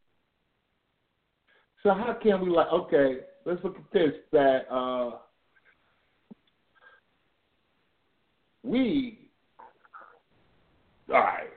So 1.85 1.93
how 1.93 2.17
can 2.21 2.41
we 2.41 2.49
like 2.51 2.69
okay, 2.73 3.19
let's 3.45 3.63
look 3.63 3.77
at 3.77 3.93
this 3.93 4.13
that 4.33 4.67
uh 4.73 5.19
we 8.63 9.19
all 11.11 11.21
right. 11.21 11.51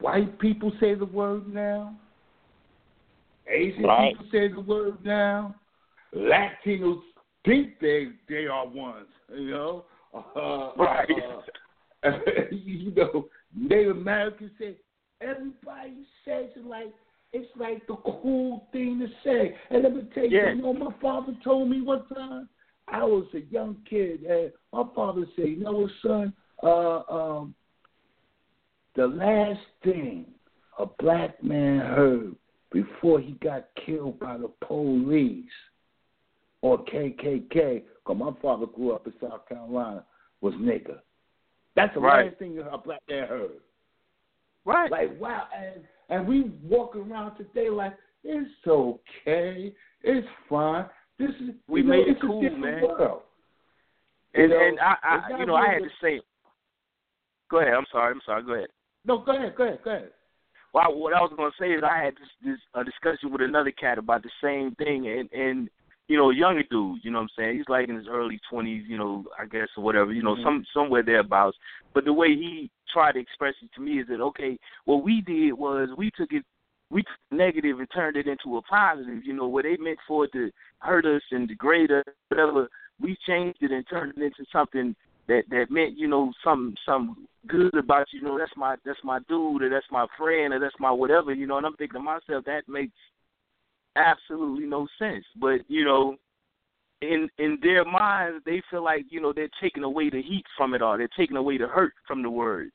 White 0.00 0.38
people 0.38 0.72
say 0.80 0.94
the 0.94 1.04
word 1.04 1.46
now. 1.52 1.94
Asian 3.48 3.84
Right. 3.84 4.12
people 4.12 4.26
say 4.32 4.48
the 4.48 4.60
word 4.60 4.98
now. 5.04 5.54
Latinos 6.14 7.00
think 7.44 7.78
they 7.80 8.08
they 8.28 8.46
are 8.46 8.66
ones, 8.66 9.06
you 9.32 9.50
know. 9.50 9.84
Uh, 10.14 10.72
Right. 10.76 11.08
uh, 12.02 12.10
you 12.50 12.90
know, 12.92 13.28
Native 13.56 13.96
Americans 13.96 14.50
say 14.58 14.76
everybody 15.20 16.06
says 16.24 16.50
it 16.56 16.64
like 16.64 16.92
it's 17.32 17.50
like 17.56 17.86
the 17.86 17.96
cool 17.96 18.66
thing 18.72 18.98
to 19.00 19.08
say. 19.22 19.56
And 19.70 19.82
let 19.82 19.94
me 19.94 20.02
tell 20.14 20.24
you, 20.24 20.36
Yeah. 20.38 20.52
you 20.52 20.62
know, 20.62 20.72
my 20.72 20.92
father 21.00 21.36
told 21.44 21.68
me 21.68 21.80
one 21.80 22.06
time. 22.06 22.48
I 22.90 23.04
was 23.04 23.26
a 23.34 23.40
young 23.40 23.76
kid, 23.84 24.22
and 24.22 24.50
my 24.72 24.84
father 24.94 25.26
said, 25.36 25.48
"You 25.48 25.56
know 25.56 25.72
what, 25.72 25.90
son? 26.00 26.32
Uh, 26.62 27.02
um, 27.12 27.54
the 28.94 29.06
last 29.06 29.60
thing 29.82 30.32
a 30.78 30.86
black 30.86 31.42
man 31.42 31.80
heard 31.80 32.34
before 32.70 33.20
he 33.20 33.32
got 33.32 33.68
killed 33.84 34.18
by 34.18 34.38
the 34.38 34.48
police 34.60 35.44
or 36.62 36.82
KKK, 36.84 37.84
because 37.84 38.16
my 38.16 38.32
father 38.40 38.66
grew 38.66 38.92
up 38.92 39.06
in 39.06 39.12
South 39.20 39.46
Carolina, 39.48 40.04
was 40.40 40.54
nigger. 40.54 41.00
That's 41.74 41.92
the 41.94 42.00
Right. 42.00 42.26
last 42.26 42.38
thing 42.38 42.58
a 42.58 42.78
black 42.78 43.02
man 43.08 43.28
heard. 43.28 43.60
Right. 44.64 44.90
Like 44.90 45.20
wow, 45.20 45.46
and 45.54 45.86
and 46.08 46.26
we 46.26 46.50
walk 46.62 46.96
around 46.96 47.36
today 47.36 47.70
like 47.70 47.94
it's 48.24 48.50
okay, 48.66 49.74
it's 50.02 50.26
fine. 50.48 50.86
This 51.18 51.30
is 51.40 51.54
We 51.66 51.82
know, 51.82 51.90
made 51.90 52.08
it 52.08 52.20
cool, 52.20 52.42
man. 52.42 52.82
World. 52.82 53.22
and 54.34 54.44
you 54.44 54.48
know, 54.48 54.66
and 54.68 54.80
I, 54.80 54.94
I 55.02 55.38
you 55.38 55.46
know, 55.46 55.54
I 55.54 55.72
had 55.72 55.82
to 55.82 55.90
say. 56.00 56.20
Go 57.50 57.60
ahead. 57.60 57.74
I'm 57.74 57.86
sorry. 57.90 58.12
I'm 58.12 58.20
sorry. 58.26 58.42
Go 58.42 58.52
ahead. 58.54 58.68
No, 59.04 59.18
go 59.18 59.34
ahead, 59.34 59.54
go 59.56 59.64
ahead, 59.64 59.78
go 59.82 59.90
ahead. 59.90 60.10
Well, 60.74 60.94
what 60.94 61.14
I 61.14 61.20
was 61.20 61.32
going 61.34 61.50
to 61.50 61.56
say 61.58 61.70
is 61.72 61.82
I 61.82 62.04
had 62.04 62.14
this, 62.14 62.28
this 62.44 62.58
a 62.74 62.84
discussion 62.84 63.32
with 63.32 63.40
another 63.40 63.70
cat 63.70 63.96
about 63.96 64.22
the 64.22 64.30
same 64.42 64.74
thing, 64.74 65.08
and 65.08 65.32
and 65.32 65.70
you 66.08 66.16
know, 66.16 66.30
a 66.30 66.34
younger 66.34 66.64
dude, 66.70 67.04
you 67.04 67.10
know 67.10 67.18
what 67.18 67.24
I'm 67.24 67.28
saying? 67.36 67.56
He's 67.58 67.68
like 67.68 67.88
in 67.88 67.96
his 67.96 68.08
early 68.08 68.40
20s, 68.50 68.84
you 68.88 68.96
know, 68.96 69.24
I 69.38 69.44
guess 69.44 69.68
or 69.76 69.84
whatever, 69.84 70.10
you 70.12 70.22
know, 70.22 70.36
Mhm. 70.36 70.42
some 70.42 70.64
somewhere 70.72 71.02
thereabouts. 71.02 71.58
But 71.92 72.04
the 72.04 72.12
way 72.12 72.34
he 72.34 72.70
tried 72.88 73.12
to 73.12 73.20
express 73.20 73.54
it 73.62 73.70
to 73.74 73.80
me 73.82 74.00
is 74.00 74.08
that 74.08 74.20
okay, 74.20 74.58
what 74.86 75.02
we 75.02 75.20
did 75.20 75.52
was 75.52 75.90
we 75.96 76.10
took 76.10 76.32
it 76.32 76.44
we 76.90 77.02
took 77.02 77.18
negative 77.30 77.78
and 77.78 77.90
turned 77.90 78.16
it 78.16 78.26
into 78.26 78.56
a 78.56 78.62
positive. 78.62 79.22
You 79.24 79.34
know, 79.34 79.46
what 79.46 79.64
they 79.64 79.76
meant 79.76 79.98
for 80.06 80.24
it 80.24 80.32
to 80.32 80.50
hurt 80.78 81.04
us 81.04 81.22
and 81.30 81.46
degrade 81.46 81.92
us, 81.92 82.04
whatever, 82.28 82.70
we 82.98 83.14
changed 83.26 83.62
it 83.62 83.70
and 83.70 83.86
turned 83.86 84.14
it 84.16 84.22
into 84.22 84.44
something 84.50 84.96
that 85.26 85.44
that 85.50 85.70
meant 85.70 85.98
you 85.98 86.08
know 86.08 86.32
some 86.42 86.74
some 86.86 87.28
good 87.46 87.74
about 87.74 88.06
you. 88.12 88.20
You 88.20 88.26
know, 88.26 88.38
that's 88.38 88.56
my 88.56 88.76
that's 88.84 89.04
my 89.04 89.18
dude 89.28 89.62
or 89.62 89.68
that's 89.68 89.90
my 89.90 90.06
friend 90.16 90.54
or 90.54 90.58
that's 90.58 90.80
my 90.80 90.90
whatever. 90.90 91.34
You 91.34 91.46
know, 91.46 91.58
and 91.58 91.66
I'm 91.66 91.76
thinking 91.76 92.00
to 92.00 92.02
myself 92.02 92.44
that 92.46 92.62
makes 92.66 92.94
absolutely 93.98 94.66
no 94.66 94.86
sense. 94.98 95.24
But 95.40 95.60
you 95.68 95.84
know, 95.84 96.16
in 97.02 97.28
in 97.38 97.58
their 97.62 97.84
minds, 97.84 98.42
they 98.44 98.62
feel 98.70 98.82
like 98.82 99.06
you 99.10 99.20
know 99.20 99.32
they're 99.32 99.48
taking 99.60 99.84
away 99.84 100.10
the 100.10 100.22
heat 100.22 100.44
from 100.56 100.74
it 100.74 100.82
all. 100.82 100.96
They're 100.96 101.08
taking 101.16 101.36
away 101.36 101.58
the 101.58 101.68
hurt 101.68 101.92
from 102.06 102.22
the 102.22 102.30
word. 102.30 102.70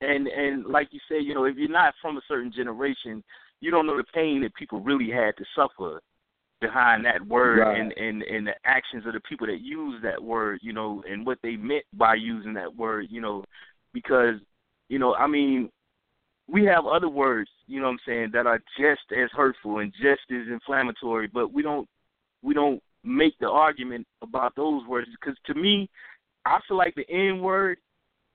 And 0.00 0.26
and 0.26 0.66
like 0.66 0.88
you 0.90 1.00
said, 1.08 1.24
you 1.24 1.34
know, 1.34 1.44
if 1.44 1.56
you're 1.56 1.68
not 1.68 1.94
from 2.02 2.16
a 2.16 2.22
certain 2.28 2.52
generation, 2.52 3.22
you 3.60 3.70
don't 3.70 3.86
know 3.86 3.96
the 3.96 4.04
pain 4.14 4.42
that 4.42 4.54
people 4.54 4.80
really 4.80 5.10
had 5.10 5.36
to 5.38 5.44
suffer 5.54 6.00
behind 6.60 7.04
that 7.04 7.26
word 7.26 7.58
Right. 7.60 7.80
and, 7.80 7.92
and 7.92 8.22
and 8.22 8.46
the 8.46 8.54
actions 8.64 9.06
of 9.06 9.12
the 9.12 9.20
people 9.20 9.46
that 9.46 9.60
use 9.60 10.00
that 10.02 10.22
word, 10.22 10.60
you 10.62 10.72
know, 10.72 11.02
and 11.08 11.24
what 11.24 11.38
they 11.42 11.56
meant 11.56 11.84
by 11.94 12.14
using 12.14 12.54
that 12.54 12.74
word, 12.74 13.06
you 13.10 13.20
know, 13.20 13.44
because 13.92 14.36
you 14.88 14.98
know, 14.98 15.14
I 15.14 15.26
mean, 15.26 15.70
we 16.48 16.64
have 16.64 16.86
other 16.86 17.08
words, 17.08 17.50
you 17.66 17.80
know 17.80 17.86
what 17.86 17.92
I'm 17.92 17.98
saying, 18.06 18.30
that 18.32 18.46
are 18.46 18.60
just 18.78 19.02
as 19.12 19.30
hurtful 19.32 19.78
and 19.78 19.92
just 19.92 20.22
as 20.30 20.46
inflammatory, 20.48 21.26
but 21.26 21.52
we 21.52 21.62
don't 21.62 21.88
we 22.42 22.54
don't 22.54 22.80
make 23.02 23.38
the 23.38 23.48
argument 23.48 24.06
about 24.22 24.54
those 24.56 24.86
words 24.86 25.08
because 25.20 25.36
to 25.46 25.54
me, 25.54 25.88
I 26.44 26.60
feel 26.68 26.76
like 26.76 26.94
the 26.94 27.08
N 27.10 27.40
word 27.40 27.78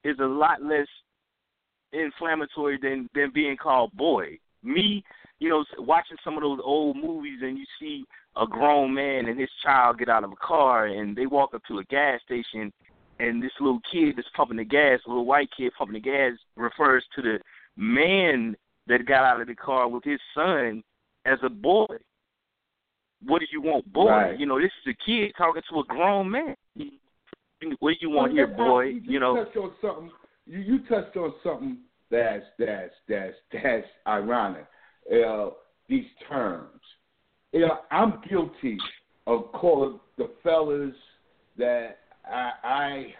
is 0.04 0.18
a 0.20 0.26
lot 0.26 0.62
less 0.62 0.88
inflammatory 1.94 2.78
than 2.82 3.10
than 3.16 3.32
being 3.34 3.56
called 3.58 3.92
boy. 3.94 4.38
Me, 4.64 5.04
you 5.40 5.50
know, 5.50 5.64
watching 5.80 6.18
some 6.24 6.36
of 6.36 6.44
those 6.44 6.60
old 6.64 6.98
movies 6.98 7.40
and 7.42 7.58
you 7.58 7.66
see 7.80 8.06
a 8.38 8.46
grown 8.46 8.94
man 8.94 9.26
and 9.26 9.40
his 9.40 9.50
child 9.64 9.98
get 9.98 10.10
out 10.10 10.24
of 10.24 10.32
a 10.32 10.36
car 10.36 10.86
and 10.86 11.16
they 11.16 11.26
walk 11.26 11.54
up 11.54 11.62
to 11.68 11.80
a 11.80 11.84
gas 11.86 12.20
station 12.24 12.72
and 13.20 13.42
this 13.42 13.52
little 13.60 13.82
kid 13.92 14.16
that's 14.16 14.28
pumping 14.36 14.58
the 14.58 14.64
gas, 14.64 15.00
a 15.06 15.10
little 15.10 15.26
white 15.26 15.50
kid 15.56 15.72
pumping 15.78 15.94
the 15.94 16.00
gas 16.00 16.34
refers 16.56 17.04
to 17.16 17.22
the 17.22 17.40
man 17.78 18.56
that 18.88 19.06
got 19.06 19.24
out 19.24 19.42
of 19.42 19.48
the 19.48 19.56
car 19.56 19.88
with 19.88 20.04
his 20.04 20.20
son 20.34 20.84
as 21.26 21.40
a 21.44 21.50
boy. 21.50 21.86
What 23.24 23.40
do 23.40 23.46
you 23.52 23.62
want, 23.62 23.92
boy? 23.92 24.10
Right. 24.10 24.40
You 24.40 24.46
know, 24.46 24.60
this 24.60 24.72
is 24.86 24.94
a 24.94 25.06
kid 25.06 25.32
talking 25.38 25.62
to 25.72 25.80
a 25.80 25.84
grown 25.86 26.32
man. 26.32 26.56
What 27.80 27.92
do 27.92 27.98
you 28.02 28.10
want 28.10 28.32
here, 28.32 28.48
boy? 28.48 28.86
You, 28.86 29.02
You 29.04 29.20
know, 29.20 29.44
touched 29.44 29.58
on 29.58 29.72
something. 29.82 30.12
You, 30.48 30.60
you 30.60 30.80
touched 30.88 31.16
on 31.16 31.34
something 31.44 31.78
that's 32.10 32.44
that's 32.58 32.94
that's 33.08 33.36
that's 33.54 33.88
ironic. 34.08 34.66
Uh, 35.12 35.50
these 35.88 36.06
terms. 36.28 36.82
You 37.52 37.62
know, 37.62 37.80
I'm 37.92 38.22
guilty 38.28 38.78
of 39.28 39.52
calling 39.52 40.00
the 40.18 40.32
fellas 40.42 40.96
that 41.58 42.00
I, 42.26 42.52
I 42.64 43.14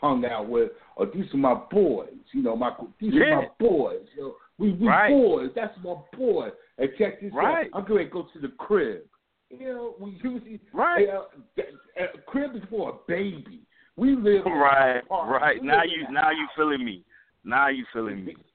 hung 0.00 0.24
out 0.24 0.48
with, 0.48 0.70
or 0.96 1.06
these 1.06 1.32
are 1.32 1.38
my 1.38 1.54
boys. 1.70 2.08
You 2.32 2.42
know, 2.42 2.56
my 2.56 2.72
these 3.00 3.14
are 3.14 3.36
my 3.36 3.48
boys. 3.58 4.06
You 4.16 4.22
know, 4.22 4.34
we 4.58 4.72
we 4.72 4.86
Right. 4.88 5.10
boys. 5.10 5.50
That's 5.54 5.76
my 5.82 5.94
boy. 6.16 6.48
And 6.78 6.90
check 6.98 7.20
this 7.20 7.32
Right. 7.32 7.68
out. 7.72 7.78
I'm 7.80 7.84
going 7.88 8.04
to 8.04 8.10
go 8.10 8.26
to 8.32 8.38
the 8.40 8.48
crib. 8.58 9.02
You 9.50 9.66
know, 9.66 9.94
we 10.00 10.10
usually 10.22 10.60
Right. 10.72 11.08
uh, 11.08 11.24
a 11.98 12.18
crib 12.26 12.56
is 12.56 12.62
for 12.70 12.90
a 12.90 12.92
baby. 13.10 13.60
We 13.96 14.16
live 14.16 14.44
a 14.46 14.50
right, 14.50 15.02
right. 15.10 15.62
Now 15.62 15.82
you 15.84 16.04
a 16.08 16.12
now 16.12 16.30
you 16.30 16.48
feeling 16.56 16.84
me. 16.84 17.04
Now 17.44 17.68
you 17.68 17.84
feeling 17.92 18.24
me. 18.24 18.36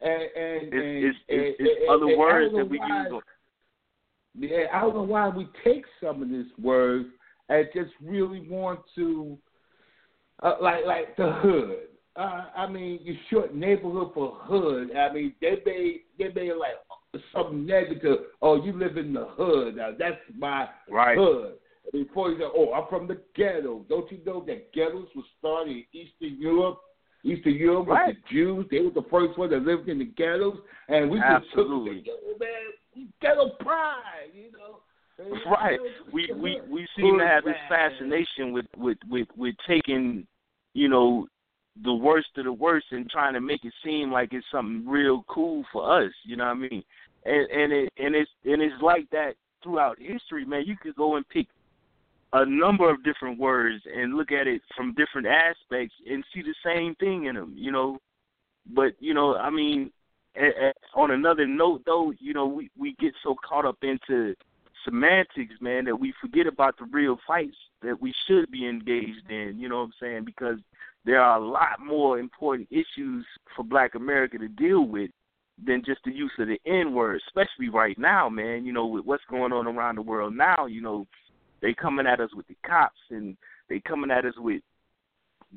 And 0.00 0.22
and 0.22 0.30
It's 0.34 0.72
and, 0.72 1.04
it's 1.04 1.18
and, 1.28 1.40
it's, 1.40 1.58
and- 1.60 1.68
it's 1.68 1.90
other 1.90 2.16
words 2.18 2.54
that 2.54 2.68
we 2.68 2.78
why- 2.78 3.06
use. 3.08 3.22
Yeah, 4.36 4.64
I 4.72 4.80
don't 4.80 4.94
know 4.94 5.02
why 5.02 5.28
we 5.28 5.46
take 5.62 5.84
some 6.02 6.20
of 6.22 6.28
these 6.28 6.50
words 6.60 7.06
and 7.48 7.66
just 7.74 7.92
really 8.02 8.46
want 8.48 8.80
to, 8.96 9.38
uh, 10.42 10.54
like 10.60 10.84
like 10.86 11.16
the 11.16 11.32
hood. 11.32 11.76
Uh, 12.16 12.44
I 12.56 12.68
mean, 12.68 13.00
you 13.02 13.16
short 13.28 13.54
neighborhood 13.54 14.12
for 14.14 14.38
hood. 14.42 14.90
I 14.96 15.12
mean, 15.12 15.34
they 15.40 15.56
may 15.64 16.00
they 16.18 16.32
may 16.32 16.52
like 16.52 16.76
something 17.32 17.66
negative. 17.66 18.18
Oh, 18.40 18.62
you 18.62 18.72
live 18.72 18.96
in 18.96 19.12
the 19.12 19.26
hood. 19.30 19.76
Now 19.76 19.90
that's 19.98 20.20
my 20.36 20.68
right. 20.90 21.16
hood. 21.16 21.54
Before 21.92 22.30
you 22.30 22.38
say, 22.38 22.44
oh, 22.44 22.72
I'm 22.72 22.88
from 22.88 23.06
the 23.06 23.20
ghetto. 23.36 23.84
Don't 23.88 24.10
you 24.10 24.18
know 24.24 24.42
that 24.46 24.72
ghettos 24.72 25.08
were 25.14 25.22
started 25.38 25.70
in 25.70 25.84
Eastern 25.92 26.40
Europe? 26.40 26.78
Eastern 27.24 27.54
Europe 27.54 27.88
with 27.88 27.98
the 28.06 28.34
Jews. 28.34 28.66
They 28.70 28.80
were 28.80 28.90
the 28.90 29.06
first 29.10 29.38
ones 29.38 29.52
that 29.52 29.62
lived 29.62 29.88
in 29.88 29.98
the 29.98 30.04
ghettos, 30.04 30.58
and 30.88 31.10
we 31.10 31.18
just 31.18 31.50
took 31.54 31.66
Absolutely. 31.66 31.96
the 31.96 32.02
ghetto, 32.02 32.38
man. 32.40 33.08
Ghetto 33.20 33.48
pride, 33.60 34.30
you 34.34 34.52
know. 34.52 34.80
And, 35.18 35.32
Right. 35.46 35.78
We 36.12 36.32
we 36.34 36.60
we 36.68 36.86
seem 36.96 37.18
to 37.18 37.26
have 37.26 37.44
this 37.44 37.56
fascination 37.68 38.52
with 38.52 38.66
with 38.76 38.98
with 39.08 39.28
with 39.36 39.54
taking, 39.66 40.26
you 40.72 40.88
know, 40.88 41.26
the 41.82 41.94
worst 41.94 42.28
of 42.36 42.44
the 42.44 42.52
worst 42.52 42.86
and 42.90 43.08
trying 43.10 43.34
to 43.34 43.40
make 43.40 43.64
it 43.64 43.72
seem 43.84 44.10
like 44.10 44.32
it's 44.32 44.46
something 44.50 44.88
real 44.88 45.24
cool 45.28 45.64
for 45.72 46.04
us. 46.04 46.12
You 46.24 46.36
know 46.36 46.44
what 46.44 46.50
I 46.50 46.54
mean? 46.54 46.82
And 47.24 47.50
and 47.50 47.72
it 47.72 47.92
and 47.98 48.14
it's 48.14 48.30
and 48.44 48.62
it's 48.62 48.80
like 48.82 49.08
that 49.10 49.34
throughout 49.62 49.98
history, 50.00 50.44
man. 50.44 50.64
You 50.66 50.76
could 50.76 50.96
go 50.96 51.16
and 51.16 51.28
pick 51.28 51.46
a 52.32 52.44
number 52.44 52.90
of 52.90 53.04
different 53.04 53.38
words 53.38 53.82
and 53.96 54.14
look 54.14 54.32
at 54.32 54.48
it 54.48 54.62
from 54.76 54.94
different 54.94 55.28
aspects 55.28 55.94
and 56.10 56.24
see 56.34 56.42
the 56.42 56.54
same 56.64 56.94
thing 56.96 57.26
in 57.26 57.36
them. 57.36 57.54
You 57.56 57.72
know, 57.72 57.98
but 58.74 58.92
you 58.98 59.14
know, 59.14 59.36
I 59.36 59.50
mean, 59.50 59.90
and, 60.34 60.52
and 60.60 60.74
on 60.94 61.12
another 61.12 61.46
note, 61.46 61.82
though, 61.86 62.12
you 62.18 62.34
know, 62.34 62.46
we 62.46 62.70
we 62.76 62.94
get 63.00 63.14
so 63.22 63.36
caught 63.48 63.64
up 63.64 63.78
into 63.82 64.34
semantics, 64.84 65.54
man, 65.60 65.84
that 65.84 65.96
we 65.96 66.12
forget 66.20 66.46
about 66.46 66.78
the 66.78 66.84
real 66.84 67.18
fights 67.26 67.56
that 67.82 68.00
we 68.00 68.14
should 68.26 68.50
be 68.50 68.66
engaged 68.68 69.30
in. 69.30 69.58
You 69.58 69.68
know 69.68 69.78
what 69.78 69.84
I'm 69.84 69.92
saying? 70.00 70.24
Because 70.24 70.58
there 71.04 71.20
are 71.20 71.38
a 71.38 71.46
lot 71.46 71.80
more 71.84 72.18
important 72.18 72.68
issues 72.70 73.24
for 73.54 73.62
Black 73.62 73.94
America 73.94 74.38
to 74.38 74.48
deal 74.48 74.86
with 74.86 75.10
than 75.64 75.82
just 75.84 76.00
the 76.04 76.12
use 76.12 76.32
of 76.38 76.48
the 76.48 76.58
N 76.66 76.94
word, 76.94 77.20
especially 77.28 77.68
right 77.68 77.98
now, 77.98 78.28
man. 78.28 78.64
You 78.64 78.72
know, 78.72 78.86
with 78.86 79.04
what's 79.04 79.24
going 79.30 79.52
on 79.52 79.66
around 79.66 79.96
the 79.96 80.02
world 80.02 80.34
now, 80.34 80.66
you 80.66 80.80
know, 80.80 81.06
they 81.62 81.74
coming 81.74 82.06
at 82.06 82.20
us 82.20 82.30
with 82.34 82.46
the 82.48 82.56
cops 82.66 83.00
and 83.10 83.36
they 83.68 83.80
coming 83.80 84.10
at 84.10 84.24
us 84.24 84.34
with 84.38 84.62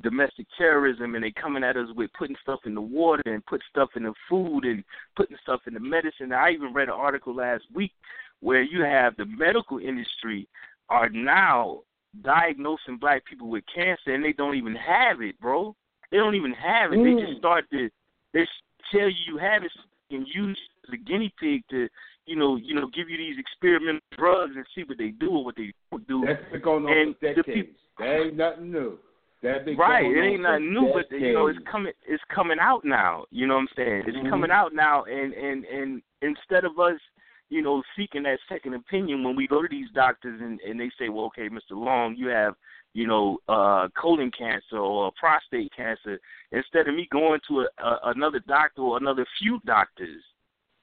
domestic 0.04 0.46
terrorism 0.58 1.16
and 1.16 1.24
they 1.24 1.32
coming 1.32 1.64
at 1.64 1.76
us 1.76 1.88
with 1.96 2.12
putting 2.18 2.36
stuff 2.42 2.60
in 2.66 2.76
the 2.76 2.82
water 2.82 3.24
and 3.26 3.46
put 3.46 3.62
stuff 3.70 3.90
in 3.96 4.04
the 4.04 4.14
food 4.30 4.64
and 4.64 4.84
putting 5.16 5.38
stuff 5.42 5.62
in 5.66 5.74
the 5.74 5.80
medicine. 5.80 6.32
I 6.32 6.52
even 6.52 6.74
read 6.74 6.90
an 6.90 6.94
article 6.94 7.36
last 7.36 7.64
week 7.74 7.92
where 8.42 8.62
you 8.62 8.84
have 8.84 9.16
the 9.18 9.26
medical 9.26 9.80
industry 9.80 10.48
are 10.90 11.10
now 11.10 11.80
diagnosing 12.24 12.98
black 13.00 13.26
people 13.26 13.50
with 13.50 13.64
cancer 13.74 14.14
and 14.14 14.24
they 14.24 14.34
don't 14.34 14.56
even 14.56 14.76
have 14.76 15.22
it, 15.22 15.40
bro. 15.40 15.76
They 16.12 16.18
don't 16.18 16.36
even 16.36 16.54
have 16.54 16.94
it. 16.94 17.00
Mm. 17.00 17.04
They 17.20 17.26
just 17.26 17.40
start 17.40 17.66
to 17.72 17.90
they 18.34 18.46
tell 18.92 19.08
you 19.10 19.16
you 19.34 19.38
have 19.38 19.64
it 19.64 19.72
and 20.12 20.26
use 20.34 20.58
the 20.90 20.98
guinea 20.98 21.34
pig 21.40 21.64
to, 21.70 21.88
you 22.26 22.36
know, 22.36 22.56
you 22.56 22.74
know, 22.74 22.88
give 22.96 23.10
you 23.10 23.18
these 23.18 23.36
experimental 23.38 24.00
drugs 24.18 24.54
and 24.56 24.66
see 24.74 24.84
what 24.84 24.98
they 24.98 25.10
do 25.10 25.30
or 25.32 25.46
what 25.46 25.56
they 25.56 25.74
don't 25.92 26.08
do. 26.08 26.24
That's 26.26 26.52
been 26.52 26.62
going 26.62 26.86
on 26.86 26.98
And 26.98 27.16
for 27.20 27.28
the 27.30 27.42
decades. 27.44 27.68
peop- 27.68 27.78
that 28.00 28.20
ain't 28.22 28.38
nothing 28.38 28.72
new. 28.72 28.98
That 29.44 29.66
been 29.66 29.78
Right, 29.78 30.06
it 30.06 30.20
ain't 30.22 30.42
nothing 30.42 30.74
new, 30.74 30.92
but 30.94 31.12
you 31.12 31.34
know 31.34 31.48
it's 31.48 31.60
coming. 31.70 31.94
It's 32.08 32.24
coming 32.34 32.58
out 32.60 32.84
now. 32.86 33.26
You 33.30 33.48
know 33.48 33.56
what 33.56 33.62
I'm 33.62 33.68
saying? 33.76 34.04
It's 34.08 34.18
Mhm. 34.18 34.30
coming 34.30 34.50
out 34.52 34.74
now, 34.74 35.04
and 35.04 35.34
and 35.34 35.66
and 35.66 36.02
instead 36.22 36.64
of 36.64 36.80
us, 36.80 37.00
you 37.50 37.62
know, 37.62 37.82
seeking 37.96 38.24
that 38.24 38.40
second 38.50 38.74
opinion 38.74 39.24
when 39.24 39.36
we 39.36 39.48
go 39.48 39.62
to 39.62 39.68
these 39.70 39.90
doctors 39.94 40.40
and 40.42 40.60
and 40.62 40.80
they 40.80 40.90
say, 41.00 41.10
well, 41.10 41.26
okay, 41.26 41.50
Mr. 41.50 41.72
Long, 41.72 42.16
you 42.18 42.28
have, 42.28 42.56
you 42.94 43.08
know, 43.08 43.38
uh 43.48 43.88
colon 44.00 44.32
cancer 44.38 44.78
or 44.78 45.12
prostate 45.20 45.72
cancer. 45.76 46.20
Instead 46.52 46.88
of 46.88 46.96
me 46.96 47.08
going 47.12 47.40
to 47.48 47.62
a, 47.62 47.84
a, 47.84 48.00
another 48.16 48.40
doctor 48.48 48.82
or 48.82 48.98
another 48.98 49.26
few 49.40 49.60
doctors, 49.66 50.22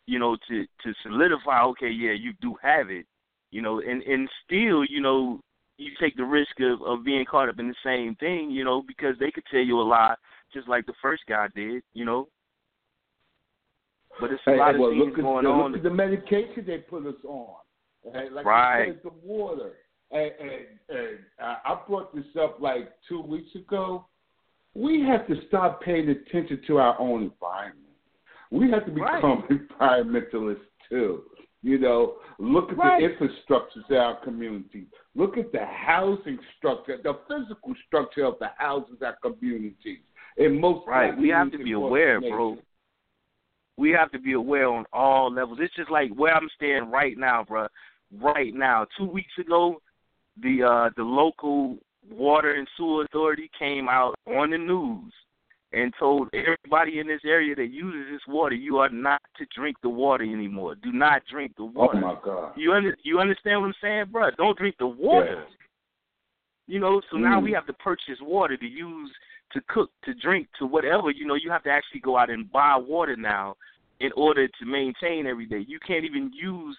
you 0.07 0.19
know, 0.19 0.37
to 0.49 0.65
to 0.83 0.95
solidify, 1.03 1.63
okay, 1.65 1.91
yeah, 1.91 2.13
you 2.13 2.33
do 2.41 2.55
have 2.63 2.91
it. 2.91 3.07
You 3.51 3.63
know, 3.63 3.81
and 3.81 4.03
and 4.03 4.29
still, 4.45 4.85
you 4.85 5.01
know, 5.01 5.41
you 5.77 5.93
take 6.01 6.17
the 6.17 6.25
risk 6.25 6.61
of 6.61 6.83
of 6.83 7.05
being 7.05 7.25
caught 7.25 7.49
up 7.49 7.59
in 7.59 7.69
the 7.69 7.75
same 7.85 8.15
thing, 8.17 8.51
you 8.51 8.65
know, 8.65 8.83
because 8.87 9.17
they 9.21 9.31
could 9.31 9.45
tell 9.51 9.61
you 9.61 9.81
a 9.81 9.83
lie 9.83 10.15
just 10.53 10.69
like 10.69 10.87
the 10.87 10.95
first 11.03 11.25
guy 11.29 11.49
did, 11.55 11.83
you 11.93 12.05
know. 12.05 12.29
But 14.21 14.31
it's 14.31 14.43
a 14.47 14.51
Hey, 14.53 14.59
lot 14.59 14.75
of 14.75 14.81
well, 14.81 14.91
things 14.91 15.05
look 15.05 15.19
at, 15.19 15.23
going 15.23 15.45
look 15.47 15.55
on. 15.55 15.75
at 15.75 15.83
the 15.83 15.91
medication 15.91 16.65
they 16.67 16.79
put 16.79 17.07
us 17.07 17.15
on. 17.25 17.57
Hey, 18.13 18.29
like 18.31 18.47
Right. 18.47 18.89
said, 18.89 19.03
the 19.03 19.11
water. 19.27 19.73
And, 20.11 20.31
and, 20.39 20.99
and 20.99 21.19
I 21.41 21.81
brought 21.87 22.15
this 22.15 22.25
up 22.41 22.61
like 22.61 22.93
two 23.09 23.21
weeks 23.21 23.55
ago. 23.55 24.07
We 24.75 25.03
have 25.03 25.27
to 25.29 25.35
stop 25.49 25.81
paying 25.83 26.09
attention 26.09 26.63
to 26.67 26.79
our 26.79 26.99
own 27.01 27.23
environment. 27.25 27.81
We 28.51 28.71
have 28.71 28.87
to 28.87 28.93
Right. 28.93 29.17
become 29.17 29.43
environmentalists 29.81 30.61
too. 30.89 31.25
You 31.63 31.79
know, 31.79 32.17
look 32.39 32.71
at 32.71 32.77
Right. 32.77 33.01
the 33.01 33.27
infrastructures 33.27 33.89
in 33.89 33.97
our 33.97 34.17
community. 34.17 34.87
Look 35.15 35.39
at 35.39 35.51
the 35.51 35.65
housing 35.65 36.39
structure, 36.59 36.99
the 37.03 37.15
physical 37.27 37.75
structure 37.87 38.25
of 38.27 38.39
the 38.39 38.49
houses 38.59 39.01
our 39.03 39.17
communities. 39.23 40.01
And 40.37 40.61
most 40.61 40.87
Right. 40.87 41.17
We 41.17 41.31
have 41.31 41.51
to 41.53 41.59
be 41.59 41.73
aware, 41.73 42.21
the 42.21 42.29
bro. 42.29 42.59
We 43.77 43.91
have 43.91 44.11
to 44.13 44.19
be 44.19 44.33
aware 44.33 44.69
on 44.69 44.85
all 44.93 45.33
levels. 45.33 45.59
It's 45.61 45.75
just 45.75 45.91
like 45.91 46.11
where 46.15 46.35
I'm 46.35 46.49
staying 46.55 46.91
right 46.91 47.19
now, 47.19 47.45
bro. 47.45 47.67
Right 48.21 48.55
now, 48.55 48.87
two 48.97 49.07
weeks 49.07 49.33
ago, 49.39 49.81
the 50.43 50.63
uh 50.63 50.91
the 50.97 51.03
local 51.03 51.79
water 52.11 52.53
and 52.55 52.69
sewer 52.77 53.05
authority 53.05 53.51
came 53.59 53.89
out 53.89 54.15
on 54.27 54.51
the 54.51 54.59
news 54.59 55.13
and 55.73 55.93
told 55.99 56.29
everybody 56.33 57.01
in 57.01 57.07
this 57.07 57.23
area 57.25 57.55
that 57.57 57.73
uses 57.73 58.13
this 58.13 58.21
water, 58.29 58.55
you 58.55 58.79
are 58.79 58.91
not 58.91 59.21
to 59.37 59.45
drink 59.57 59.77
the 59.83 59.89
water 59.89 60.23
anymore. 60.23 60.77
Do 60.77 60.93
not 60.93 61.23
drink 61.29 61.53
the 61.57 61.65
water. 61.65 61.99
Oh 61.99 62.01
my 62.01 62.17
God. 62.25 62.53
You 62.57 62.73
under, 62.73 62.97
you 63.03 63.19
understand 63.19 63.61
what 63.61 63.69
I'm 63.69 63.75
saying, 63.83 64.05
bro? 64.13 64.31
Don't 64.37 64.57
drink 64.57 64.77
the 64.79 64.87
water. 64.87 65.45
Yeah. 65.49 65.55
You 66.67 66.81
know, 66.81 67.03
so 67.11 67.17
now 67.17 67.41
Mm. 67.41 67.45
we 67.45 67.53
have 67.53 67.67
to 67.67 67.73
purchase 67.73 68.19
water 68.23 68.57
to 68.57 68.67
use 68.67 69.11
to 69.55 69.61
cook, 69.69 69.91
to 70.05 70.15
drink, 70.15 70.49
to 70.59 70.67
whatever. 70.67 71.11
You 71.11 71.27
know, 71.27 71.35
you 71.35 71.51
have 71.51 71.63
to 71.65 71.71
actually 71.71 72.01
go 72.01 72.19
out 72.19 72.31
and 72.31 72.51
buy 72.53 72.77
water 72.77 73.17
now 73.17 73.57
in 74.01 74.11
order 74.17 74.47
to 74.47 74.67
maintain 74.67 75.27
every 75.27 75.47
day. 75.47 75.65
You 75.67 75.79
can't 75.87 76.05
even 76.05 76.31
use 76.33 76.77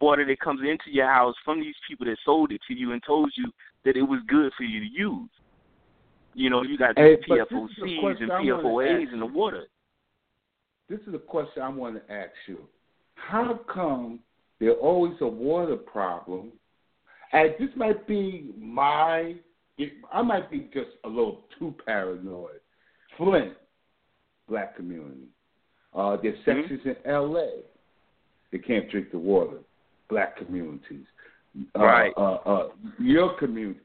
water 0.00 0.24
that 0.24 0.40
comes 0.40 0.60
into 0.60 0.90
your 0.90 1.08
house 1.08 1.34
from 1.44 1.60
these 1.60 1.74
people 1.88 2.06
that 2.06 2.16
sold 2.24 2.52
it 2.52 2.60
to 2.68 2.74
you 2.74 2.92
and 2.92 3.02
told 3.04 3.32
you 3.36 3.50
that 3.84 3.96
it 3.96 4.02
was 4.02 4.20
good 4.28 4.52
for 4.56 4.62
you 4.62 4.80
to 4.80 4.86
use. 4.86 5.30
You 6.34 6.50
know, 6.50 6.62
you 6.62 6.78
got 6.78 6.96
Hey, 6.96 7.16
these 7.16 7.24
but 7.28 7.38
this 7.50 7.58
is 7.58 7.76
the 7.80 7.86
PFOCs 7.86 8.22
and 8.22 8.30
PFOAs 8.30 9.12
in 9.12 9.20
the 9.20 9.26
water. 9.26 9.64
This 10.88 11.00
is 11.06 11.14
a 11.14 11.18
question 11.18 11.62
I 11.62 11.68
want 11.68 11.96
to 11.96 12.12
ask 12.12 12.30
you. 12.46 12.58
How 13.14 13.60
come 13.72 14.20
there's 14.60 14.76
always 14.80 15.14
a 15.20 15.26
water 15.26 15.76
problem? 15.76 16.52
And 17.32 17.54
this 17.58 17.68
might 17.76 18.06
be 18.06 18.52
my, 18.56 19.34
it, 19.78 19.92
I 20.12 20.22
might 20.22 20.50
be 20.50 20.68
just 20.72 20.90
a 21.04 21.08
little 21.08 21.44
too 21.58 21.74
paranoid. 21.86 22.60
Flint, 23.16 23.54
black 24.48 24.76
community. 24.76 25.28
Uh, 25.94 26.16
there's 26.16 26.38
Mhm. 26.44 26.84
in 26.86 26.96
L.A. 27.06 27.62
They 28.50 28.58
can't 28.58 28.88
drink 28.90 29.10
the 29.10 29.18
water. 29.18 29.58
Black 30.08 30.36
communities. 30.36 31.06
Uh, 31.74 31.80
Right. 31.84 32.12
Uh, 32.16 32.34
uh, 32.44 32.72
your 32.98 33.34
community. 33.38 33.80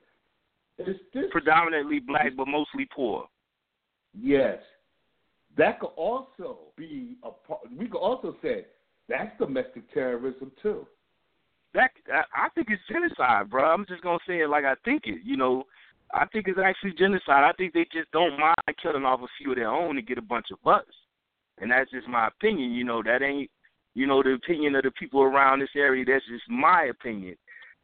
Is 0.79 0.97
this 1.13 1.29
Predominantly 1.31 1.99
black, 1.99 2.35
but 2.35 2.47
mostly 2.47 2.85
poor. 2.85 3.27
Yes. 4.13 4.61
That 5.55 5.79
could 5.79 5.91
also 5.95 6.57
be 6.75 7.17
a 7.23 7.29
part. 7.29 7.61
We 7.71 7.87
could 7.87 7.99
also 7.99 8.35
say 8.41 8.65
that's 9.07 9.37
domestic 9.37 9.91
terrorism 9.93 10.51
too. 10.61 10.87
that 11.73 11.91
I 12.11 12.23
I 12.45 12.49
think 12.49 12.69
it's 12.69 12.81
genocide, 12.87 13.49
bro. 13.49 13.63
I'm 13.71 13.85
just 13.85 14.01
gonna 14.01 14.19
say 14.27 14.41
it 14.41 14.49
like 14.49 14.65
I 14.65 14.75
think 14.85 15.05
it. 15.07 15.21
You 15.23 15.37
know, 15.37 15.65
I 16.13 16.25
think 16.27 16.47
it's 16.47 16.59
actually 16.63 16.93
genocide. 16.93 17.43
I 17.43 17.51
think 17.57 17.73
they 17.73 17.85
just 17.91 18.11
don't 18.11 18.39
mind 18.39 18.55
killing 18.81 19.03
off 19.05 19.21
a 19.21 19.27
few 19.37 19.51
of 19.51 19.57
their 19.57 19.69
own 19.69 19.95
to 19.95 20.01
get 20.01 20.17
a 20.17 20.21
bunch 20.21 20.47
of 20.51 20.61
bucks, 20.63 20.95
and 21.59 21.71
that's 21.71 21.89
just 21.91 22.07
my 22.07 22.27
opinion. 22.27 22.71
You 22.71 22.83
know, 22.83 23.01
that 23.03 23.21
ain't 23.21 23.49
you 23.95 24.05
know 24.07 24.21
the 24.23 24.33
opinion 24.33 24.75
of 24.75 24.83
the 24.83 24.91
people 24.91 25.21
around 25.21 25.59
this 25.59 25.69
area. 25.75 26.05
That's 26.05 26.25
just 26.27 26.47
my 26.49 26.83
opinion. 26.85 27.35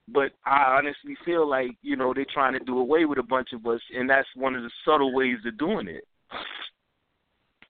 But 0.07 0.31
I 0.45 0.77
honestly 0.77 1.15
feel 1.25 1.47
like 1.47 1.71
you 1.81 1.95
know 1.95 2.13
they're 2.13 2.25
trying 2.33 2.53
to 2.53 2.59
do 2.59 2.79
away 2.79 3.05
with 3.05 3.19
a 3.19 3.23
bunch 3.23 3.49
of 3.53 3.65
us, 3.65 3.81
and 3.95 4.09
that's 4.09 4.27
one 4.35 4.55
of 4.55 4.63
the 4.63 4.71
subtle 4.85 5.13
ways 5.13 5.37
of 5.45 5.57
doing 5.57 5.87
it. 5.87 6.03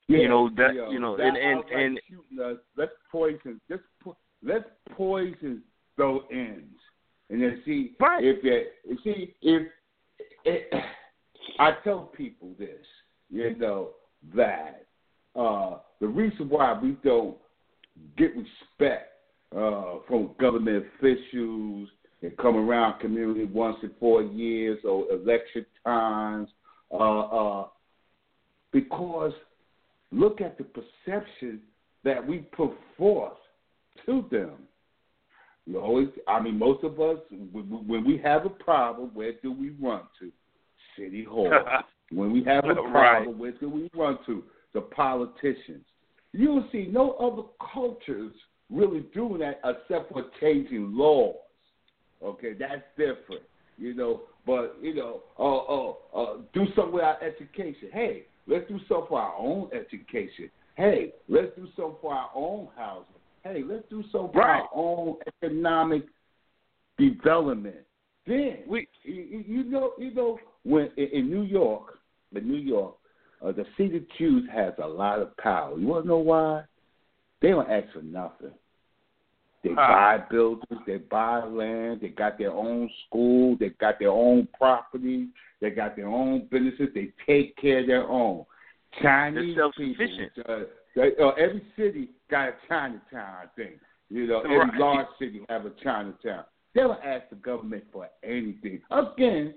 You 0.07 0.27
know, 0.27 0.49
that- 0.57 0.73
yo, 0.73 0.89
you 0.89 0.99
know, 0.99 1.15
that 1.17 1.27
and- 1.27 1.37
and- 1.37 1.59
outright 1.59 1.85
and- 1.85 2.01
shooting 2.09 2.39
us, 2.39 2.57
let's 2.75 2.93
poison. 3.11 3.61
Let's 3.69 3.83
po- 4.01 4.17
let's 4.41 4.69
poison 4.91 5.63
those 5.97 6.23
ends, 6.31 6.79
and 7.29 7.41
then 7.41 7.61
see 7.63 7.95
Right. 7.99 8.23
if. 8.23 8.43
You 8.43 8.97
see 9.03 9.35
if 9.41 9.71
it, 10.45 10.73
I 11.59 11.71
tell 11.83 12.03
people 12.15 12.51
this, 12.57 12.85
you 13.29 13.55
know 13.55 13.89
that 14.35 14.85
uh, 15.35 15.77
the 15.99 16.07
reason 16.07 16.49
why 16.49 16.77
we 16.79 16.97
don't 17.03 17.37
get 18.17 18.31
respect 18.35 19.11
uh, 19.55 19.95
from 20.07 20.31
government 20.39 20.85
officials 20.97 21.89
and 22.21 22.35
come 22.37 22.55
around 22.55 22.99
community 22.99 23.45
once 23.45 23.77
in 23.83 23.91
four 23.99 24.21
years 24.21 24.79
or 24.83 25.11
election 25.11 25.65
times, 25.85 26.49
uh, 26.91 27.19
uh, 27.19 27.67
because 28.71 29.33
look 30.11 30.41
at 30.41 30.57
the 30.57 30.63
perception 30.63 31.61
that 32.03 32.25
we 32.25 32.39
put 32.39 32.71
forth 32.97 33.33
to 34.05 34.25
them. 34.31 34.51
You 35.69 35.79
always, 35.79 36.07
I 36.27 36.41
mean, 36.41 36.57
most 36.57 36.83
of 36.83 36.99
us, 36.99 37.19
when 37.51 37.65
when 37.87 38.03
we 38.03 38.17
have 38.23 38.43
a 38.47 38.49
problem, 38.49 39.11
where 39.13 39.33
do 39.33 39.51
we 39.51 39.69
run 39.69 40.01
to? 40.19 40.31
City 40.97 41.23
Hall. 41.23 41.53
when 42.11 42.33
we 42.33 42.43
have 42.45 42.65
a 42.65 42.73
problem, 42.73 42.93
Right. 42.93 43.37
where 43.37 43.51
do 43.51 43.69
we 43.69 43.87
run 43.93 44.17
to? 44.25 44.43
The 44.73 44.81
politicians. 44.81 45.85
You 46.31 46.49
will 46.53 46.67
see 46.71 46.87
no 46.91 47.11
other 47.13 47.43
cultures 47.71 48.33
really 48.71 49.01
doing 49.13 49.41
that 49.41 49.61
except 49.63 50.11
for 50.11 50.25
changing 50.41 50.95
laws. 50.95 51.35
Okay, 52.23 52.53
that's 52.53 52.81
different. 52.97 53.43
You 53.77 53.93
know, 53.93 54.21
but 54.47 54.75
you 54.81 54.95
know, 54.95 55.21
uh, 55.37 55.57
uh, 55.57 55.93
uh, 56.19 56.37
do 56.51 56.65
something 56.75 56.93
with 56.93 57.03
our 57.03 57.21
education. 57.21 57.89
Hey, 57.93 58.23
let's 58.47 58.67
do 58.67 58.79
something 58.87 59.05
for 59.09 59.21
our 59.21 59.35
own 59.37 59.69
education. 59.71 60.49
Hey, 60.75 61.13
let's 61.27 61.55
do 61.55 61.67
something 61.75 61.97
for 62.01 62.15
our 62.15 62.31
own 62.33 62.69
housing. 62.75 63.18
Hey, 63.43 63.63
let's 63.63 63.87
do 63.89 64.03
for 64.11 64.29
Right. 64.33 64.61
our 64.61 64.69
own 64.73 65.17
economic 65.27 66.07
development. 66.97 67.85
Then 68.25 68.63
We 68.67 68.87
you, 69.03 69.63
know, 69.63 69.93
you 69.97 70.11
know, 70.11 70.39
when 70.63 70.91
in, 70.97 71.29
New 71.29 71.43
York, 71.43 71.99
in 72.35 72.47
New 72.47 72.57
York, 72.57 72.95
uh, 73.41 73.51
the 73.51 73.65
city 73.77 73.97
of 73.97 74.09
Jews 74.17 74.47
has 74.51 74.73
a 74.77 74.87
lot 74.87 75.19
of 75.19 75.35
power. 75.37 75.77
You 75.79 75.87
want 75.87 76.03
to 76.03 76.07
know 76.09 76.17
why? 76.17 76.63
They 77.41 77.49
don't 77.49 77.69
ask 77.69 77.91
for 77.93 78.01
nothing. 78.01 78.51
They 79.63 79.73
Huh. 79.73 79.87
buy 79.87 80.17
buildings, 80.29 80.81
they 80.85 80.97
buy 80.97 81.43
land, 81.43 82.01
they 82.01 82.09
got 82.09 82.37
their 82.37 82.51
own 82.51 82.89
school, 83.05 83.55
they 83.57 83.69
got 83.69 83.99
their 83.99 84.11
own 84.11 84.47
property, 84.57 85.29
they 85.59 85.69
got 85.69 85.95
their 85.95 86.07
own 86.07 86.45
businesses, 86.45 86.93
they 86.93 87.11
take 87.25 87.55
care 87.57 87.79
of 87.79 87.87
their 87.87 88.07
own. 88.07 88.45
Chinese 89.01 89.57
people, 89.75 90.29
uh, 90.47 90.59
they, 90.95 91.15
uh, 91.17 91.29
every 91.31 91.63
city 91.75 92.09
got 92.29 92.49
a 92.49 92.53
Chinatown, 92.67 93.35
I 93.43 93.45
think. 93.55 93.79
You 94.09 94.27
know, 94.27 94.39
every 94.41 94.57
Right. 94.57 94.77
large 94.79 95.07
city 95.19 95.45
have 95.49 95.65
a 95.65 95.71
Chinatown. 95.71 96.45
They 96.73 96.81
don't 96.81 97.03
ask 97.03 97.29
the 97.29 97.35
government 97.35 97.85
for 97.91 98.09
anything. 98.23 98.81
Again, 98.91 99.55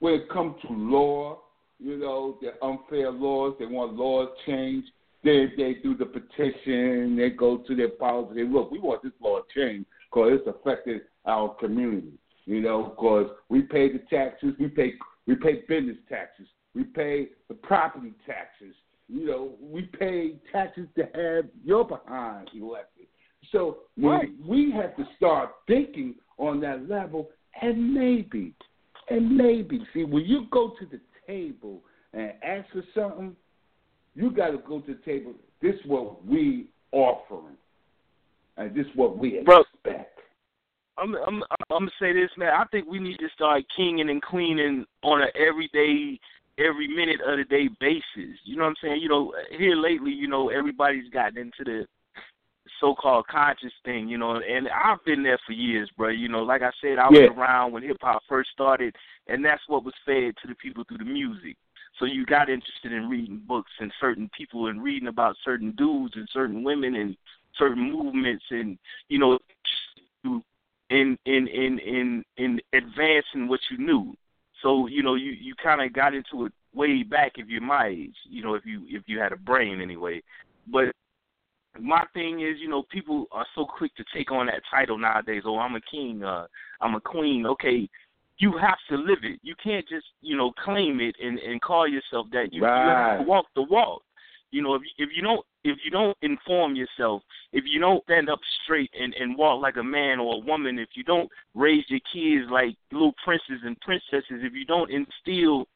when 0.00 0.14
it 0.14 0.28
comes 0.28 0.60
to 0.62 0.72
law, 0.72 1.40
you 1.78 1.96
know, 1.96 2.38
the 2.40 2.62
unfair 2.64 3.10
laws, 3.10 3.56
they 3.58 3.66
want 3.66 3.94
laws 3.94 4.28
changed. 4.46 4.90
They 5.22 5.46
they 5.56 5.74
do 5.74 5.94
the 5.94 6.06
petition. 6.06 7.16
They 7.16 7.30
go 7.30 7.58
to 7.58 7.74
their 7.74 7.88
policy. 7.88 8.34
They 8.34 8.48
look, 8.48 8.70
we 8.70 8.78
want 8.78 9.02
this 9.02 9.12
law 9.20 9.40
changed 9.54 9.86
because 10.10 10.38
it's 10.38 10.46
affected 10.46 11.02
our 11.24 11.54
community. 11.54 12.18
You 12.46 12.60
know, 12.60 12.82
because 12.90 13.30
we 13.48 13.62
pay 13.62 13.90
the 13.90 14.00
taxes, 14.10 14.54
we 14.58 14.68
pay 14.68 14.94
we 15.26 15.34
pay 15.34 15.62
business 15.66 15.96
taxes, 16.08 16.46
we 16.74 16.84
pay 16.84 17.30
the 17.48 17.54
property 17.54 18.12
taxes. 18.26 18.74
You 19.08 19.26
know, 19.26 19.52
we 19.60 19.82
pay 19.82 20.36
taxes 20.50 20.88
to 20.96 21.02
have 21.14 21.50
your 21.64 21.84
behind 21.84 22.50
elected. 22.54 23.06
So 23.52 23.78
Right. 23.96 24.30
we 24.44 24.70
have 24.72 24.96
to 24.96 25.06
start 25.16 25.50
thinking 25.66 26.14
on 26.38 26.60
that 26.60 26.88
level, 26.88 27.30
and 27.60 27.94
maybe, 27.94 28.54
and 29.10 29.36
maybe, 29.36 29.86
see, 29.92 30.04
when 30.04 30.24
you 30.24 30.46
go 30.50 30.70
to 30.78 30.86
the 30.86 31.00
table 31.26 31.82
and 32.12 32.32
ask 32.42 32.68
for 32.70 32.82
something, 32.94 33.36
you 34.14 34.30
got 34.30 34.50
to 34.50 34.58
go 34.58 34.80
to 34.80 34.94
the 34.94 35.02
table. 35.02 35.34
This 35.60 35.74
is 35.74 35.86
what 35.86 36.24
we 36.24 36.68
offering, 36.92 37.56
and 38.56 38.74
this 38.74 38.86
is 38.86 38.96
what 38.96 39.18
we 39.18 39.40
Bro. 39.40 39.60
expect. 39.60 40.20
I'm 40.96 41.14
I'm 41.16 41.42
I'm 41.42 41.66
gonna 41.70 41.90
say 42.00 42.12
this, 42.12 42.30
man. 42.36 42.52
I 42.54 42.64
think 42.66 42.86
we 42.86 43.00
need 43.00 43.18
to 43.18 43.28
start 43.34 43.64
kinging 43.76 44.10
and 44.10 44.22
queening 44.22 44.86
on 45.02 45.22
an 45.22 45.28
everyday, 45.34 46.20
every 46.58 46.88
minute 46.88 47.20
of 47.26 47.38
the 47.38 47.44
day 47.44 47.68
basis. 47.80 48.38
You 48.44 48.56
know 48.56 48.62
what 48.64 48.70
I'm 48.70 48.74
saying? 48.82 49.00
You 49.00 49.08
know, 49.08 49.34
here 49.50 49.76
lately, 49.76 50.12
you 50.12 50.28
know, 50.28 50.48
everybody's 50.50 51.10
gotten 51.10 51.38
into 51.38 51.64
the 51.64 51.86
so-called 52.80 53.26
conscious 53.26 53.72
thing, 53.84 54.08
you 54.08 54.18
know, 54.18 54.36
and 54.36 54.68
I've 54.68 55.04
been 55.04 55.22
there 55.22 55.38
for 55.46 55.52
years, 55.52 55.90
bro. 55.96 56.08
You 56.08 56.28
know, 56.28 56.42
like 56.42 56.62
I 56.62 56.70
said, 56.80 56.98
I 56.98 57.08
was 57.08 57.18
Yeah. 57.18 57.26
around 57.26 57.72
when 57.72 57.82
hip 57.82 57.98
hop 58.00 58.22
first 58.28 58.50
started, 58.50 58.96
and 59.26 59.44
that's 59.44 59.66
what 59.68 59.84
was 59.84 59.94
fed 60.04 60.36
to 60.38 60.48
the 60.48 60.54
people 60.54 60.84
through 60.84 60.98
the 60.98 61.04
music. 61.04 61.56
So 61.98 62.06
you 62.06 62.26
got 62.26 62.48
interested 62.50 62.92
in 62.92 63.08
reading 63.08 63.38
books 63.46 63.70
and 63.78 63.92
certain 64.00 64.28
people 64.36 64.66
and 64.66 64.82
reading 64.82 65.08
about 65.08 65.36
certain 65.44 65.70
dudes 65.72 66.16
and 66.16 66.28
certain 66.32 66.64
women 66.64 66.96
and 66.96 67.16
certain 67.56 67.92
movements 67.92 68.44
and 68.50 68.76
you 69.08 69.18
know 69.18 69.38
in 70.90 71.16
in 71.24 71.46
in 71.46 71.78
in 71.78 72.24
in 72.36 72.60
advancing 72.72 73.46
what 73.46 73.60
you 73.70 73.78
knew. 73.78 74.16
So 74.64 74.86
you 74.86 75.02
know 75.02 75.14
you 75.14 75.32
you 75.32 75.54
kind 75.62 75.82
of 75.82 75.92
got 75.92 76.14
into 76.14 76.46
it 76.46 76.52
way 76.74 77.04
back 77.04 77.32
if 77.36 77.48
you're 77.48 77.60
my 77.60 77.88
age. 77.88 78.16
You 78.28 78.42
know 78.42 78.54
if 78.54 78.64
you 78.64 78.82
if 78.88 79.02
you 79.06 79.20
had 79.20 79.32
a 79.32 79.36
brain 79.36 79.80
anyway. 79.80 80.22
But 80.66 80.86
my 81.78 82.04
thing 82.14 82.40
is, 82.40 82.56
you 82.60 82.68
know, 82.68 82.84
people 82.90 83.26
are 83.30 83.46
so 83.54 83.66
quick 83.66 83.94
to 83.96 84.04
take 84.14 84.32
on 84.32 84.46
that 84.46 84.62
title 84.70 84.96
nowadays. 84.96 85.42
Oh, 85.44 85.58
I'm 85.58 85.74
a 85.74 85.80
king. 85.90 86.24
Uh, 86.24 86.46
I'm 86.80 86.94
a 86.94 87.00
queen. 87.00 87.44
Okay, 87.46 87.88
you 88.38 88.56
have 88.58 88.78
to 88.88 88.96
live 88.96 89.18
it. 89.22 89.38
You 89.42 89.54
can't 89.62 89.86
just 89.86 90.06
you 90.22 90.36
know 90.36 90.52
claim 90.64 90.98
it 91.00 91.14
and 91.22 91.38
and 91.38 91.60
call 91.60 91.86
yourself 91.86 92.26
that. 92.32 92.52
You, 92.52 92.62
you 92.62 92.66
have 92.66 93.18
to 93.20 93.24
walk 93.24 93.46
the 93.54 93.62
walk. 93.62 94.02
You 94.54 94.62
know, 94.62 94.74
if 94.76 94.82
you, 94.82 95.04
if 95.04 95.10
you 95.16 95.20
don't 95.20 95.44
if 95.64 95.78
you 95.84 95.90
don't 95.90 96.16
inform 96.22 96.76
yourself, 96.76 97.22
if 97.52 97.64
you 97.66 97.80
don't 97.80 98.04
stand 98.04 98.30
up 98.30 98.38
straight 98.62 98.90
and 98.98 99.12
and 99.14 99.36
walk 99.36 99.60
like 99.60 99.78
a 99.78 99.82
man 99.82 100.20
or 100.20 100.36
a 100.36 100.38
woman, 100.38 100.78
if 100.78 100.90
you 100.94 101.02
don't 101.02 101.28
raise 101.56 101.84
your 101.88 101.98
kids 102.12 102.48
like 102.52 102.76
little 102.92 103.14
princes 103.24 103.60
and 103.64 103.76
princesses, 103.80 104.44
if 104.46 104.52
you 104.52 104.64
don't 104.64 104.92
instill, 104.92 105.66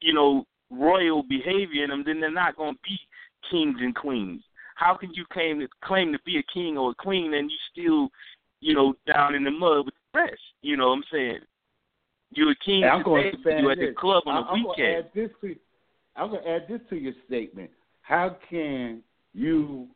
you 0.00 0.14
know, 0.14 0.46
royal 0.70 1.22
behavior 1.22 1.84
in 1.84 1.90
them, 1.90 2.02
then 2.06 2.18
they're 2.18 2.30
not 2.30 2.56
going 2.56 2.72
to 2.76 2.80
be 2.82 2.98
kings 3.50 3.76
and 3.82 3.94
queens. 3.94 4.42
How 4.76 4.96
can 4.96 5.12
you 5.12 5.26
claim 5.30 5.60
to 5.60 5.68
claim 5.84 6.10
to 6.12 6.18
be 6.24 6.38
a 6.38 6.42
king 6.54 6.78
or 6.78 6.92
a 6.92 6.94
queen 6.94 7.34
and 7.34 7.50
you 7.50 7.56
still, 7.70 8.08
you 8.60 8.72
know, 8.72 8.94
down 9.06 9.34
in 9.34 9.44
the 9.44 9.50
mud 9.50 9.84
with 9.84 9.94
the 10.14 10.20
rest? 10.20 10.40
You 10.62 10.78
know 10.78 10.88
what 10.88 10.94
I'm 10.94 11.04
saying? 11.12 11.40
You're 12.30 12.52
a 12.52 12.56
king 12.64 12.84
And 12.84 12.90
I'm 12.92 13.02
going 13.02 13.32
to 13.44 13.60
you 13.60 13.70
at 13.70 13.78
the 13.78 13.92
club 13.98 14.22
on 14.24 14.34
I- 14.34 14.40
the 14.40 14.46
I'm 14.46 14.62
Gonna 14.62 14.68
weekend. 14.70 14.96
add 14.96 15.10
this 15.14 15.30
to, 15.42 15.56
I'm 16.16 16.30
going 16.30 16.42
to 16.42 16.48
add 16.48 16.66
this 16.70 16.80
to 16.88 16.96
your 16.96 17.12
statement. 17.26 17.70
How 18.08 18.38
can 18.48 19.02
you 19.34 19.86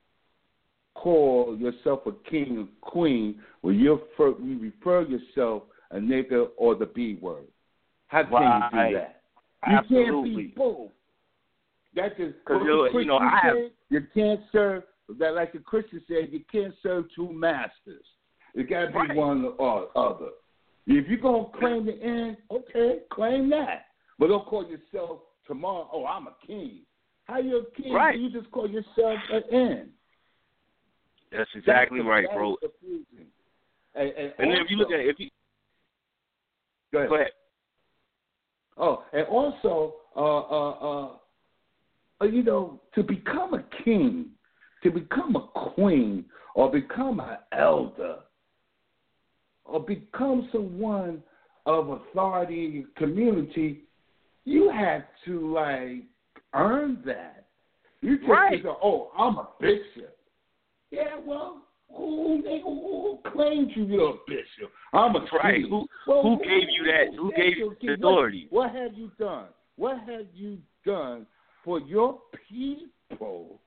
call 0.94 1.56
yourself 1.58 2.00
a 2.04 2.12
king 2.28 2.58
or 2.58 2.68
queen 2.86 3.40
when 3.62 3.78
you 3.78 3.98
refer, 4.18 5.00
yourself 5.00 5.62
a 5.92 5.96
nigga 5.96 6.48
or 6.58 6.74
the 6.74 6.84
B 6.84 7.16
word? 7.22 7.46
How 8.08 8.24
can 8.24 8.32
you 8.32 8.38
Right. 8.38 8.88
do 8.90 8.98
that? 8.98 9.22
You 9.66 10.04
can't 10.04 10.24
be 10.24 10.46
both. 10.48 10.92
That's 11.94 12.14
just 12.18 12.38
because 12.40 12.92
you 12.92 13.04
know, 13.06 13.16
I 13.16 13.28
have- 13.28 13.56
said, 13.56 13.72
you 13.88 14.02
can't 14.12 14.42
serve 14.52 14.84
that 15.08 15.34
like 15.34 15.52
the 15.52 15.60
Christian 15.60 16.04
said, 16.06 16.30
you 16.30 16.44
can't 16.52 16.74
serve 16.82 17.10
two 17.12 17.32
masters. 17.32 18.04
It 18.54 18.64
got 18.64 18.82
to 18.82 18.86
be 18.88 18.92
Right. 18.98 19.16
one 19.16 19.54
or 19.56 19.90
other. 19.96 20.32
If 20.86 21.08
you're 21.08 21.16
gonna 21.16 21.48
claim 21.58 21.86
the 21.86 21.94
end, 22.02 22.36
okay, 22.50 23.04
claim 23.08 23.48
that. 23.48 23.86
But 24.18 24.26
don't 24.26 24.44
call 24.44 24.66
yourself 24.68 25.22
tomorrow. 25.46 25.88
Oh, 25.90 26.04
I'm 26.04 26.26
a 26.26 26.34
king. 26.46 26.84
How 27.24 27.38
you 27.38 27.58
a 27.58 27.82
king? 27.82 27.92
Right. 27.92 28.18
You 28.18 28.30
just 28.30 28.50
call 28.50 28.68
yourself 28.68 29.18
an 29.30 29.42
end. 29.52 29.88
That's 31.30 31.50
exactly 31.54 31.98
That's 32.00 32.08
right, 32.08 32.26
bro. 32.32 32.56
And, 33.94 34.08
and, 34.08 34.32
And 34.38 34.50
then 34.50 34.58
if 34.58 34.70
you 34.70 34.76
look 34.76 34.90
at 34.90 35.00
it, 35.00 35.06
if 35.06 35.18
you 35.18 35.28
go 36.92 36.98
ahead. 36.98 37.08
go 37.08 37.14
ahead. 37.16 37.30
Oh, 38.78 39.04
and 39.12 39.26
also, 39.26 39.94
uh, 40.16 40.38
uh, 40.38 41.08
uh, 42.20 42.24
you 42.24 42.42
know, 42.42 42.80
to 42.94 43.02
become 43.02 43.54
a 43.54 43.64
king, 43.84 44.26
to 44.82 44.90
become 44.90 45.36
a 45.36 45.46
queen, 45.74 46.24
or 46.54 46.70
become 46.70 47.20
an 47.20 47.36
elder, 47.52 48.16
or 49.64 49.80
become 49.80 50.48
someone 50.52 51.22
of 51.66 51.90
authority 51.90 52.66
in 52.66 52.72
your 52.72 52.86
community, 52.96 53.84
you 54.44 54.70
have 54.70 55.04
to 55.24 55.52
like 55.52 56.02
earn 56.54 57.02
that. 57.06 57.46
You 58.00 58.18
just 58.18 58.28
Right. 58.28 58.62
say, 58.62 58.68
"Oh, 58.68 59.10
I'm 59.16 59.36
a 59.38 59.48
bishop." 59.60 60.18
Yeah, 60.90 61.16
well, 61.24 61.62
who 61.90 62.42
who, 62.42 63.18
who 63.22 63.30
claimed 63.30 63.70
you 63.76 63.84
you're 63.84 64.10
a 64.14 64.18
bishop? 64.26 64.72
I'm 64.92 65.14
a 65.16 65.26
Right. 65.32 65.62
king. 65.62 65.70
Who- 65.70 65.88
Well, 66.06 66.22
who 66.22 66.36
gave 66.44 66.68
you 66.70 66.84
that? 66.84 67.14
Who 67.14 67.32
gave 67.32 67.56
you 67.56 67.76
the 67.80 67.86
what- 67.88 67.98
authority? 67.98 68.46
What, 68.50 68.70
have 68.72 68.94
you 68.94 69.10
done? 69.18 69.48
What 69.76 69.98
have 70.00 70.26
you 70.34 70.60
done 70.84 71.26
for 71.64 71.80
your 71.80 72.20
people 72.48 73.60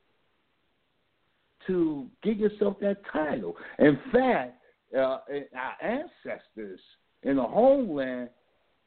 to 1.68 2.10
give 2.22 2.38
yourself 2.38 2.78
that 2.80 3.04
title? 3.06 3.56
In 3.80 3.98
fact, 4.12 4.62
uh, 4.96 5.20
our 5.56 5.76
ancestors 5.82 6.80
in 7.24 7.38
the 7.38 7.44
homeland, 7.44 8.30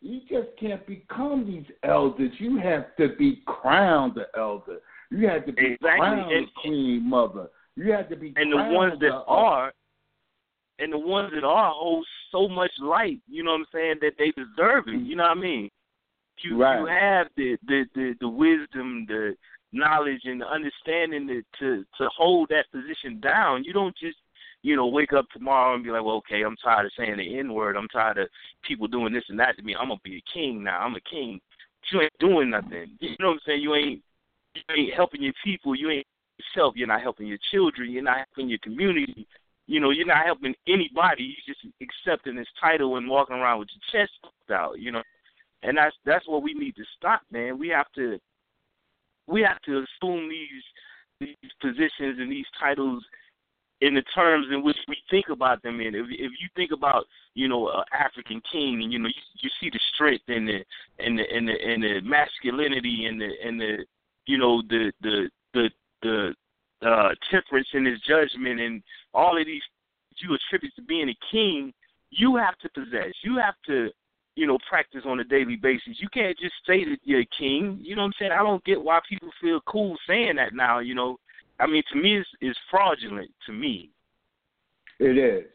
you 0.01 0.21
just 0.29 0.49
can't 0.61 0.87
become 0.87 1.47
these 1.47 1.67
elders. 1.83 2.31
You 2.39 2.59
have 2.59 2.95
to 2.97 3.09
be 3.17 3.43
crowned 3.47 4.15
the 4.15 4.27
elder. 4.39 4.79
You 5.11 5.27
have 5.29 5.47
to 5.47 5.53
be 5.53 5.73
Exactly. 5.73 5.99
crowned 5.99 6.31
And- 6.33 6.47
the 6.47 6.51
queen 6.61 7.09
mother. 7.09 7.49
You 7.77 7.93
have 7.93 8.09
to 8.09 8.17
be 8.17 8.33
and 8.37 8.53
the 8.53 8.57
ones 8.75 8.99
that 9.01 9.11
the- 9.11 9.25
are 9.25 9.73
and 10.81 10.93
the 10.93 10.99
ones 10.99 11.33
that 11.33 11.43
are 11.45 11.73
hold 11.73 12.07
so 12.31 12.49
much 12.49 12.71
light, 12.79 13.21
you 13.27 13.43
know 13.43 13.51
what 13.53 13.61
I'm 13.61 13.67
saying, 13.73 13.99
that 14.01 14.17
they 14.17 14.31
deserve 14.33 14.87
it. 14.87 15.01
You 15.01 15.17
know 15.17 15.25
what 15.25 15.37
I 15.37 15.41
mean? 15.41 15.71
You 16.41 16.63
Right. 16.63 16.79
you 16.79 16.87
have 16.87 17.29
the, 17.37 17.57
the, 17.67 17.85
the, 17.97 18.15
the 18.21 18.29
wisdom, 18.29 19.05
the 19.07 19.37
knowledge 19.73 20.25
and 20.25 20.41
the 20.41 20.47
understanding 20.49 21.27
to, 21.27 21.43
to 21.59 21.85
to 21.99 22.09
hold 22.11 22.49
that 22.51 22.71
position 22.71 23.19
down. 23.21 23.65
You 23.65 23.73
don't 23.73 23.97
just 23.97 24.19
you 24.63 24.77
know, 24.77 24.87
wake 24.87 25.13
up 25.13 25.27
tomorrow 25.33 25.75
and 25.75 25.85
be 25.85 25.91
like, 25.91 26.05
well, 26.05 26.17
okay, 26.17 26.43
I'm 26.43 26.57
tired 26.57 26.87
of 26.87 26.93
saying 26.97 27.17
the 27.17 27.39
N 27.39 27.53
word. 27.53 27.77
I'm 27.77 27.89
tired 27.89 28.19
of 28.19 28.29
people 28.67 28.89
doing 28.89 29.13
this 29.13 29.25
and 29.29 29.39
that 29.39 29.57
to 29.57 29.63
me. 29.63 29.75
I'm 29.79 29.89
gonna 29.89 30.01
be 30.03 30.17
a 30.17 30.33
king 30.33 30.65
now. 30.65 30.81
I'm 30.81 30.95
a 30.95 31.01
king. 31.01 31.41
You 31.93 32.03
ain't 32.03 32.19
doing 32.19 32.51
nothing. 32.51 32.99
You 33.01 33.17
know 33.21 33.29
what 33.29 33.35
I'm 33.35 33.41
saying? 33.47 33.63
You 33.63 33.75
ain't 33.75 34.03
you 34.55 34.63
ain't 34.77 34.95
helping 34.95 35.23
your 35.23 35.33
people. 35.45 35.75
You 35.75 35.91
ain't 35.91 36.07
yourself. 36.39 36.75
You're 36.77 36.89
not 36.89 37.03
helping 37.03 37.27
your 37.27 37.39
children. 37.51 37.91
You're 37.91 38.03
not 38.03 38.19
helping 38.19 38.49
your 38.49 38.59
community. 38.63 39.27
You 39.67 39.81
know, 39.81 39.91
you're 39.91 40.07
not 40.07 40.25
helping 40.25 40.55
anybody. 40.67 41.37
You're 41.47 41.55
just 41.55 41.67
accepting 41.81 42.37
this 42.37 42.49
title 42.61 42.97
and 42.97 43.09
walking 43.09 43.37
around 43.37 43.61
with 43.61 43.69
your 43.73 44.07
chest 44.07 44.13
out. 44.51 44.79
You 44.79 44.93
know, 44.93 45.03
and 45.63 45.77
that's 45.77 45.97
that's 46.05 46.27
what 46.27 46.43
we 46.43 46.55
need 46.55 46.77
to 46.77 46.85
stop, 46.97 47.23
man. 47.31 47.59
We 47.59 47.69
have 47.69 47.91
to 47.95 48.19
we 49.27 49.43
have 49.43 49.61
to 49.63 49.85
assume 49.85 50.29
these 50.29 50.65
these 51.21 51.53
positions 51.61 52.19
and 52.19 52.31
these 52.31 52.47
titles 52.59 53.05
in 53.81 53.95
the 53.95 54.03
terms 54.15 54.47
in 54.51 54.63
which 54.63 54.77
we 54.89 54.97
think 55.11 55.27
about 55.31 55.63
them 55.63 55.81
in. 55.81 55.95
If 55.95 56.07
if 56.11 56.33
you 56.41 56.49
think 56.57 56.73
about, 56.73 57.05
you 57.35 57.49
know, 57.49 57.69
an 57.69 57.85
African 57.93 58.43
king 58.51 58.83
and 58.83 58.93
you 58.93 58.99
know, 58.99 59.09
you, 59.09 59.23
you 59.41 59.51
see 59.61 59.71
the 59.71 59.81
strength 59.95 60.25
and 60.29 60.49
the 60.49 60.65
and 60.99 61.19
the 61.19 61.25
and 61.33 61.49
the 61.49 61.53
and 61.53 61.83
the 61.83 62.01
masculinity 62.03 63.07
and 63.07 63.21
the 63.21 63.31
and 63.45 63.61
the 63.61 63.85
you 64.27 64.39
know, 64.39 64.63
the 64.69 64.93
the 65.01 65.31
the 65.55 65.71
the 66.03 66.35
uh, 66.87 67.11
temperance 67.31 67.69
in 67.73 67.85
his 67.85 68.01
judgment 68.01 68.61
and 68.61 68.83
all 69.13 69.39
of 69.39 69.47
these 69.47 69.63
you 70.21 70.35
attribute 70.35 70.75
to 70.77 70.83
being 70.83 71.09
a 71.09 71.19
king, 71.31 71.73
you 72.11 72.37
have 72.37 72.59
to 72.59 72.69
possess. 72.71 73.13
You 73.23 73.39
have 73.39 73.55
to, 73.67 73.91
you 74.37 74.47
know, 74.47 74.59
practice 74.69 75.03
on 75.05 75.21
a 75.21 75.25
daily 75.25 75.57
basis. 75.57 75.97
You 75.99 76.09
can't 76.13 76.39
just 76.39 76.55
say 76.67 76.85
that 76.85 76.99
you're 77.05 77.21
a 77.21 77.29
king. 77.39 77.79
You 77.83 77.97
know 77.97 78.03
what 78.03 78.09
I'm 78.09 78.13
saying? 78.19 78.33
I 78.33 78.43
don't 78.43 78.65
get 78.65 78.83
why 78.83 79.01
people 79.09 79.31
feel 79.41 79.61
cool 79.67 79.97
saying 80.07 80.37
that 80.37 80.55
now. 80.55 80.79
You 80.79 80.95
know, 80.95 81.19
I 81.61 81.67
mean, 81.67 81.83
to 81.93 81.99
me, 82.01 82.19
it's, 82.19 82.29
it's 82.41 82.59
fraudulent. 82.71 83.31
To 83.47 83.53
me, 83.53 83.91
it 84.99 85.19
is. 85.19 85.51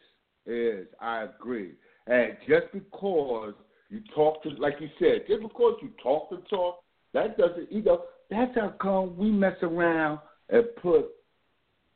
It 0.46 0.80
is. 0.80 0.86
I 1.00 1.24
agree. 1.24 1.72
And 2.06 2.36
just 2.48 2.66
because 2.72 3.54
you 3.88 4.00
talk 4.14 4.42
to, 4.42 4.50
like 4.50 4.74
you 4.80 4.88
said, 4.98 5.26
just 5.28 5.42
because 5.42 5.78
you 5.82 5.90
talk 6.02 6.30
the 6.30 6.42
talk, 6.50 6.80
that 7.12 7.38
doesn't, 7.38 7.70
you 7.72 7.82
know, 7.82 8.02
that's 8.30 8.54
how 8.54 8.74
come 8.80 9.16
we 9.16 9.30
mess 9.30 9.56
around 9.62 10.18
and 10.50 10.64
put 10.82 11.06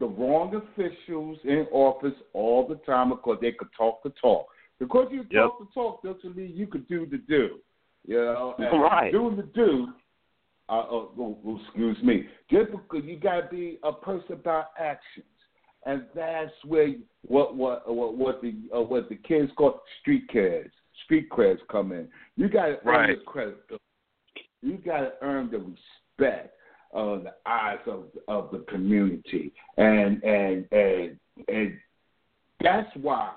the 0.00 0.06
wrong 0.06 0.54
officials 0.54 1.38
in 1.44 1.66
office 1.72 2.14
all 2.32 2.66
the 2.66 2.76
time 2.86 3.11
because 3.11 3.38
they 3.40 3.52
could 3.52 3.68
talk 3.76 4.02
the 4.02 4.11
talk. 4.20 4.46
Because 4.78 5.09
you 5.11 5.24
Yep. 5.30 5.30
talk 5.32 5.59
the 5.59 5.66
talk 5.74 6.02
doesn't 6.02 6.36
mean 6.36 6.52
you 6.54 6.66
could 6.66 6.86
do 6.88 7.04
the 7.06 7.18
do. 7.18 7.59
You 8.06 8.16
know, 8.16 8.54
and 8.59 8.80
Right. 8.80 9.12
doing 9.12 9.36
the 9.36 9.42
do. 9.42 9.88
Uh, 10.69 10.73
uh, 10.73 10.85
oh, 10.93 11.39
oh, 11.47 11.61
excuse 11.64 11.97
me. 12.03 12.27
Just 12.51 12.71
because 12.73 13.05
you 13.05 13.19
got 13.19 13.41
to 13.41 13.49
be 13.49 13.79
a 13.83 13.93
person 13.93 14.33
about 14.33 14.66
actions, 14.79 15.25
and 15.87 16.05
that's 16.14 16.53
where 16.66 16.95
what 17.27 17.57
what 17.57 17.93
what 17.93 18.16
what 18.16 18.43
the 18.43 18.55
uh, 18.75 18.81
what 18.81 19.09
the 19.09 19.16
kids 19.16 19.51
call 19.57 19.81
street 20.01 20.29
kids, 20.31 20.69
street 21.05 21.31
creds 21.31 21.59
come 21.71 21.93
in. 21.93 22.09
You 22.37 22.49
got 22.49 22.66
to 22.66 22.79
earn 22.85 22.85
Right. 22.85 23.19
the 23.19 23.25
credit. 23.25 23.57
You 24.61 24.77
got 24.79 25.01
to 25.01 25.12
earn 25.23 25.51
the 25.51 25.59
respect 25.59 26.55
of 26.93 27.25
the 27.25 27.35
eyes 27.47 27.79
of 27.87 28.05
of 28.27 28.51
the 28.51 28.64
community, 28.71 29.53
and 29.79 30.23
and 30.23 30.66
and 30.71 31.19
and 31.49 31.79
that's 32.61 32.91
why 32.97 33.33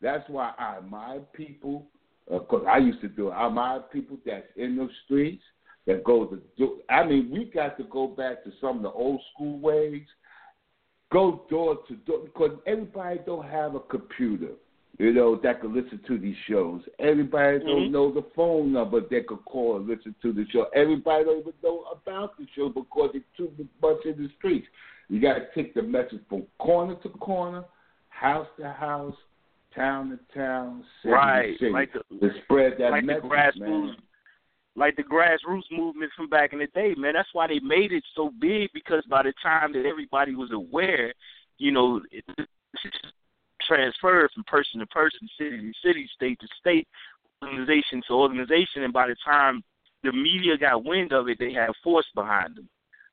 that's 0.00 0.28
why 0.28 0.52
I 0.58 0.76
admire 0.76 1.20
people 1.32 1.86
because 2.28 2.64
I 2.68 2.78
used 2.78 3.00
to 3.00 3.08
do 3.08 3.28
it. 3.28 3.32
I 3.32 3.46
admire 3.46 3.80
people 3.80 4.18
that's 4.24 4.46
in 4.56 4.76
the 4.76 4.88
streets 5.04 5.42
that 5.88 6.04
go 6.04 6.26
to 6.26 6.40
do. 6.56 6.76
I 6.88 7.02
mean, 7.04 7.30
we 7.32 7.46
got 7.46 7.76
to 7.78 7.84
go 7.84 8.06
back 8.06 8.44
to 8.44 8.52
some 8.60 8.76
of 8.76 8.82
the 8.82 8.90
old 8.90 9.20
school 9.34 9.58
ways. 9.58 10.02
Go 11.10 11.46
door 11.48 11.78
to 11.88 11.96
door 11.96 12.20
because 12.24 12.58
everybody 12.66 13.20
don't 13.24 13.46
have 13.48 13.74
a 13.74 13.80
computer, 13.80 14.50
you 14.98 15.14
know, 15.14 15.40
that 15.42 15.62
could 15.62 15.72
listen 15.72 15.98
to 16.06 16.18
these 16.18 16.36
shows. 16.46 16.82
Everybody 16.98 17.60
Mhm. 17.60 17.66
don't 17.66 17.90
know 17.92 18.12
the 18.12 18.22
phone 18.36 18.72
number 18.72 19.00
that 19.00 19.26
could 19.26 19.42
call 19.46 19.76
and 19.78 19.86
listen 19.86 20.14
to 20.20 20.32
the 20.32 20.44
show. 20.50 20.64
Everybody 20.74 21.24
don't 21.24 21.38
even 21.38 21.54
know 21.62 21.84
about 21.90 22.36
the 22.36 22.46
show 22.54 22.68
because 22.68 23.12
it's 23.14 23.24
too 23.38 23.50
much 23.80 24.04
in 24.04 24.22
the 24.22 24.28
streets. 24.36 24.68
You 25.08 25.20
got 25.20 25.34
to 25.38 25.46
take 25.54 25.72
the 25.72 25.82
message 25.82 26.20
from 26.28 26.42
corner 26.58 26.96
to 26.96 27.08
corner, 27.08 27.64
house 28.10 28.46
to 28.58 28.68
house, 28.70 29.16
town 29.74 30.10
to 30.10 30.18
town, 30.38 30.84
city 31.02 31.14
right? 31.14 31.52
to 31.52 31.58
city, 31.58 31.70
Like 31.72 31.92
the 31.94 32.28
to 32.28 32.38
spread 32.42 32.76
that 32.76 32.90
like 32.90 33.06
the 33.06 33.14
message, 33.14 33.30
grassroots, 33.30 33.58
man. 33.60 33.96
Like 34.78 34.96
the 34.96 35.02
grassroots 35.02 35.70
movement 35.70 36.12
from 36.16 36.28
back 36.28 36.52
in 36.52 36.60
the 36.60 36.68
day, 36.68 36.94
man. 36.96 37.14
That's 37.14 37.28
why 37.32 37.48
they 37.48 37.58
made 37.60 37.92
it 37.92 38.04
so 38.14 38.30
big 38.40 38.70
because 38.72 39.04
by 39.10 39.24
the 39.24 39.32
time 39.42 39.72
that 39.72 39.84
everybody 39.84 40.34
was 40.34 40.50
aware, 40.52 41.12
you 41.58 41.72
know, 41.72 42.00
it 42.12 42.24
transferred 43.66 44.30
from 44.32 44.44
person 44.44 44.80
to 44.80 44.86
person, 44.86 45.28
city 45.36 45.58
to 45.58 45.72
city, 45.84 46.08
state 46.14 46.38
to 46.40 46.48
state, 46.60 46.86
organization 47.42 48.02
to 48.06 48.14
organization, 48.14 48.84
and 48.84 48.92
by 48.92 49.08
the 49.08 49.16
time 49.24 49.62
the 50.04 50.12
media 50.12 50.56
got 50.56 50.84
wind 50.84 51.12
of 51.12 51.28
it, 51.28 51.38
they 51.38 51.52
had 51.52 51.70
force 51.82 52.06
behind 52.14 52.56
them. 52.56 52.68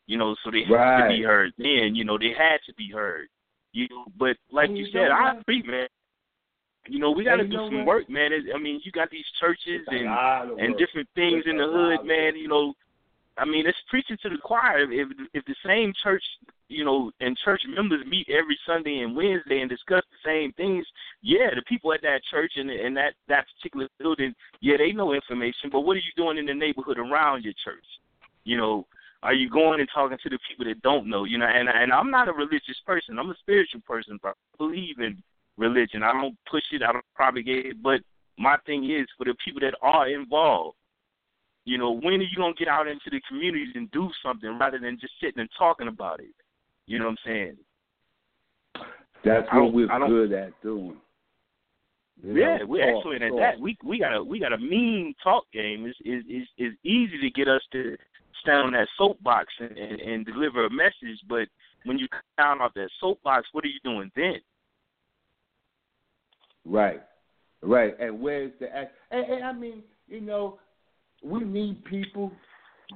You 0.07 0.17
know, 0.19 0.35
so 0.43 0.51
they 0.51 0.63
had 0.63 1.07
to 1.07 1.09
be 1.09 1.23
heard. 1.23 1.51
Then, 1.57 1.95
you 1.95 2.05
know, 2.05 2.19
they 2.19 2.31
had 2.37 2.59
to 2.67 2.73
be 2.75 2.91
heard. 2.93 3.27
You 3.73 3.87
know, 3.89 4.05
but 4.17 4.37
like 4.51 4.69
you 4.69 4.85
said, 4.93 5.09
I 5.09 5.39
agree, 5.39 5.63
man. 5.63 5.87
You 6.87 6.99
know, 6.99 7.11
we 7.11 7.23
got 7.23 7.37
to 7.37 7.47
do 7.47 7.57
some 7.57 7.77
what? 7.79 7.85
work, 7.85 8.09
man. 8.09 8.31
It- 8.31 8.53
I 8.53 8.59
mean, 8.59 8.81
you 8.83 8.91
got 8.91 9.09
these 9.09 9.25
churches 9.39 9.85
and 9.87 10.07
and 10.59 10.77
different 10.77 11.09
things 11.15 11.43
in 11.45 11.57
the 11.57 11.65
hood, 11.65 12.05
man. 12.05 12.35
You 12.35 12.47
know, 12.47 12.73
I 13.37 13.45
mean, 13.45 13.67
it's 13.67 13.77
preaching 13.89 14.17
to 14.23 14.29
the 14.29 14.37
choir. 14.37 14.91
If 14.91 15.09
if 15.33 15.45
the 15.45 15.55
same 15.65 15.93
church, 16.03 16.23
you 16.69 16.85
know, 16.85 17.11
and 17.19 17.37
church 17.43 17.61
members 17.67 18.05
meet 18.07 18.27
every 18.29 18.57
Sunday 18.65 18.99
and 18.99 19.15
Wednesday 19.15 19.61
and 19.61 19.69
discuss 19.69 20.03
the 20.11 20.29
same 20.29 20.53
things, 20.53 20.85
yeah, 21.21 21.49
the 21.53 21.63
people 21.67 21.91
at 21.93 22.01
that 22.03 22.21
church 22.31 22.53
and 22.55 22.69
and 22.69 22.95
that 22.95 23.13
that 23.27 23.45
particular 23.55 23.89
building, 23.99 24.33
yeah, 24.61 24.77
they 24.77 24.91
know 24.91 25.13
information. 25.13 25.69
But 25.71 25.81
what 25.81 25.97
are 25.97 26.05
you 26.05 26.15
doing 26.15 26.37
in 26.37 26.45
the 26.45 26.53
neighborhood 26.53 26.97
around 26.97 27.43
your 27.43 27.53
church? 27.63 27.85
You 28.43 28.57
know, 28.57 28.85
are 29.23 29.33
you 29.33 29.49
going 29.49 29.79
and 29.79 29.89
talking 29.93 30.17
to 30.21 30.29
the 30.29 30.39
people 30.47 30.65
that 30.65 30.81
don't 30.81 31.09
know? 31.09 31.25
You 31.25 31.39
know, 31.39 31.47
and 31.47 31.67
and 31.67 31.91
I'm 31.91 32.11
not 32.11 32.29
a 32.29 32.33
religious 32.33 32.79
person. 32.85 33.19
I'm 33.19 33.31
a 33.31 33.37
spiritual 33.39 33.81
person, 33.81 34.19
but 34.21 34.29
I 34.29 34.57
believe 34.57 34.99
in 34.99 35.21
religion. 35.57 36.03
I 36.03 36.13
don't 36.13 36.37
push 36.49 36.63
it. 36.71 36.83
I 36.83 36.91
don't 36.91 37.05
propagate 37.15 37.65
it. 37.65 37.83
But 37.83 38.01
my 38.37 38.57
thing 38.65 38.89
is 38.89 39.07
for 39.17 39.25
the 39.25 39.35
people 39.43 39.61
that 39.61 39.75
are 39.81 40.07
involved. 40.07 40.77
You 41.65 41.79
know, 41.79 41.91
when 41.91 42.13
are 42.13 42.23
you 42.23 42.37
gonna 42.37 42.53
get 42.53 42.67
out 42.67 42.87
into 42.87 43.09
the 43.09 43.21
communities 43.27 43.73
and 43.75 43.89
do 43.91 44.09
something 44.23 44.59
rather 44.59 44.77
than 44.77 44.99
just 44.99 45.13
sitting 45.19 45.39
and 45.39 45.49
talking 45.57 45.87
about 45.87 46.19
it? 46.19 46.33
You 46.85 46.99
know 46.99 47.05
what 47.05 47.11
I'm 47.11 47.17
saying? 47.25 47.57
That's 49.23 49.47
what 49.51 49.73
we're 49.73 49.87
good 50.07 50.31
at 50.33 50.61
doing. 50.61 50.97
You 52.23 52.37
yeah, 52.37 52.57
know, 52.57 52.65
we're 52.67 52.85
talk, 52.85 52.97
excellent 52.97 53.23
at 53.23 53.31
that. 53.39 53.59
We 53.59 53.75
we 53.83 53.99
got 53.99 54.15
a 54.15 54.23
we 54.23 54.39
got 54.39 54.53
a 54.53 54.57
mean 54.57 55.15
talk 55.23 55.45
game. 55.51 55.85
It's 55.85 55.97
is 56.05 56.23
is 56.29 56.47
is 56.57 56.73
easy 56.83 57.17
to 57.19 57.29
get 57.31 57.47
us 57.47 57.61
to 57.71 57.97
stand 58.41 58.67
on 58.67 58.73
that 58.73 58.87
soapbox 58.97 59.51
and, 59.59 59.75
and 59.75 59.99
and 59.99 60.25
deliver 60.25 60.65
a 60.65 60.69
message, 60.69 61.19
but 61.27 61.47
when 61.85 61.97
you 61.97 62.07
come 62.09 62.21
down 62.37 62.61
off 62.61 62.73
that 62.75 62.89
soapbox, 62.99 63.47
what 63.51 63.63
are 63.63 63.69
you 63.69 63.79
doing 63.83 64.11
then? 64.15 64.39
Right, 66.65 67.01
right. 67.61 67.95
And 67.99 68.19
where's 68.19 68.51
the 68.59 68.75
act? 68.75 68.93
And, 69.11 69.25
and 69.25 69.43
I 69.43 69.53
mean, 69.53 69.83
you 70.07 70.21
know, 70.21 70.59
we 71.23 71.43
need 71.43 71.83
people 71.85 72.31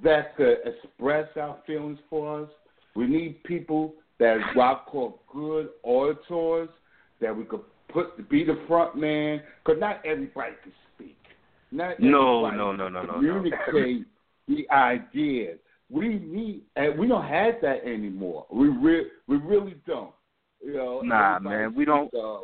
that 0.03 0.35
could 0.35 0.57
express 0.65 1.27
our 1.35 1.57
feelings 1.65 1.99
for 2.09 2.43
us. 2.43 2.49
We 2.95 3.07
need 3.07 3.43
people 3.43 3.93
that 4.19 4.37
what 4.53 4.63
I 4.65 4.79
call 4.87 5.21
good 5.31 5.69
orators 5.83 6.69
that 7.21 7.35
we 7.35 7.43
could 7.45 7.61
put 7.87 8.29
be 8.29 8.43
the 8.43 8.59
front 8.67 8.95
man. 8.95 9.41
Because 9.63 9.79
not 9.79 10.05
everybody 10.05 10.53
can 10.63 10.73
speak. 10.95 11.17
Not 11.71 11.99
No, 11.99 12.49
no, 12.49 12.71
no, 12.71 12.89
no, 12.89 12.89
no, 12.89 13.03
no. 13.03 13.13
Communicate 13.13 14.05
the 14.47 14.69
ideas. 14.71 15.59
We 15.91 16.19
need, 16.19 16.61
and 16.75 16.99
we 16.99 17.07
don't 17.07 17.25
have 17.25 17.55
that 17.61 17.83
anymore. 17.83 18.45
We 18.51 18.67
re- 18.67 19.07
we 19.27 19.37
really 19.37 19.75
don't. 19.87 20.11
You 20.63 20.73
know, 20.73 21.01
Nah, 21.01 21.39
man, 21.39 21.73
we 21.73 21.85
don't- 21.85 22.13
of 22.13 22.41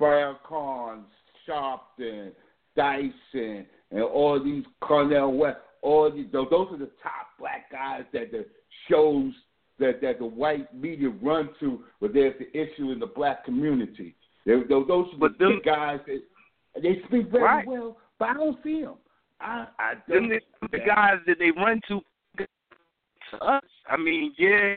Farrakhan, 0.00 1.02
Sharpton, 1.48 2.32
Dyson, 2.76 3.66
and 3.90 4.02
all 4.02 4.42
these 4.42 4.64
Cornel 4.80 5.32
West. 5.36 5.58
All 5.82 6.10
these, 6.10 6.26
those 6.32 6.46
are 6.52 6.76
the 6.76 6.90
top 7.02 7.28
black 7.38 7.70
guys 7.72 8.02
that 8.12 8.30
the 8.32 8.44
shows 8.88 9.32
that 9.78 10.00
that 10.02 10.18
the 10.18 10.26
white 10.26 10.72
media 10.74 11.08
run 11.22 11.48
to, 11.60 11.80
but 12.00 12.12
there's 12.12 12.34
the 12.38 12.48
issue 12.58 12.90
in 12.92 12.98
the 12.98 13.06
black 13.06 13.44
community. 13.44 14.14
They, 14.44 14.52
those 14.68 14.86
those 14.88 15.06
are 15.14 15.18
But 15.18 15.38
the 15.38 15.46
them- 15.46 15.60
guys 15.64 16.00
that 16.06 16.82
they 16.82 17.00
speak 17.08 17.30
very 17.30 17.44
Right. 17.44 17.66
well, 17.66 17.96
but 18.18 18.28
I 18.28 18.34
don't 18.34 18.58
see 18.62 18.82
them. 18.82 18.94
I 19.40 19.66
I 19.78 19.94
Them 20.06 20.28
don't. 20.28 20.70
the 20.70 20.78
guys 20.80 21.16
that 21.26 21.38
they 21.38 21.50
run 21.50 21.80
to 21.88 22.00
to 23.30 23.38
us. 23.42 23.64
I 23.88 23.96
mean, 23.96 24.34
yeah, 24.38 24.74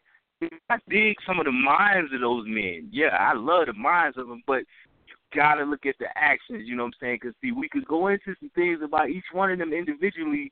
I 0.70 0.78
dig 0.90 1.16
some 1.28 1.40
of 1.40 1.46
the 1.46 1.52
minds 1.52 2.14
of 2.14 2.22
those 2.22 2.46
men. 2.48 2.88
Yeah, 2.92 3.16
I 3.20 3.34
love 3.34 3.66
the 3.68 3.74
minds 3.74 4.18
of 4.18 4.28
them, 4.28 4.42
but 4.48 4.64
you 5.34 5.42
gotta 5.42 5.64
look 5.64 5.86
at 5.86 5.96
the 6.00 6.08
actions. 6.16 6.64
You 6.66 6.76
know 6.76 6.84
what 6.84 6.94
I'm 7.02 7.08
saying? 7.08 7.20
Because 7.22 7.36
see, 7.42 7.52
we 7.52 7.70
could 7.70 7.86
go 7.86 8.08
into 8.08 8.36
some 8.40 8.52
things 8.56 8.80
about 8.84 9.10
each 9.10 9.26
one 9.32 9.52
of 9.52 9.60
them 9.60 9.74
individually, 9.74 10.52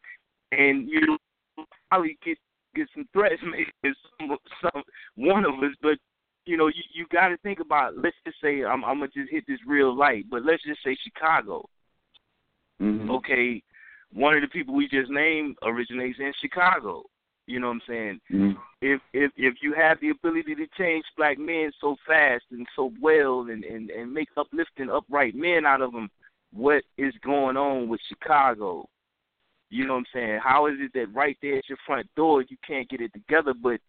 and 0.52 0.90
you 0.90 1.02
know, 1.02 1.66
probably 1.90 2.18
get 2.24 2.38
get 2.76 2.88
some 2.94 3.08
threats 3.14 3.42
in 3.84 3.94
some, 4.20 4.38
some 4.62 4.84
one 5.16 5.46
of 5.46 5.54
us, 5.56 5.76
but. 5.82 5.98
You 6.48 6.58
know, 6.58 6.70
you 6.70 6.82
you 6.92 7.06
got 7.12 7.28
to 7.28 7.38
think 7.38 7.60
about. 7.60 8.00
Let's 8.00 8.16
just 8.26 8.42
say 8.42 8.64
I'm 8.64 8.84
I'm 8.84 8.98
gonna 8.98 9.12
just 9.16 9.30
hit 9.30 9.44
this 9.48 9.60
real 9.68 9.96
light, 9.96 10.26
but 10.28 10.44
let's 10.44 10.64
just 10.64 10.84
say 10.84 10.98
Chicago. 11.04 11.70
Mhm. 12.82 13.12
okay, 13.12 13.62
one 14.12 14.34
of 14.34 14.42
the 14.42 14.48
people 14.48 14.74
we 14.74 14.88
just 14.88 15.12
named 15.12 15.56
originates 15.62 16.18
in 16.20 16.34
Chicago. 16.42 17.04
You 17.52 17.60
know 17.60 17.68
what 17.68 17.74
I'm 17.74 17.82
saying? 17.88 18.22
Mhm. 18.32 18.58
If 18.82 19.02
if 19.12 19.32
if 19.36 19.62
you 19.62 19.74
have 19.74 20.00
the 20.00 20.12
ability 20.12 20.56
to 20.56 20.68
change 20.78 21.04
black 21.18 21.38
men 21.38 21.70
so 21.82 21.98
fast 22.08 22.46
and 22.52 22.66
so 22.78 22.94
well 23.02 23.50
and 23.50 23.66
and 23.66 23.90
and 23.90 24.14
make 24.14 24.30
uplifting 24.38 24.90
upright 24.90 25.36
men 25.36 25.66
out 25.66 25.82
of 25.82 25.92
them, 25.92 26.10
what 26.54 26.84
is 26.98 27.14
going 27.18 27.58
on 27.58 27.90
with 27.90 28.00
Chicago? 28.08 28.88
You 29.70 29.86
know 29.86 29.96
what 29.96 30.00
I'm 30.00 30.06
saying? 30.14 30.40
How 30.42 30.68
is 30.68 30.76
it 30.80 30.94
that 30.94 31.14
right 31.14 31.38
there 31.42 31.58
at 31.58 31.68
your 31.68 31.78
front 31.86 32.08
door 32.16 32.42
you 32.42 32.56
can't 32.66 32.90
get 32.90 33.02
it 33.02 33.12
together, 33.12 33.54
but 33.54 33.82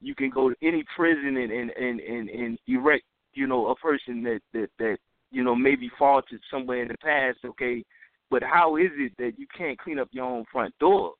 you 0.00 0.16
can 0.16 0.30
go 0.30 0.50
to 0.50 0.56
any 0.60 0.82
prison 0.96 1.36
and 1.36 1.52
and 1.52 1.70
and 1.70 2.00
and, 2.00 2.28
and 2.28 2.58
erect 2.66 3.04
you 3.32 3.46
know 3.46 3.68
a 3.68 3.76
person 3.76 4.24
that 4.24 4.40
that 4.52 4.70
that 4.80 4.98
you 5.30 5.44
know 5.44 5.54
maybe 5.54 5.88
faulted 5.96 6.40
somewhere 6.50 6.82
in 6.82 6.88
the 6.88 6.98
past, 6.98 7.38
okay? 7.44 7.84
But 8.28 8.42
how 8.42 8.74
is 8.74 8.90
it 8.96 9.12
that 9.18 9.38
you 9.38 9.46
can't 9.56 9.78
clean 9.78 10.00
up 10.00 10.08
your 10.10 10.24
own 10.24 10.44
front 10.50 10.76
door? 10.80 11.14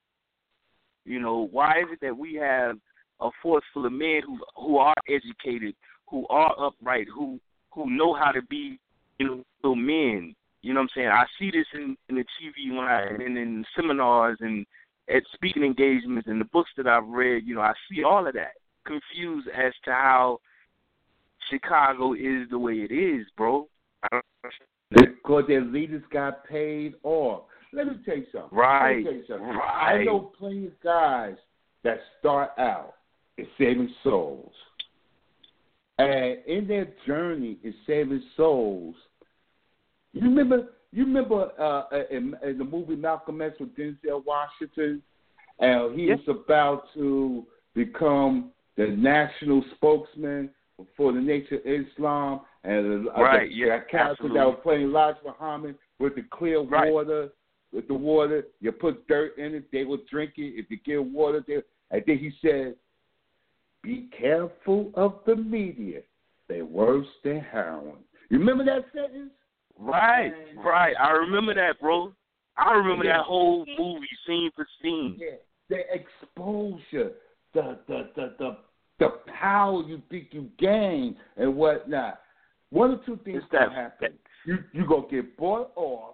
You 1.05 1.21
know, 1.21 1.49
why 1.51 1.81
is 1.81 1.87
it 1.93 2.01
that 2.03 2.17
we 2.17 2.35
have 2.35 2.77
a 3.21 3.31
force 3.43 3.65
full 3.73 3.87
of 3.87 3.93
men 3.93 4.21
who 4.27 4.39
who 4.57 4.79
are 4.79 4.95
educated, 5.09 5.75
who 6.09 6.27
are 6.29 6.55
upright, 6.59 7.07
who 7.15 7.39
who 7.73 7.91
know 7.91 8.15
how 8.15 8.31
to 8.31 8.43
be, 8.43 8.79
you 9.19 9.45
know, 9.63 9.75
men. 9.75 10.35
You 10.63 10.73
know 10.73 10.81
what 10.81 10.85
I'm 10.85 10.89
saying? 10.97 11.09
I 11.09 11.25
see 11.39 11.51
this 11.51 11.67
in, 11.75 11.97
in 12.09 12.17
the 12.17 12.25
TV 12.41 12.79
I 12.79 13.23
and 13.23 13.37
in 13.37 13.65
seminars 13.77 14.39
and 14.41 14.65
at 15.15 15.23
speaking 15.35 15.63
engagements 15.63 16.29
and 16.29 16.41
the 16.41 16.47
books 16.47 16.71
that 16.77 16.87
I've 16.87 17.07
read. 17.07 17.43
You 17.45 17.57
know, 17.57 17.61
I 17.61 17.75
see 17.91 18.03
all 18.03 18.27
of 18.27 18.35
that. 18.35 18.53
Confused 18.87 19.49
as 19.49 19.73
to 19.85 19.91
how 19.91 20.39
Chicago 21.51 22.15
is 22.15 22.49
the 22.51 22.59
way 22.59 22.75
it 22.75 22.93
is, 22.93 23.27
bro. 23.37 23.69
Because 24.91 25.45
their 25.49 25.65
leaders 25.65 26.03
got 26.13 26.47
paid 26.47 26.95
off. 27.03 27.43
Let 27.75 27.87
me 27.89 27.95
tell 28.05 28.17
you 28.17 28.27
something. 28.33 28.57
Right. 28.59 28.91
Let 28.91 28.97
me 28.99 29.05
tell 29.05 29.13
you 29.15 29.25
something. 29.29 29.49
Right. 29.49 30.01
I 30.01 30.05
know 30.05 30.33
plenty 30.39 30.67
of 30.67 30.81
guys 30.83 31.37
that 31.83 31.99
start 32.21 32.51
out 32.59 32.95
in 33.39 33.47
saving 33.59 33.93
souls. 34.03 34.53
And 35.99 36.39
in 36.47 36.67
their 36.67 36.89
journey 37.07 37.59
in 37.63 37.75
saving 37.87 38.23
souls, 38.37 38.95
you 40.13 40.23
remember 40.23 40.69
you 40.93 41.05
remember 41.05 41.51
uh, 41.61 41.85
in, 42.11 42.35
in 42.45 42.59
the 42.59 42.65
movie 42.65 42.95
Malcolm 42.97 43.41
X 43.43 43.57
with 43.59 43.77
Denzel 43.77 44.25
Washington, 44.25 45.03
and 45.59 45.99
he 45.99 46.07
Yes. 46.07 46.19
was 46.27 46.37
about 46.45 46.85
to 46.95 47.45
become 47.75 48.53
the 48.77 48.87
national 48.89 49.65
spokesman 49.77 50.51
for 50.97 51.13
the 51.13 51.21
Nation 51.21 51.59
of 51.59 51.67
Islam, 51.67 52.41
and 52.65 53.09
uh, 53.09 53.13
Right, 53.23 53.49
the, 53.49 53.55
yeah, 53.55 53.67
that 53.79 53.89
character 53.89 54.13
absolutely. 54.25 54.39
that 54.41 54.47
was 54.47 54.59
playing 54.63 54.83
Elijah 54.83 55.19
Muhammad 55.25 55.77
with 55.99 56.15
the 56.17 56.23
clear 56.31 56.61
Right. 56.63 56.93
water, 56.93 57.29
with 57.75 57.89
the 57.89 57.95
water, 57.95 58.45
you 58.61 58.71
put 58.73 59.07
dirt 59.09 59.37
in 59.39 59.55
it, 59.55 59.65
they 59.73 59.85
would 59.85 60.07
drink 60.07 60.33
it. 60.37 60.55
If 60.59 60.71
you 60.71 60.79
give 60.85 61.05
water, 61.05 61.45
they, 61.47 61.55
and 61.91 62.03
then 62.07 62.19
he 62.19 62.31
said, 62.41 62.77
"Be 63.83 64.09
careful 64.19 64.91
of 64.95 65.21
the 65.27 65.37
media; 65.37 66.01
they're 66.49 66.65
worse 66.65 67.07
than 67.25 67.41
heroin." 67.41 67.99
You 68.31 68.39
remember 68.39 68.65
that 68.65 68.85
sentence? 68.95 69.33
Right, 69.79 70.33
right. 70.57 70.95
I 70.99 71.11
remember 71.11 71.53
that, 71.55 71.81
bro. 71.81 72.15
I 72.57 72.75
remember 72.75 73.05
Yeah. 73.05 73.19
that 73.19 73.25
whole 73.25 73.67
movie, 73.77 74.07
scene 74.27 74.51
for 74.55 74.67
scene. 74.81 75.17
Yeah, 75.19 75.37
the 75.69 75.81
exposure, 75.93 77.13
the 77.53 77.79
the 77.89 78.11
the 78.15 78.35
the, 78.39 78.57
the 79.01 79.09
power 79.27 79.83
you 79.83 80.01
think 80.09 80.29
you 80.33 80.49
gain 80.59 81.17
and 81.37 81.57
whatnot. 81.57 82.21
One 82.71 82.93
or 82.93 82.97
two 83.05 83.17
things 83.25 83.43
It's 83.43 83.53
gonna 83.53 83.67
that- 83.67 83.75
happen. 83.75 84.19
You 84.47 84.59
you 84.73 84.87
gonna 84.87 85.09
get 85.09 85.37
bought 85.37 85.73
off, 85.75 86.14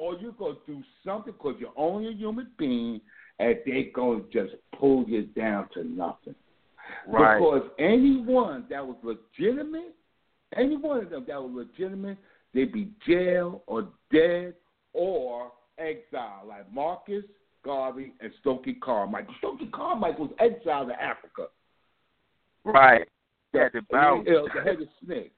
or 0.00 0.14
you 0.14 0.34
gonna 0.38 0.54
do 0.66 0.82
something 1.04 1.34
because 1.34 1.56
you're 1.60 1.74
only 1.76 2.08
a 2.08 2.12
human 2.12 2.48
being, 2.58 3.00
and 3.38 3.56
they 3.66 3.92
gonna 3.94 4.22
just 4.32 4.54
pull 4.78 5.04
you 5.06 5.24
down 5.24 5.68
to 5.74 5.84
nothing. 5.84 6.34
Right. 7.06 7.38
Because 7.38 7.68
anyone 7.78 8.64
that 8.70 8.84
was 8.84 8.96
legitimate, 9.02 9.94
any 10.56 10.76
one 10.76 11.04
of 11.04 11.10
them 11.10 11.24
that 11.28 11.40
was 11.40 11.66
legitimate, 11.78 12.16
they'd 12.54 12.72
be 12.72 12.90
jailed 13.06 13.60
or 13.66 13.88
dead 14.10 14.54
or 14.94 15.52
exiled, 15.78 16.48
like 16.48 16.72
Marcus 16.72 17.24
Garvey 17.62 18.14
and 18.20 18.32
Stokely 18.40 18.74
Carmichael. 18.74 19.34
Stokely 19.38 19.68
Carmichael 19.68 20.28
was 20.28 20.34
exiled 20.40 20.88
to 20.88 20.94
Africa. 20.94 21.48
Right. 22.64 23.06
Bounce. 23.90 24.26
You 24.26 24.48
the 24.54 24.62
head 24.62 24.80
of 24.80 24.88
snake. 25.04 25.32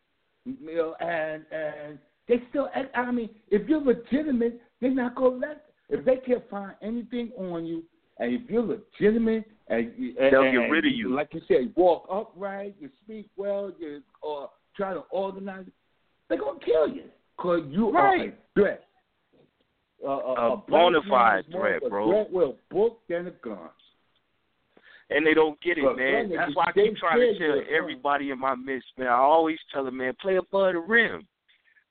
You 0.44 0.76
know, 0.76 0.94
and 1.00 1.44
and 1.50 1.98
they 2.28 2.42
still. 2.50 2.68
I 2.94 3.10
mean, 3.10 3.30
if 3.50 3.68
you're 3.68 3.82
legitimate, 3.82 4.60
they're 4.80 4.90
not 4.90 5.14
gonna 5.14 5.36
let. 5.36 5.64
If 5.88 6.04
they 6.04 6.16
can't 6.16 6.48
find 6.48 6.72
anything 6.80 7.32
on 7.36 7.66
you, 7.66 7.82
and 8.18 8.32
if 8.32 8.48
you're 8.48 8.62
legitimate, 8.62 9.44
and, 9.68 9.92
and 9.96 10.16
They'll 10.32 10.50
get 10.50 10.70
rid 10.70 10.86
of 10.86 10.92
you, 10.92 11.14
like 11.14 11.28
you 11.32 11.40
said, 11.48 11.72
walk 11.76 12.06
upright, 12.10 12.74
you 12.80 12.88
speak 13.04 13.28
well, 13.36 13.72
you 13.78 14.02
or 14.22 14.50
try 14.76 14.94
to 14.94 15.00
organize, 15.10 15.66
they're 16.28 16.38
gonna 16.38 16.60
kill 16.60 16.88
you 16.88 17.04
because 17.36 17.62
you 17.70 17.88
are 17.96 18.16
a 18.16 18.32
threat. 18.54 18.84
Uh, 20.04 20.08
A 20.08 20.56
black 20.56 20.66
bona 20.68 20.98
fide 21.08 21.44
threat, 21.50 21.76
of 21.76 21.82
a 21.84 21.88
bro. 21.90 22.10
Threat 22.10 22.32
with 22.32 22.48
a 22.48 22.74
book 22.74 23.00
than 23.08 23.28
a 23.28 23.30
gun. 23.30 23.68
and 25.10 25.26
they 25.26 25.34
don't 25.34 25.60
get 25.60 25.78
it, 25.78 25.82
man. 25.82 25.96
man, 25.96 26.32
That's 26.36 26.56
why 26.56 26.66
I 26.68 26.72
keep 26.72 26.96
trying 26.96 27.20
to 27.20 27.38
tell 27.38 27.62
everybody 27.72 28.30
in 28.30 28.38
my 28.38 28.54
midst, 28.54 28.88
man. 28.98 29.08
I 29.08 29.12
always 29.16 29.58
tell 29.72 29.84
them, 29.84 29.98
man, 29.98 30.14
play 30.20 30.36
above 30.36 30.72
the 30.72 30.80
rim. 30.80 31.26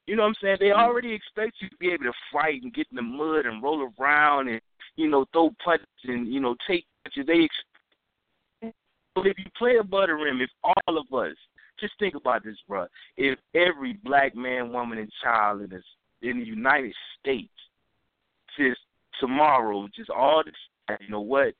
You 0.07 0.15
know 0.15 0.23
what 0.23 0.29
I'm 0.29 0.35
saying? 0.41 0.57
They 0.59 0.69
Mm. 0.69 0.79
already 0.79 1.13
expect 1.13 1.61
you 1.61 1.69
to 1.69 1.77
be 1.77 1.91
able 1.91 2.05
to 2.05 2.13
fight 2.31 2.63
and 2.63 2.73
get 2.73 2.87
in 2.89 2.95
the 2.95 3.01
mud 3.01 3.45
and 3.45 3.61
roll 3.61 3.91
around 3.99 4.49
and 4.49 4.61
you 4.95 5.07
know 5.07 5.25
throw 5.25 5.51
punches 5.63 5.87
and 6.03 6.27
you 6.27 6.39
know 6.39 6.55
take 6.67 6.85
punches. 7.03 7.25
They 7.25 7.43
expect. 7.43 8.75
But 9.13 9.27
if 9.27 9.37
you 9.37 9.45
play 9.57 9.77
a 9.77 9.83
the 9.83 10.13
rim, 10.13 10.41
if 10.41 10.49
all 10.63 10.97
of 10.97 11.13
us 11.13 11.35
just 11.79 11.97
think 11.99 12.15
about 12.15 12.43
this, 12.43 12.57
bro. 12.67 12.87
If 13.17 13.39
every 13.53 13.93
black 13.93 14.35
man, 14.35 14.71
woman, 14.71 14.99
and 14.99 15.11
child 15.21 15.61
in 15.61 15.69
this 15.69 15.83
in 16.21 16.39
the 16.39 16.45
United 16.45 16.93
States 17.19 17.53
just 18.57 18.79
tomorrow, 19.19 19.87
just 19.95 20.09
all 20.09 20.43
this, 20.43 20.99
you 20.99 21.09
know 21.09 21.21
what? 21.21 21.53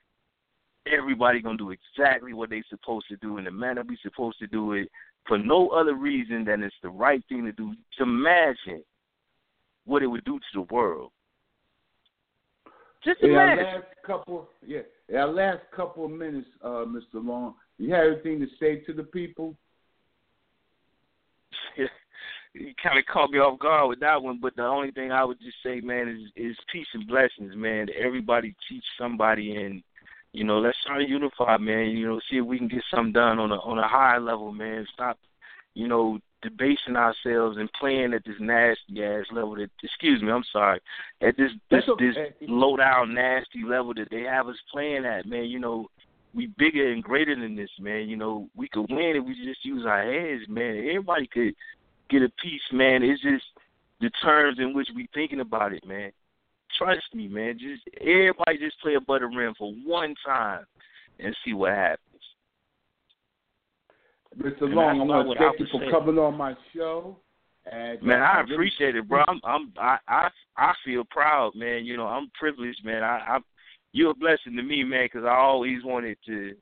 Everybody 0.91 1.41
gonna 1.41 1.57
do 1.57 1.71
exactly 1.71 2.33
what 2.33 2.49
they 2.49 2.63
supposed 2.69 3.07
to 3.09 3.17
do 3.17 3.37
in 3.37 3.45
the 3.45 3.51
manner 3.51 3.83
we 3.83 3.97
supposed 3.97 4.39
to 4.39 4.47
do 4.47 4.73
it 4.73 4.89
for 5.27 5.37
no 5.37 5.69
other 5.69 5.95
reason 5.95 6.45
than 6.45 6.63
it's 6.63 6.75
the 6.81 6.89
right 6.89 7.23
thing 7.29 7.45
to 7.45 7.51
do. 7.51 7.73
Just 7.89 8.01
imagine 8.01 8.83
what 9.85 10.03
it 10.03 10.07
would 10.07 10.25
do 10.25 10.39
to 10.39 10.45
the 10.53 10.73
world. 10.73 11.11
Just 13.03 13.21
In 13.21 13.31
our 13.31 13.55
last 13.55 13.85
couple, 14.05 14.47
yeah, 14.65 14.81
in 15.09 15.15
our 15.15 15.27
last 15.27 15.61
couple 15.75 16.05
of 16.05 16.11
minutes, 16.11 16.47
uh, 16.63 16.85
Mr. 16.85 17.15
Long, 17.15 17.55
you 17.79 17.91
have 17.93 18.05
anything 18.05 18.39
to 18.39 18.47
say 18.59 18.77
to 18.81 18.93
the 18.93 19.03
people? 19.03 19.55
you 22.53 22.73
kind 22.81 22.99
of 22.99 23.05
caught 23.11 23.31
me 23.31 23.39
off 23.39 23.59
guard 23.59 23.89
with 23.89 23.99
that 24.01 24.21
one, 24.21 24.39
but 24.39 24.55
the 24.55 24.63
only 24.63 24.91
thing 24.91 25.11
I 25.11 25.23
would 25.23 25.39
just 25.39 25.57
say, 25.63 25.81
man, 25.81 26.09
is 26.09 26.31
is 26.35 26.55
peace 26.71 26.87
and 26.93 27.07
blessings, 27.07 27.55
man. 27.55 27.87
Everybody 27.97 28.55
teach 28.69 28.83
somebody, 28.99 29.55
and 29.55 29.81
you 30.33 30.43
know, 30.43 30.59
let's 30.59 30.77
try 30.85 30.97
to 30.97 31.09
unify, 31.09 31.57
man. 31.57 31.89
You 31.89 32.07
know, 32.07 32.21
see 32.29 32.37
if 32.37 32.45
we 32.45 32.57
can 32.57 32.67
get 32.67 32.83
something 32.89 33.13
done 33.13 33.39
on 33.39 33.51
a 33.51 33.55
on 33.55 33.77
a 33.77 33.87
higher 33.87 34.19
level, 34.19 34.51
man. 34.51 34.87
Stop, 34.93 35.17
you 35.73 35.87
know, 35.87 36.19
debasing 36.41 36.95
ourselves 36.95 37.57
and 37.57 37.71
playing 37.73 38.13
at 38.13 38.23
this 38.25 38.35
nasty 38.39 39.03
ass 39.03 39.25
level. 39.31 39.55
That 39.55 39.69
excuse 39.83 40.21
me, 40.21 40.31
I'm 40.31 40.43
sorry, 40.51 40.79
at 41.21 41.35
this 41.37 41.51
this 41.69 41.83
okay. 41.87 42.07
this 42.07 42.15
low 42.47 42.77
down 42.77 43.13
nasty 43.13 43.63
level 43.67 43.93
that 43.95 44.09
they 44.09 44.21
have 44.21 44.47
us 44.47 44.57
playing 44.71 45.05
at, 45.05 45.25
man. 45.25 45.45
You 45.45 45.59
know, 45.59 45.87
we 46.33 46.47
bigger 46.57 46.91
and 46.91 47.03
greater 47.03 47.35
than 47.35 47.55
this, 47.55 47.71
man. 47.79 48.07
You 48.07 48.15
know, 48.15 48.47
we 48.55 48.69
could 48.69 48.89
win 48.89 49.15
if 49.17 49.25
we 49.25 49.33
just 49.45 49.65
use 49.65 49.85
our 49.85 50.03
heads, 50.03 50.43
man. 50.47 50.77
Everybody 50.77 51.27
could 51.27 51.53
get 52.09 52.21
a 52.21 52.29
piece, 52.41 52.61
man. 52.71 53.03
It's 53.03 53.21
just 53.21 53.43
the 53.99 54.09
terms 54.23 54.59
in 54.59 54.73
which 54.73 54.87
we 54.95 55.09
thinking 55.13 55.41
about 55.41 55.73
it, 55.73 55.85
man. 55.85 56.11
Trust 56.81 57.13
me, 57.13 57.27
man. 57.27 57.59
Just 57.59 57.83
everybody 57.99 58.57
just 58.57 58.79
play 58.81 58.95
a 58.95 59.01
butter 59.01 59.29
rim 59.29 59.53
for 59.57 59.71
one 59.85 60.15
time 60.25 60.65
and 61.19 61.35
see 61.45 61.53
what 61.53 61.71
happens. 61.71 61.99
Mr. 64.37 64.63
And 64.63 64.73
Long, 64.73 65.01
I 65.01 65.03
want 65.03 65.37
to 65.37 65.45
thank 65.45 65.59
you 65.59 65.67
for 65.71 65.91
coming 65.91 66.17
on 66.17 66.35
my 66.35 66.55
show. 66.73 67.17
And 67.71 68.01
Man, 68.01 68.21
uh, 68.21 68.25
I 68.25 68.41
appreciate 68.41 68.95
it, 68.95 69.07
bro. 69.07 69.23
I'm 69.27 69.39
I'm 69.43 69.71
I 69.77 69.97
I, 70.07 70.29
I 70.57 70.73
feel 70.83 71.03
proud, 71.09 71.53
man. 71.53 71.85
You 71.85 71.97
know, 71.97 72.07
I'm 72.07 72.31
privileged, 72.39 72.83
man. 72.83 73.03
I, 73.03 73.19
I 73.27 73.39
you're 73.91 74.11
a 74.11 74.15
blessing 74.15 74.55
to 74.55 74.63
me, 74.63 74.83
man, 74.83 75.05
because 75.05 75.25
I 75.25 75.35
always 75.35 75.83
wanted 75.83 76.17
to 76.25 76.55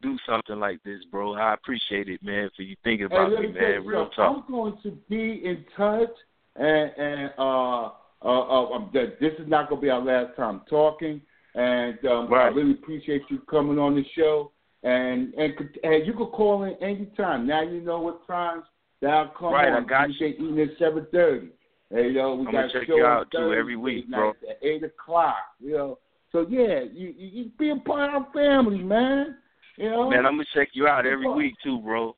do 0.00 0.16
something 0.26 0.58
like 0.58 0.82
this, 0.82 1.00
bro. 1.10 1.34
I 1.34 1.52
appreciate 1.52 2.08
it, 2.08 2.22
man, 2.22 2.48
for 2.56 2.62
you 2.62 2.76
thinking 2.84 3.06
about 3.06 3.32
me, 3.32 3.48
me 3.48 3.52
man. 3.52 3.84
Real 3.84 4.08
talk. 4.10 4.44
I'm 4.46 4.50
going 4.50 4.78
to 4.82 4.92
be 5.10 5.42
in 5.44 5.64
touch, 5.76 6.08
and 6.56 6.90
and 6.96 7.32
uh, 7.36 7.90
uh, 8.22 8.28
uh, 8.28 8.70
um, 8.70 8.90
that 8.92 9.18
this 9.20 9.32
is 9.38 9.48
not 9.48 9.68
going 9.68 9.80
to 9.80 9.82
be 9.82 9.90
our 9.90 10.00
last 10.00 10.36
time 10.36 10.62
talking. 10.68 11.20
And 11.54 11.98
um, 12.06 12.32
I 12.32 12.48
really 12.48 12.72
appreciate 12.72 13.22
you 13.28 13.40
coming 13.50 13.78
on 13.78 13.94
the 13.94 14.04
show. 14.16 14.52
And 14.82 15.34
and, 15.34 15.52
and 15.82 16.06
you 16.06 16.14
could 16.14 16.30
call 16.32 16.64
in 16.64 16.74
anytime. 16.82 17.46
Now 17.46 17.62
you 17.62 17.80
know 17.82 18.00
what 18.00 18.26
times 18.26 18.64
that 19.02 19.10
I'll 19.10 19.28
come 19.38 19.52
Right, 19.52 19.68
I 19.68 19.76
on. 19.76 19.86
got 19.86 20.06
Tuesday 20.06 20.34
evening 20.38 20.60
at 20.60 20.78
seven 20.78 21.06
thirty. 21.12 21.48
Hey, 21.90 22.08
you 22.08 22.14
know, 22.14 22.34
we 22.34 22.46
I'm 22.46 22.52
got 22.52 22.52
gonna 22.52 22.72
check 22.72 22.86
show 22.86 22.96
you 22.96 23.04
out, 23.04 23.30
too, 23.30 23.52
every 23.52 23.76
week, 23.76 24.08
bro. 24.08 24.30
At 24.48 24.58
eight 24.62 24.84
o'clock. 24.84 25.36
You 25.58 25.72
know. 25.72 25.98
So 26.32 26.46
yeah, 26.48 26.80
you, 26.80 27.12
you 27.16 27.28
you 27.28 27.50
be 27.58 27.70
a 27.70 27.76
part 27.76 28.14
of 28.14 28.22
our 28.22 28.32
family, 28.32 28.78
man. 28.78 29.36
You 29.76 29.90
know. 29.90 30.08
Man, 30.08 30.24
I'm 30.24 30.34
gonna 30.34 30.44
check 30.54 30.68
you 30.72 30.86
out 30.86 31.04
every 31.04 31.28
week 31.28 31.54
too, 31.62 31.80
bro. 31.80 32.16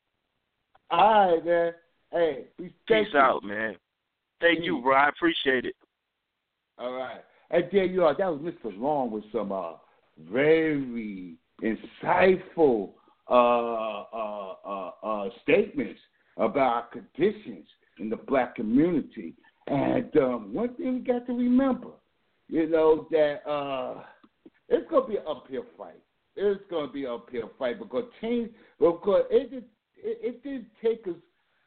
All 0.90 1.36
right, 1.36 1.44
man. 1.44 1.72
Hey, 2.12 2.44
Peace 2.86 3.06
out, 3.16 3.42
man. 3.42 3.76
Thank 4.40 4.64
you, 4.64 4.82
bro. 4.82 4.94
I 4.94 5.08
appreciate 5.08 5.64
it. 5.64 5.74
All 6.82 6.94
right. 6.94 7.20
And 7.50 7.64
there 7.70 7.84
you 7.84 8.02
are. 8.04 8.16
That 8.16 8.26
was 8.26 8.40
Mr. 8.40 8.76
Long 8.76 9.12
with 9.12 9.22
some 9.30 9.52
uh, 9.52 9.74
very 10.32 11.36
insightful 11.62 12.90
uh, 13.30 13.32
uh, 13.32 14.54
uh, 14.66 14.90
uh, 15.02 15.28
statements 15.42 16.00
about 16.38 16.90
conditions 16.90 17.66
in 18.00 18.10
the 18.10 18.16
black 18.16 18.56
community. 18.56 19.34
And 19.68 20.16
um, 20.16 20.52
one 20.52 20.74
thing 20.74 20.94
we 20.94 21.00
got 21.00 21.24
to 21.26 21.34
remember, 21.34 21.90
you 22.48 22.68
know, 22.68 23.06
that 23.12 23.42
it's 24.68 24.90
going 24.90 25.04
to 25.04 25.08
be 25.08 25.16
an 25.18 25.24
uphill 25.28 25.64
fight. 25.78 26.02
it's 26.34 26.60
going 26.68 26.88
to 26.88 26.92
be 26.92 27.04
an 27.04 27.12
uphill 27.12 27.50
fight 27.60 27.78
because 27.78 28.04
change 28.20 28.50
because 28.80 29.22
it 29.30 29.50
did 29.52 29.64
it, 30.02 30.18
it 30.20 30.42
did 30.42 30.66
take 30.82 31.06
us 31.06 31.20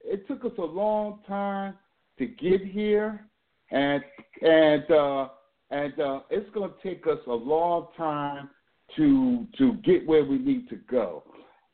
it 0.04 0.28
took 0.28 0.44
us 0.44 0.52
a 0.58 0.62
long 0.62 1.20
time 1.26 1.76
to 2.18 2.26
get 2.26 2.66
here 2.66 3.26
and 3.72 4.04
and 4.42 4.92
uh 4.92 5.28
and 5.72 6.00
uh 6.00 6.20
it's 6.30 6.50
going 6.54 6.70
to 6.70 6.88
take 6.88 7.06
us 7.08 7.20
a 7.28 7.34
long 7.34 7.88
time 7.98 8.50
to 8.96 9.46
to 9.58 9.74
get 9.84 10.06
where 10.06 10.24
we 10.24 10.38
need 10.38 10.70
to 10.70 10.76
go 10.90 11.24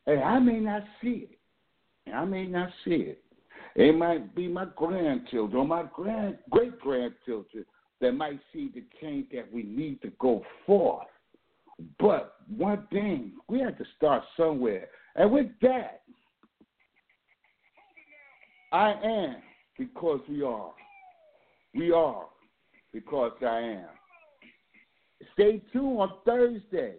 and 0.06 0.20
i 0.22 0.38
may 0.38 0.58
not 0.58 0.82
see 1.02 1.28
it 1.30 2.12
i 2.14 2.24
may 2.24 2.46
not 2.46 2.70
see 2.84 2.90
it 2.90 3.22
it 3.74 3.96
might 3.96 4.34
be 4.34 4.48
my 4.48 4.66
grandchildren 4.76 5.56
or 5.60 5.66
my 5.66 5.84
grand 5.94 6.38
great 6.50 6.78
grandchildren 6.80 7.64
that 8.00 8.12
might 8.12 8.40
see 8.52 8.70
the 8.74 8.82
change 9.00 9.26
that 9.32 9.50
we 9.52 9.62
need 9.62 10.00
to 10.02 10.10
go 10.18 10.42
forth 10.66 11.06
but 11.98 12.36
one 12.48 12.86
thing, 12.90 13.32
we 13.48 13.60
have 13.60 13.78
to 13.78 13.84
start 13.96 14.22
somewhere. 14.36 14.88
And 15.16 15.30
with 15.30 15.46
that, 15.62 16.02
I 18.72 18.92
am 19.04 19.36
because 19.78 20.20
we 20.28 20.42
are. 20.42 20.72
We 21.74 21.90
are 21.92 22.26
because 22.92 23.32
I 23.42 23.58
am. 23.60 23.86
Stay 25.34 25.62
tuned 25.72 26.00
on 26.00 26.12
Thursday. 26.26 26.96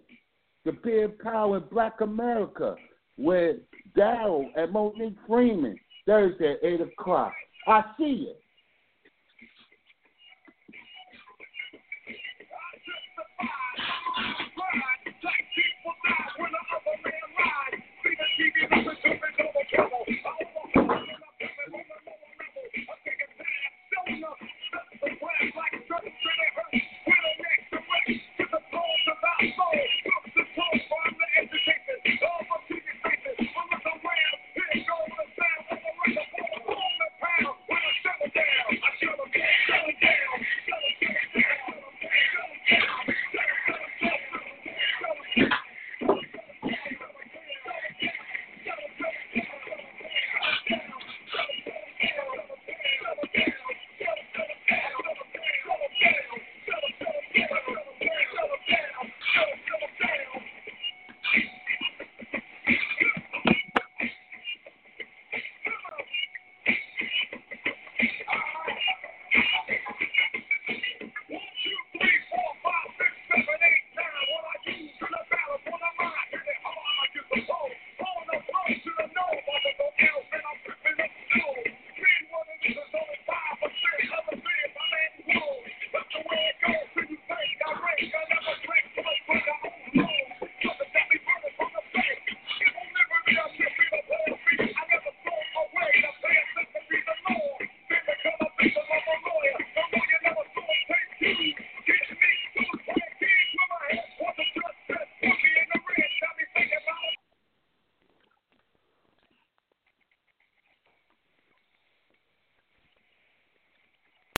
The 0.66 0.72
Big 0.72 1.20
Power 1.20 1.58
in 1.58 1.64
Black 1.70 2.02
America 2.02 2.76
with 3.18 3.58
Daryl 3.98 4.46
and 4.56 4.72
Monique 4.72 5.18
Freeman. 5.28 5.78
Thursday 6.06 6.54
at 6.54 6.64
8 6.64 6.82
o'clock. 6.82 7.34
I 7.68 7.84
see 7.98 8.28
you. 8.28 8.34